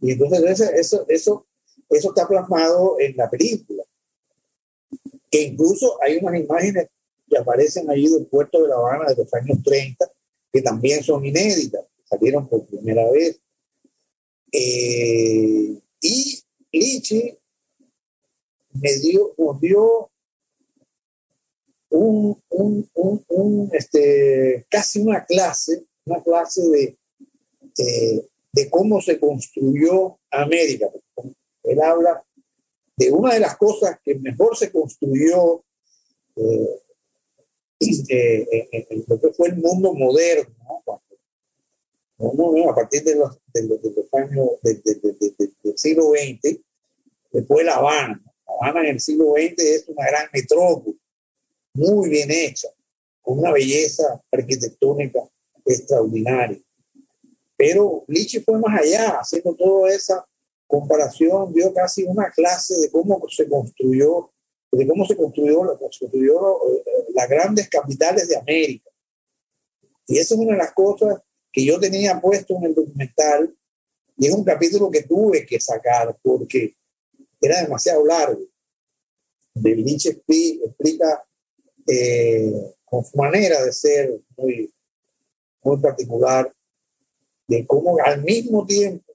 [0.00, 1.46] Y entonces eso, eso, eso
[1.98, 3.84] está plasmado en la película.
[5.30, 6.88] Que incluso hay unas imágenes
[7.28, 10.10] que aparecen ahí del puerto de La Habana de los años 30,
[10.52, 13.40] que también son inéditas, salieron por primera vez.
[14.52, 16.42] Eh, y
[16.72, 17.36] Lichi
[18.74, 20.10] me dio, nos dio
[21.90, 22.90] un, un,
[23.28, 26.98] un, este, casi una clase, una clase de,
[27.78, 30.88] eh, de cómo se construyó América.
[31.64, 32.22] Él habla
[32.96, 35.64] de una de las cosas que mejor se construyó
[36.36, 36.80] eh,
[38.08, 40.54] eh, en lo que fue el mundo moderno,
[42.70, 43.80] a partir de los, de los,
[44.12, 44.82] años del
[45.76, 46.60] siglo XX,
[47.32, 48.22] después La Habana.
[48.46, 50.98] La Habana en el siglo XX es una gran metrópoli,
[51.74, 52.68] muy bien hecha,
[53.20, 55.20] con una belleza arquitectónica
[55.64, 56.60] extraordinaria.
[57.56, 60.24] Pero Lichi fue más allá, haciendo toda esa
[60.66, 64.30] comparación, dio casi una clase de cómo se construyó
[64.76, 66.84] de cómo se construyó, construyó eh,
[67.14, 68.90] las grandes capitales de América.
[70.06, 71.22] Y esa es una de las cosas
[71.52, 73.54] que yo tenía puesto en el documental
[74.16, 76.76] y es un capítulo que tuve que sacar porque
[77.40, 78.42] era demasiado largo.
[79.54, 81.24] De Lynch explica
[81.86, 82.52] eh,
[82.84, 84.72] con su manera de ser muy,
[85.62, 86.52] muy particular
[87.46, 89.13] de cómo al mismo tiempo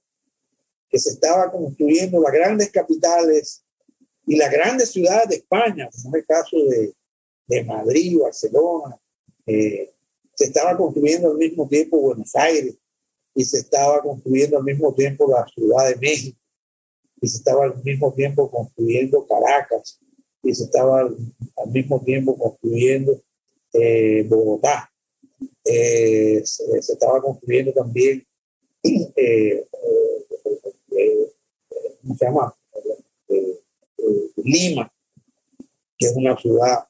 [0.90, 3.64] que se estaba construyendo las grandes capitales
[4.26, 6.92] y las grandes ciudades de España, como es el caso de,
[7.46, 8.96] de Madrid, Barcelona,
[9.46, 9.90] eh,
[10.34, 12.76] se estaba construyendo al mismo tiempo Buenos Aires
[13.34, 16.38] y se estaba construyendo al mismo tiempo la Ciudad de México
[17.20, 19.98] y se estaba al mismo tiempo construyendo Caracas
[20.42, 21.16] y se estaba al,
[21.70, 23.20] mismo tiempo construyendo
[23.72, 24.90] eh, Bogotá.
[25.64, 28.26] Eh, se, estaba construyendo también,
[32.10, 32.54] ¿cómo se llama?
[34.36, 34.92] Lima,
[35.96, 36.88] que es una ciudad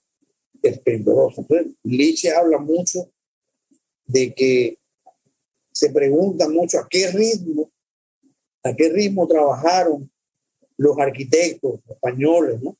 [0.63, 1.43] esplendorosa.
[1.43, 3.13] Entonces, Liche habla mucho
[4.07, 4.79] de que
[5.73, 7.71] se pregunta mucho a qué ritmo,
[8.63, 10.11] a qué ritmo trabajaron
[10.79, 12.77] los arquitectos españoles, ¿no?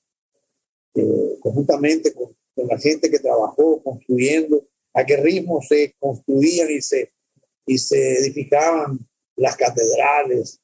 [0.95, 4.63] Eh, conjuntamente con, la gente que trabajó construyendo,
[4.93, 7.11] a qué ritmo se construían y se,
[7.65, 8.99] y se edificaban
[9.37, 10.61] las catedrales,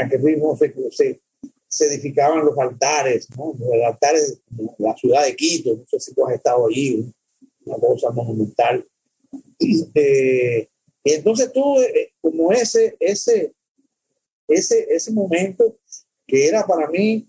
[0.00, 1.20] a qué ritmo se, se,
[1.68, 3.54] se edificaban los altares, ¿no?
[3.58, 7.12] los altares de la ciudad de Quito, no sé si tú has estado allí,
[7.64, 8.86] una cosa monumental.
[9.94, 10.68] Eh,
[11.02, 13.54] y entonces tú, eh, como ese, ese,
[14.48, 15.78] ese, ese momento
[16.26, 17.26] que era para mí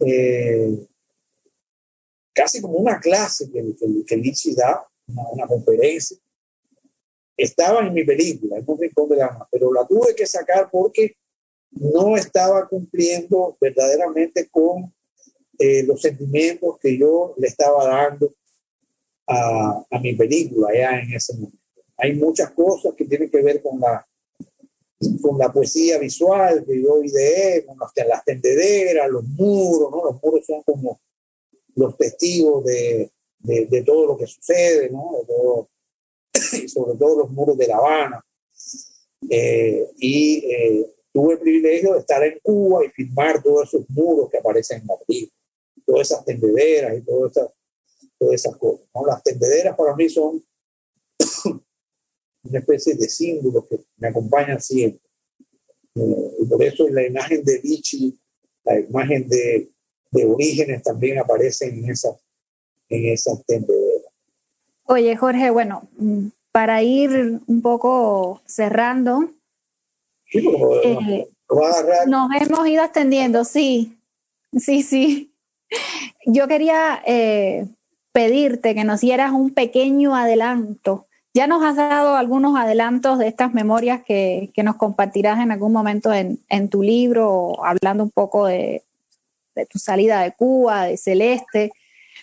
[0.00, 0.86] eh,
[2.32, 6.18] casi como una clase que, que, que da, una, conferencia,
[7.36, 11.16] estaba en mi película, en un rincón de la pero la tuve que sacar porque
[11.70, 14.92] no estaba cumpliendo verdaderamente con
[15.58, 18.34] eh, los sentimientos que yo le estaba dando
[19.26, 21.58] a, mi película ya en ese momento.
[21.96, 24.06] Hay muchas cosas que tienen que ver con la,
[25.22, 30.04] con la poesía visual que yo ideé, con las, tendederas, los muros, ¿no?
[30.04, 31.00] Los muros son como
[31.74, 35.12] los testigos de, de, todo lo que sucede, ¿no?
[36.68, 38.24] sobre todo los muros de La Habana.
[39.28, 44.28] Eh, y eh, tuve el privilegio de estar en Cuba y filmar todos esos muros
[44.30, 45.30] que aparecen en Madrid,
[45.86, 47.50] todas esas tendederas y todas esas,
[48.18, 48.86] todas esas cosas.
[49.06, 50.44] Las tendederas para mí son
[52.42, 55.00] una especie de símbolos que me acompañan siempre.
[55.94, 58.20] Eh, y por eso la imagen de Vichy,
[58.64, 59.70] la imagen de,
[60.10, 62.14] de orígenes también aparecen en esas,
[62.90, 64.12] en esas tendederas.
[64.84, 69.30] Oye, Jorge, bueno, mm, para ir un poco cerrando,
[70.32, 71.26] eh,
[72.06, 73.96] nos hemos ido extendiendo, sí,
[74.52, 75.32] sí, sí.
[76.24, 77.66] Yo quería eh,
[78.12, 83.52] pedirte que nos dieras un pequeño adelanto ya nos has dado algunos adelantos de estas
[83.52, 88.82] memorias que, nos compartirás en algún momento en, tu libro, hablando un poco de,
[89.68, 91.72] tu salida de Cuba, de Celeste,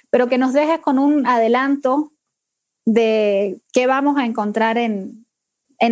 [0.10, 2.12] pero que nos dejes con un adelanto
[2.86, 5.23] de qué vamos a encontrar en,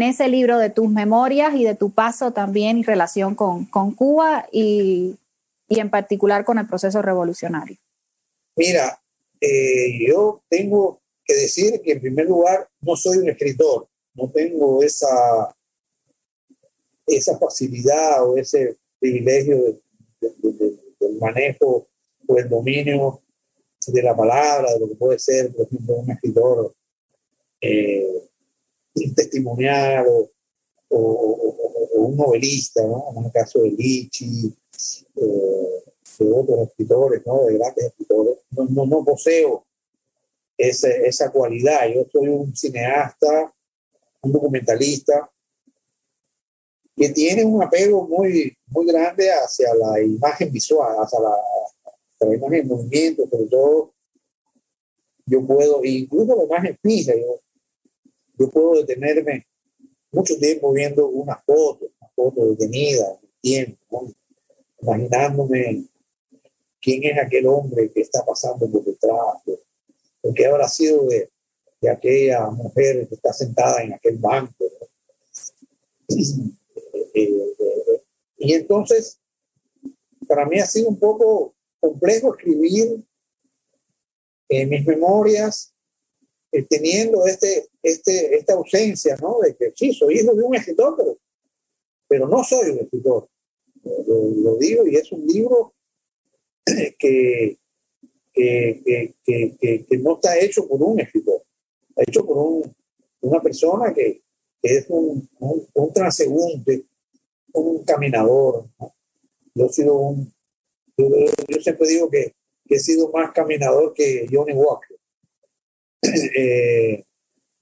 [0.01, 3.65] ese libro de tus memorias y de tu paso también y relación con,
[3.95, 5.17] Cuba y,
[5.69, 7.77] en particular con el proceso revolucionario.
[8.55, 8.99] Mira,
[9.39, 11.01] eh, yo tengo
[11.33, 15.55] decir que en primer lugar no soy un escritor, no tengo esa,
[17.05, 19.79] esa facilidad o ese privilegio
[20.19, 21.87] del manejo
[22.27, 23.21] o el dominio
[23.87, 26.73] de la palabra, de lo que puede ser, por ejemplo, un escritor
[27.59, 28.29] eh,
[29.15, 30.05] testimonial
[30.89, 31.57] o,
[31.93, 33.05] un novelista, ¿no?
[33.15, 34.53] en el caso de Lichi,
[35.15, 35.83] eh,
[36.19, 37.45] de otros escritores, ¿no?
[37.45, 38.37] de grandes escritores.
[38.51, 39.65] No, no, no poseo
[40.57, 41.87] esa, cualidad.
[41.93, 43.53] Yo soy un cineasta,
[44.21, 45.29] un documentalista,
[46.95, 52.67] que tiene un apego muy, muy grande hacia la imagen visual, hacia la, imagen en
[52.67, 53.93] movimiento, sobre todo.
[55.25, 57.39] Yo puedo, incluso la imagen fija, yo,
[58.41, 59.45] yo puedo detenerme
[60.11, 64.11] mucho tiempo viendo una foto, una foto detenida, tiempo,
[64.81, 65.85] imaginándome
[66.81, 69.37] quién es aquel hombre que está pasando por detrás,
[70.21, 71.29] porque habrá sido de,
[71.79, 74.65] de, aquella mujer que está sentada en aquel banco.
[77.13, 78.03] Eh, eh, eh,
[78.37, 79.19] y entonces,
[80.27, 83.03] para mí ha sido un poco complejo escribir
[84.47, 85.73] en mis memorias
[86.69, 89.39] teniendo este, este, esta ausencia, ¿no?
[89.39, 91.17] De que sí, soy hijo de un escritor, pero,
[92.07, 93.27] pero no soy un escritor.
[93.83, 95.73] Lo, lo digo y es un libro
[96.65, 97.57] que,
[98.33, 101.41] que, que, que, no está hecho por un escritor,
[101.89, 102.75] está hecho por un,
[103.21, 104.21] una persona que,
[104.61, 106.85] es un, un, transeúnte,
[107.53, 108.65] un caminador.
[109.55, 110.31] Yo, he sido un,
[110.97, 112.33] yo, siempre digo que,
[112.69, 114.90] he sido más caminador que Johnny Walker.
[116.13, 117.03] Eh,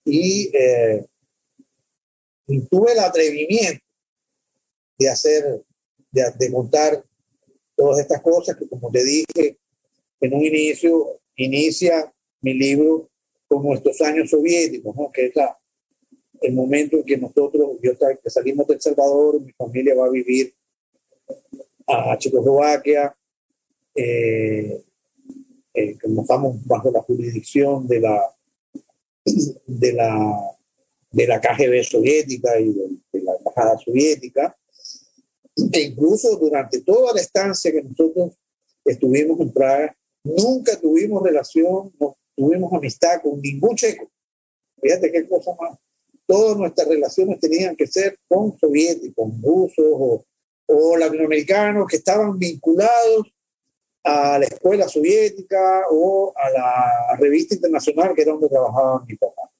[0.06, 1.06] eh,
[2.48, 3.84] y, tuve el atrevimiento
[4.98, 5.64] de hacer,
[6.12, 7.04] de, de montar
[7.76, 9.58] todas estas cosas que como te dije,
[10.20, 12.12] en un inicio inicia
[12.42, 13.10] mi libro
[13.48, 15.12] con nuestros años soviéticos, ¿no?
[15.12, 15.34] que es
[16.42, 20.12] el momento en que nosotros, yo que salimos de El Salvador, mi familia va a
[20.12, 20.54] vivir
[21.88, 23.16] a Checoslovaquia,
[23.96, 24.84] eh,
[25.74, 28.22] eh, estamos bajo la jurisdicción de la,
[29.66, 30.36] de la,
[31.12, 34.56] de la KGB soviética y de, de la embajada soviética,
[35.72, 38.34] e incluso durante toda la estancia que nosotros
[38.86, 44.10] estuvimos en Praga, Nunca tuvimos relación, no tuvimos amistad con ningún checo.
[44.82, 45.78] Fíjate qué cosa más.
[46.26, 50.26] Todas nuestras relaciones tenían que ser con soviéticos, rusos
[50.68, 53.34] o latinoamericanos que estaban vinculados
[54.04, 59.52] a la escuela soviética o a la revista internacional que era donde trabajaba mi papá.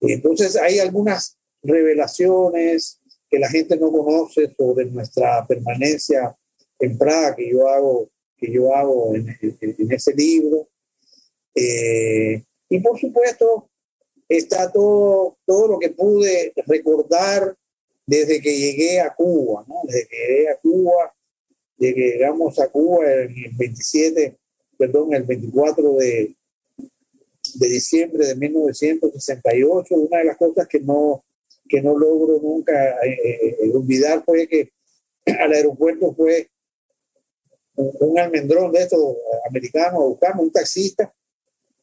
[0.00, 3.00] Entonces hay algunas revelaciones
[3.30, 6.36] que la gente no conoce sobre nuestra permanencia
[6.78, 10.68] en Praga que yo hago, que yo hago en, en, ese libro.
[11.54, 13.70] Eh, y por supuesto
[14.28, 17.56] está todo, todo lo que pude recordar
[18.06, 19.76] desde que llegué a Cuba, ¿no?
[19.84, 21.14] desde que llegué a Cuba,
[21.76, 24.38] de que llegamos a Cuba el 27,
[24.78, 26.34] perdón, el 24 de,
[27.54, 29.94] de diciembre de 1968.
[29.94, 31.24] Una de las cosas que no,
[31.68, 34.70] que no logro nunca eh, eh, olvidar fue que
[35.40, 36.48] al aeropuerto fue
[37.76, 39.00] un, almendrón de estos
[39.48, 41.12] americanos a buscarnos, un taxista,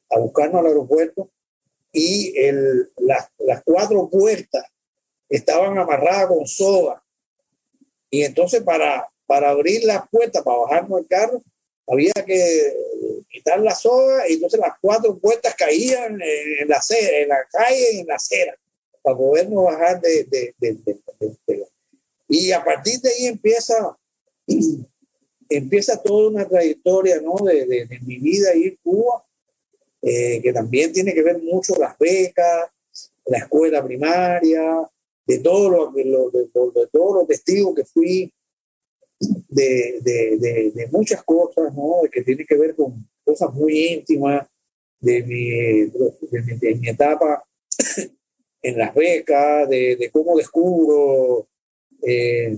[0.09, 1.29] a buscarnos al aeropuerto
[1.91, 4.65] y el, las, las cuatro puertas
[5.27, 7.03] estaban amarradas con soga.
[8.09, 11.41] Y entonces para, para abrir las puertas, para bajarnos el carro,
[11.87, 12.73] había que
[13.29, 18.07] quitar la soga y entonces las cuatro puertas caían en la, en la calle, en
[18.07, 18.53] la acera,
[19.01, 21.65] para podernos bajar de, de, de,
[22.27, 23.97] y a partir de ahí empieza
[25.49, 27.35] empieza toda una trayectoria ¿no?
[27.35, 29.23] de, mi vida ir a Cuba,
[30.01, 32.69] eh, que también tiene que ver mucho las becas,
[33.27, 34.89] la escuela primaria,
[35.25, 38.33] de, todo lo, de, de, todos los testigos que fui,
[39.51, 42.01] de, muchas cosas, ¿no?
[42.11, 44.47] que tiene que ver con cosas muy íntimas
[44.99, 47.43] de mi, de mi, etapa
[48.61, 51.47] en las becas, de, cómo descubro,
[52.01, 52.57] eh,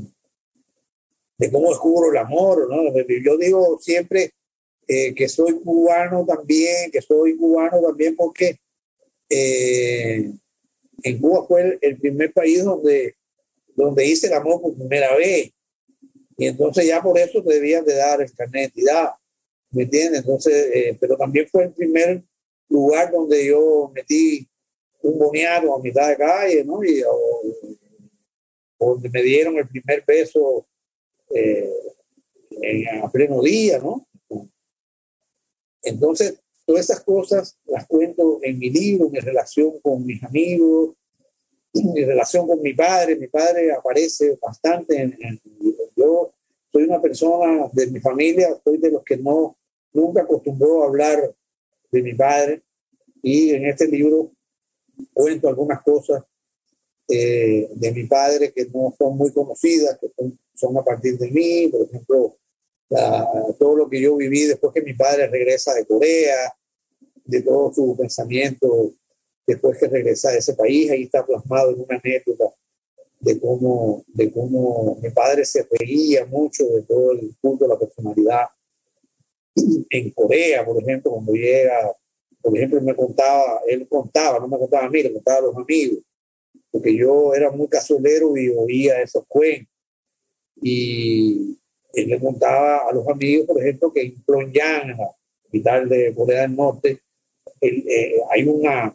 [1.38, 2.94] de cómo descubro el amor, ¿no?
[3.24, 4.32] Yo digo siempre
[4.88, 8.58] eh, que soy cubano también, que soy cubano también porque
[9.30, 10.32] eh,
[11.04, 13.16] en Cuba fue el, primer país donde,
[13.76, 15.52] donde hice el amor por primera vez.
[16.38, 19.10] Y entonces ya por eso te debían de dar el carnet de identidad,
[19.72, 20.22] ¿me entiendes?
[20.22, 22.24] Entonces, eh, pero también fue el primer
[22.70, 24.48] lugar donde yo metí
[25.02, 26.84] un boniato a mitad de calle, ¿no?
[26.84, 27.04] Y
[28.80, 30.66] donde me dieron el primer beso
[31.30, 31.70] eh,
[32.50, 34.08] en, a pleno día, ¿no?
[35.82, 40.96] Entonces, todas esas cosas las cuento en mi libro, mi relación con mis amigos,
[41.74, 43.16] mi relación con mi padre.
[43.16, 45.42] Mi padre aparece bastante en, en
[46.04, 46.34] Yo
[46.72, 49.56] soy una persona de mi familia, soy de los que no
[49.94, 51.34] nunca acostumbró a hablar
[51.92, 52.62] de mi padre.
[53.22, 54.32] Y en este libro
[55.14, 56.24] cuento algunas cosas
[57.08, 60.12] eh, de mi padre que no son muy conocidas, que
[60.56, 62.38] son, a partir de mí, por ejemplo,
[63.58, 66.54] todo lo que yo viví después que mi padre regresa de Corea,
[67.26, 68.94] de todo su pensamiento
[69.48, 72.46] después que regresa a ese país, ahí está plasmado en una anécdota
[73.24, 78.48] de cómo, de cómo mi padre se reía mucho de todo el de la personalidad.
[79.90, 81.92] En Corea, por ejemplo, cuando llega,
[82.42, 85.56] por ejemplo, me contaba, él contaba, no me contaba a mí, le contaba a los
[85.56, 86.00] amigos,
[86.70, 89.72] porque yo era muy casolero y oía esos cuentos.
[90.62, 91.58] Y
[91.94, 94.98] él le contaba a los amigos, por ejemplo, que en Pyongyang,
[95.46, 97.00] capital de Corea del Norte,
[97.62, 98.94] eh, hay una,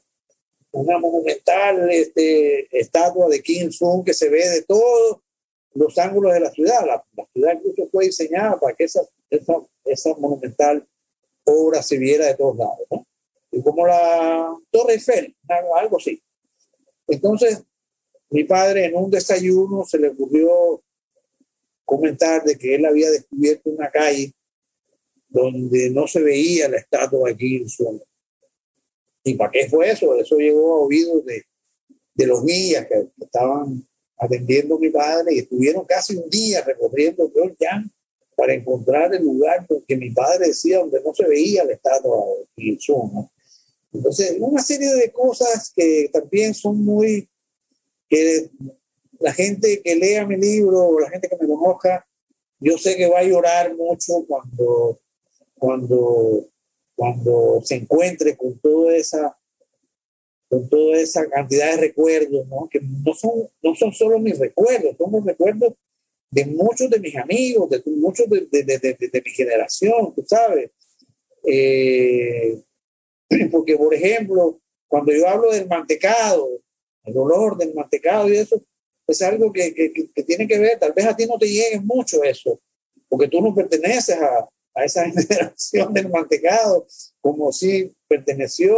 [0.73, 5.19] una monumental este, estatua de Kim Sung que se ve de todos
[5.75, 6.85] los ángulos de la ciudad.
[6.87, 9.01] La, ciudad incluso fue diseñada para que esa,
[9.31, 9.55] esa,
[9.85, 10.87] esa, monumental
[11.45, 12.87] obra se viera de todos lados.
[12.91, 13.07] ¿no?
[13.51, 15.35] Y como la Torre Eiffel,
[15.77, 16.23] algo así.
[17.07, 17.63] Entonces,
[18.31, 20.83] mi padre en un desayuno se le ocurrió
[21.85, 24.35] comentar de que él había descubierto una calle
[25.29, 28.01] donde no se veía la estatua de Kim Sung.
[29.25, 30.15] ¿Y para qué fue eso?
[30.15, 31.45] Eso llegó a oídos de,
[32.15, 33.87] de los guías que estaban
[34.17, 37.91] atendiendo a mi padre y estuvieron casi un día recorriendo Pyongyang
[38.37, 42.17] para encontrar el lugar que mi padre decía donde no se veía la estatua
[42.57, 43.33] de ¿no?
[43.93, 47.29] Entonces, una serie de cosas que también son muy,
[48.09, 48.51] que
[49.19, 52.07] la gente que lea mi libro o la gente que me conozca,
[52.61, 55.01] yo sé que va a llorar mucho cuando,
[55.57, 56.49] cuando,
[56.99, 59.39] cuando se encuentre con toda esa
[60.49, 62.69] con toda esa cantidad de recuerdos, ¿no?
[62.69, 65.75] que no son, no son solo mis recuerdos, son los recuerdos
[66.31, 70.71] de muchos de mis amigos, de muchos de, de, de, de mi generación, tú sabes.
[71.45, 72.59] Eh,
[73.53, 74.59] porque, por ejemplo,
[74.89, 76.49] cuando yo hablo del mantecado,
[77.05, 78.61] el olor del mantecado y eso,
[79.07, 81.79] es algo que, que, que tiene que ver, tal vez a ti no te llegue
[81.81, 82.59] mucho eso,
[83.07, 84.49] porque tú no perteneces a,
[84.79, 86.87] a esa generación del mantecado,
[87.21, 88.77] como si perteneció,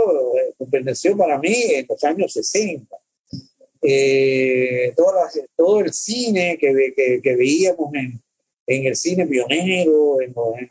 [0.59, 2.97] perteneció para mí en los años 60.
[3.83, 4.95] eh,
[5.57, 8.21] todo el cine que, que, que veíamos en,
[8.67, 10.69] en, el cine pionero, en, en,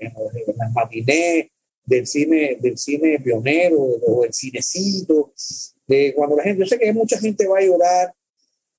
[0.00, 1.48] en las matinés
[1.84, 5.32] del cine, del cine pionero o el cinecito,
[5.86, 8.14] de cuando la gente, yo sé que mucha gente va a llorar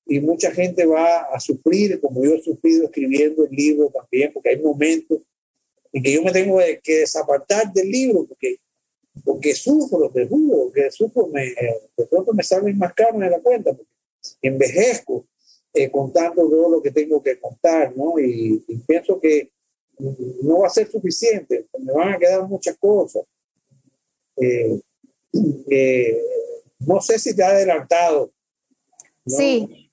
[0.06, 4.50] y mucha gente va a sufrir, como yo he sufrido escribiendo el libro también, porque
[4.50, 5.18] hay momentos
[5.92, 8.56] en que yo me tengo que desapartar del libro, porque,
[9.24, 13.40] porque sufro, te juro, que sufro, me, de pronto me salen más carne de la
[13.40, 13.90] cuenta, porque
[14.42, 15.24] envejezco
[15.72, 18.18] eh, contando todo lo que tengo que contar, ¿no?
[18.18, 19.50] Y, pienso que
[20.42, 23.22] no va a ser suficiente, me van a quedar muchas cosas.
[24.36, 24.80] Eh,
[25.70, 26.22] eh,
[26.78, 28.32] no sé si te ha adelantado.
[29.26, 29.90] Sí,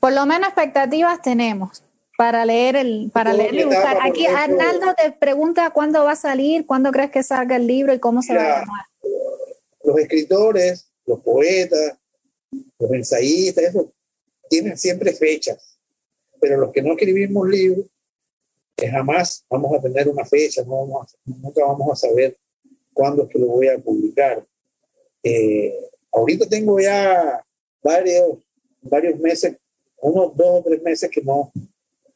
[0.00, 1.82] por lo menos expectativas tenemos
[2.16, 3.98] para leer el para leer y buscar.
[4.02, 7.98] Aquí Arnaldo te pregunta cuándo va a salir, cuándo crees que salga el libro y
[7.98, 8.86] cómo se va a llamar.
[9.84, 11.98] Los escritores, los poetas,
[12.78, 13.92] los ensayistas, eso
[14.48, 15.78] tienen siempre fechas,
[16.40, 17.86] pero los que no escribimos libros,
[18.76, 22.36] que jamás vamos a tener una fecha, no vamos nunca vamos a saber
[22.92, 24.44] cuándo es que lo voy a publicar.
[25.22, 25.74] Eh,
[26.12, 27.44] ahorita tengo ya
[27.82, 28.38] varios,
[28.80, 29.56] varios meses,
[29.98, 31.52] unos dos o tres meses que no,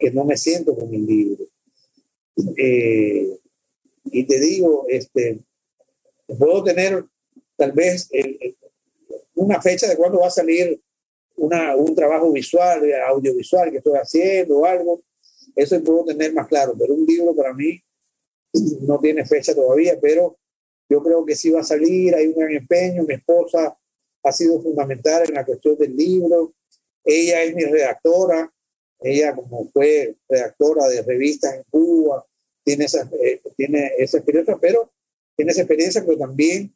[0.01, 1.45] que no me siento con mi libro.
[2.57, 3.39] Eh,
[4.05, 5.39] y te digo, este,
[6.39, 7.05] puedo tener
[7.57, 8.09] tal vez
[9.35, 10.81] una fecha de cuándo va a salir
[11.37, 15.03] una, un trabajo visual, audiovisual que estoy haciendo o algo,
[15.55, 17.83] eso puedo tener más claro, pero un libro para mí
[18.83, 20.37] no tiene fecha todavía, pero
[20.89, 23.77] yo creo que sí va a salir, hay un gran empeño, mi esposa
[24.23, 26.53] ha sido fundamental en la cuestión del libro,
[27.05, 28.53] ella es mi redactora,
[29.03, 32.25] ella como fue redactora de revistas en Cuba,
[32.65, 34.93] tiene esa, eh, tiene esa experiencia, pero
[35.37, 36.75] tiene esa experiencia, pero también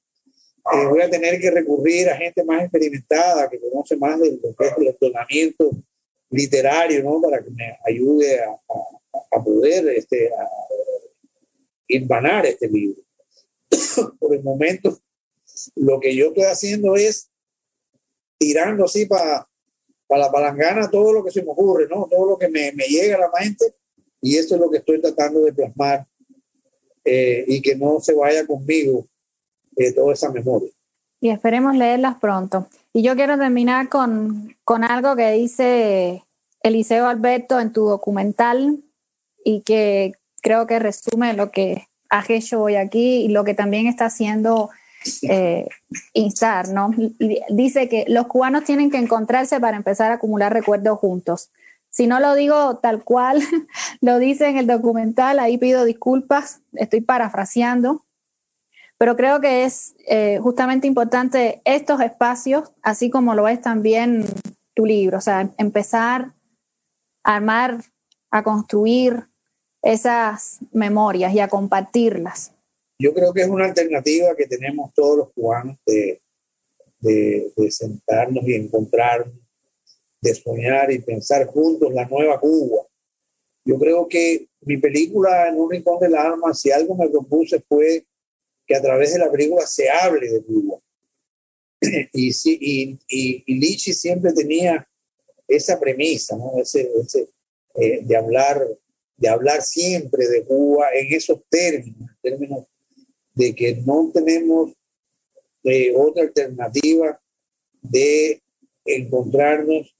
[0.72, 4.54] eh, voy a tener que recurrir a gente más experimentada, que conoce más de lo
[4.54, 5.70] que es el entrenamiento
[6.30, 7.20] literario, ¿no?
[7.20, 8.50] Para que me ayude a,
[9.30, 10.48] a, poder este, a,
[12.44, 13.02] este libro.
[14.18, 14.98] Por el momento,
[15.76, 17.28] lo que yo estoy haciendo es
[18.38, 19.46] tirando así para
[20.06, 22.06] para la palangana todo lo que se me ocurre, ¿no?
[22.10, 23.74] Todo lo que me, me llega a la mente
[24.20, 26.06] y eso es lo que estoy tratando de plasmar
[27.04, 29.06] eh, y que no se vaya conmigo
[29.76, 30.70] eh, toda esa memoria.
[31.20, 32.66] Y esperemos leerlas pronto.
[32.92, 36.22] Y yo quiero terminar con, con algo que dice
[36.62, 38.78] Eliseo Alberto en tu documental
[39.44, 40.12] y que
[40.42, 44.70] creo que resume lo que has hecho hoy aquí y lo que también está haciendo
[45.22, 45.68] eh,
[46.12, 46.90] instar, ¿no?
[47.50, 51.50] dice que los cubanos tienen que encontrarse para empezar a acumular recuerdos juntos.
[51.90, 53.40] Si no lo digo tal cual,
[54.00, 58.04] lo dice en el documental, ahí pido disculpas, estoy parafraseando,
[58.98, 64.24] pero creo que es eh, justamente importante estos espacios, así como lo es también
[64.74, 66.32] tu libro, o sea, empezar
[67.22, 67.84] a armar,
[68.30, 69.24] a construir
[69.82, 72.54] esas memorias y a compartirlas
[72.98, 76.20] yo creo que es una alternativa que tenemos todos los cubanos de,
[77.00, 79.34] de, sentarnos y encontrarnos,
[80.20, 82.82] de soñar y pensar juntos la nueva Cuba.
[83.64, 88.06] Yo creo que mi película En un rincón del alma, si algo me propuse fue
[88.66, 90.78] que a través de la película se hable de Cuba.
[92.12, 94.86] y, y, y, Lichi siempre tenía
[95.46, 96.52] esa premisa, ¿no?
[96.58, 97.28] ese, ese
[97.74, 98.66] eh, de, hablar,
[99.16, 102.64] de hablar siempre de Cuba en esos términos, términos
[103.34, 104.72] de que no tenemos
[105.64, 107.20] eh, otra alternativa
[107.82, 108.40] de
[108.84, 109.94] encontrarnos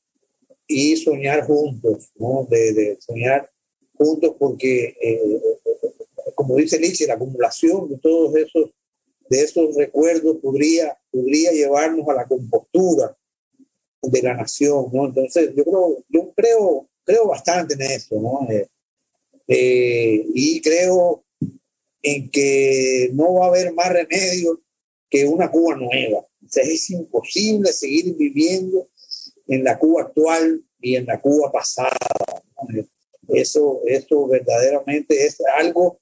[0.66, 2.46] y soñar juntos, ¿no?
[2.48, 3.50] De, soñar
[3.94, 5.40] juntos porque, eh,
[6.34, 8.70] como dice Lichi, la acumulación de todos esos,
[9.28, 13.16] de esos recuerdos podría, podría llevarnos a la compostura
[14.02, 15.06] de la nación, ¿no?
[15.06, 18.46] Entonces, yo creo, yo creo, creo bastante en eso, ¿no?
[19.46, 21.23] Eh, y creo
[22.04, 24.60] en que no va a haber más remedio
[25.08, 26.24] que una Cuba nueva.
[26.48, 28.86] Sea, es imposible seguir viviendo
[29.48, 31.96] en la Cuba actual y en la Cuba pasada.
[33.28, 35.98] Eso, eso verdaderamente es algo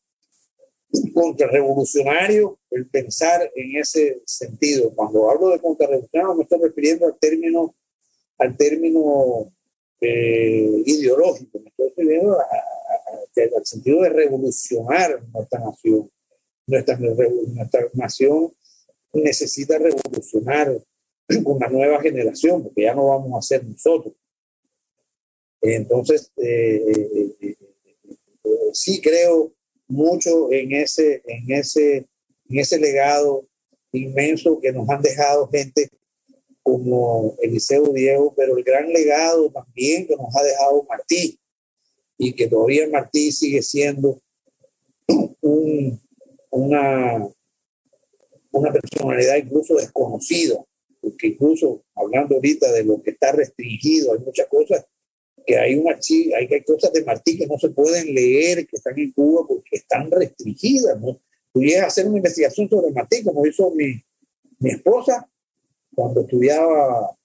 [1.14, 4.92] contrarrevolucionario el pensar en ese sentido.
[4.94, 7.74] Cuando hablo de contrarrevolucionario me estoy refiriendo al término,
[8.38, 9.52] al término
[10.00, 11.60] eh, ideológico,
[13.36, 16.10] al sentido de revolucionar nuestra nación.
[16.66, 18.52] Nuestra, nuestra nación
[19.12, 20.80] necesita revolucionar
[21.42, 24.14] con una nueva generación, porque ya no vamos a ser nosotros.
[25.60, 27.56] Entonces, eh, eh, eh,
[28.72, 29.52] sí creo
[29.86, 31.96] mucho en ese, en, ese,
[32.48, 33.46] en ese legado
[33.92, 35.88] inmenso que nos han dejado gente
[36.62, 41.38] como Eliseo Diego, pero el gran legado también que nos ha dejado Martí
[42.22, 44.22] y que todavía Martí sigue siendo
[45.40, 46.00] un,
[46.50, 47.28] una,
[48.52, 50.54] una personalidad incluso desconocida,
[51.00, 54.84] porque incluso hablando ahorita de lo que está restringido, hay muchas cosas
[55.44, 58.96] que hay una hay, hay cosas de Martí que no se pueden leer, que están
[59.00, 61.20] en Cuba porque están restringidas, ¿no?
[61.52, 64.00] Tú hacer una investigación sobre Martí, como hizo mi,
[64.60, 65.28] mi esposa
[65.92, 67.16] cuando estudiaba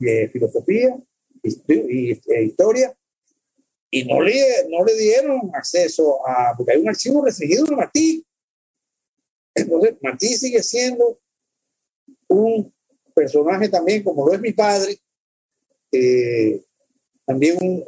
[0.00, 0.96] eh, filosofía
[1.44, 2.97] y, e historia,
[3.90, 8.26] y no le, no le dieron acceso a, porque hay un archivo restringido de Martí.
[9.54, 11.18] Entonces, Martí sigue siendo
[12.28, 12.72] un
[13.14, 14.98] personaje también, como lo es mi padre,
[15.90, 16.62] eh,
[17.24, 17.84] también un,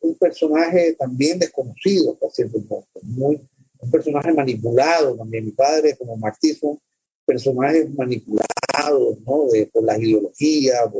[0.00, 2.58] un, personaje también desconocido, por cierto
[3.02, 3.40] muy,
[3.78, 5.46] un personaje manipulado también.
[5.46, 6.78] Mi padre, como Martí, son
[7.24, 9.48] personajes manipulados ¿no?
[9.50, 10.90] de, por las ideologías.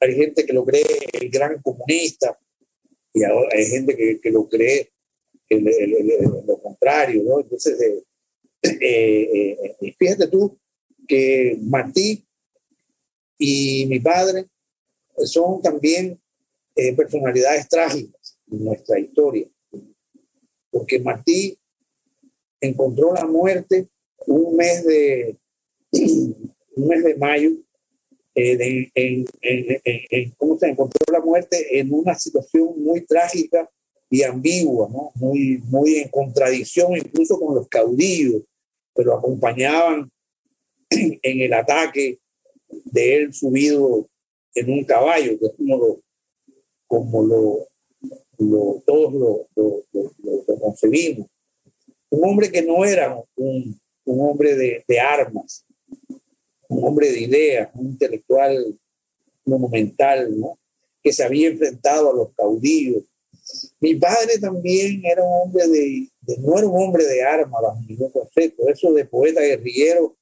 [0.00, 2.36] hay gente que lo cree el gran comunista
[3.12, 4.92] y ahora hay gente que, que lo cree
[5.48, 7.22] el, lo contrario.
[7.24, 7.40] ¿no?
[7.40, 8.04] Entonces, eh,
[8.80, 10.58] eh, eh, fíjate tú
[11.06, 12.24] que Martí
[13.38, 14.46] y mi padre
[15.24, 16.20] son también
[16.96, 19.48] personalidades trágicas en nuestra historia,
[20.70, 21.58] porque Martí
[22.60, 23.88] encontró la muerte
[24.26, 25.36] un mes de,
[25.92, 27.50] un mes de mayo,
[28.40, 31.80] eh, en, ¿cómo se encontró la muerte?
[31.80, 33.68] En una situación muy trágica
[34.08, 35.10] y ambigua, ¿no?
[35.16, 38.42] muy, muy en contradicción incluso con los caudillos,
[38.94, 40.10] pero acompañaban
[40.90, 42.18] en el ataque
[42.68, 44.08] de él subido
[44.54, 46.00] en un caballo, que es como lo,
[46.86, 51.26] como lo, todos lo, lo, concebimos.
[52.10, 55.64] Un hombre que no era un, un hombre de, de armas,
[56.68, 58.78] un hombre de ideas, un intelectual
[59.44, 60.58] monumental, ¿no?
[61.02, 63.04] que se había enfrentado a los caudillos.
[63.80, 66.08] Mi padre también era un hombre de,
[66.38, 68.68] no era un hombre de armas bajo ningún concepto.
[68.68, 70.14] Eso de poeta guerrillero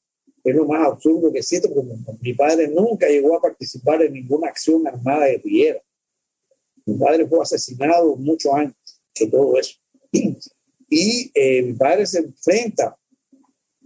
[0.45, 1.91] es lo más absurdo que existe, porque
[2.21, 5.81] mi padre nunca llegó a participar en ninguna acción armada guerrillera.
[6.85, 9.75] Mi padre fue asesinado mucho antes que todo eso.
[10.89, 12.97] Y eh, mi padre se enfrenta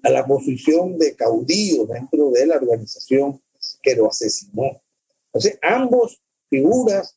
[0.02, 3.40] a la posición de caudillo dentro de la organización
[3.82, 4.80] que lo asesinó.
[5.26, 7.16] Entonces, ambos figuras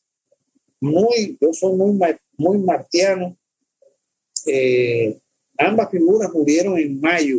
[0.80, 1.98] muy, yo soy muy,
[2.36, 3.36] muy martiano,
[4.46, 5.18] eh,
[5.58, 7.38] ambas figuras murieron en mayo,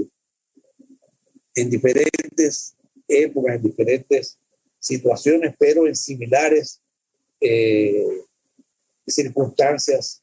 [1.54, 2.76] en diferentes
[3.08, 4.38] épocas, en diferentes
[4.80, 6.82] situaciones, pero en similares
[7.40, 8.22] eh,
[9.08, 10.22] circunstancias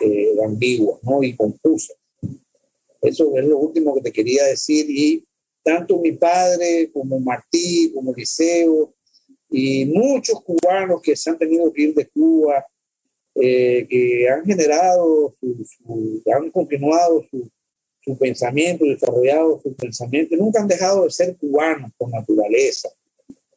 [0.00, 1.22] eh, ambiguas ¿no?
[1.22, 1.96] y confusas.
[3.00, 4.86] Eso es lo último que te quería decir.
[4.88, 5.24] Y
[5.62, 8.94] tanto mi padre como Martí, como Liceo,
[9.50, 12.64] y muchos cubanos que se han tenido que ir de Cuba,
[13.34, 17.50] eh, que han generado, su, han continuado su,
[18.00, 22.88] su pensamiento, desarrollado su pensamiento, nunca han dejado de ser cubanos por naturaleza.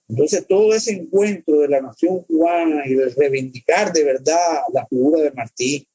[0.08, 5.22] Entonces, todo ese encuentro de la nación cubana y de reivindicar de verdad la figura
[5.22, 5.88] de Martí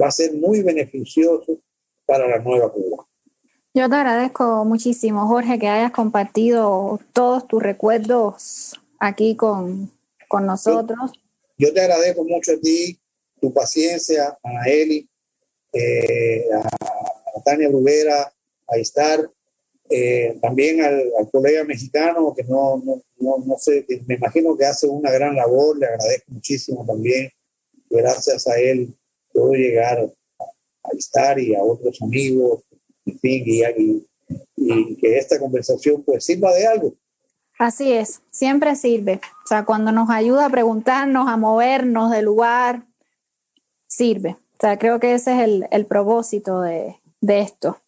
[0.00, 1.58] va a ser muy beneficioso
[2.06, 3.04] para la nueva Cuba.
[3.74, 9.90] Yo te agradezco muchísimo, Jorge, que hayas compartido todos tus recuerdos aquí con,
[10.28, 11.12] con nosotros.
[11.56, 12.98] Yo, te agradezco mucho a ti,
[13.40, 15.08] tu paciencia, a Eli,
[15.72, 18.30] eh, a, Tania Brubera,
[18.68, 19.30] a Istar,
[19.88, 24.86] eh, también al, colega mexicano que no, no, no, no, sé, me imagino que hace
[24.86, 27.30] una gran labor, le agradezco muchísimo también.
[27.88, 28.94] Gracias a él
[29.32, 30.10] puedo llegar
[30.84, 32.62] a estar y a otros amigos,
[33.06, 34.06] en fin, y,
[34.56, 36.94] y, que esta conversación pues sirva de algo.
[37.58, 39.20] Así es, siempre sirve.
[39.44, 42.82] O sea, cuando nos ayuda a preguntarnos, a movernos del lugar,
[43.86, 44.30] sirve.
[44.30, 47.78] O sea, creo que ese es el, el propósito de, de esto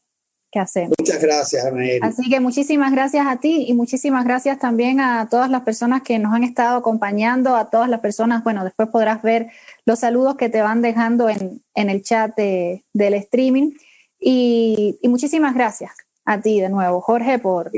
[0.55, 0.95] que hacemos.
[0.99, 2.01] Muchas gracias, Anael.
[2.03, 6.19] Así que muchísimas gracias a ti y muchísimas gracias también a todas las personas que
[6.21, 9.49] nos han estado acompañando, a todas las personas, bueno, después podrás ver
[9.86, 13.73] los saludos que te van dejando en, en el chat de, del streaming.
[14.19, 15.93] Y, muchísimas gracias
[16.24, 17.70] a ti de nuevo, Jorge, por,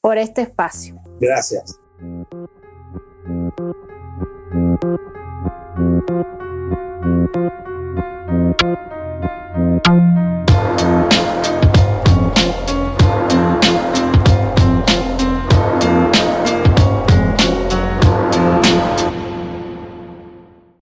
[0.00, 0.96] por este espacio.
[1.18, 1.78] Gracias.
[9.80, 11.21] Gracias.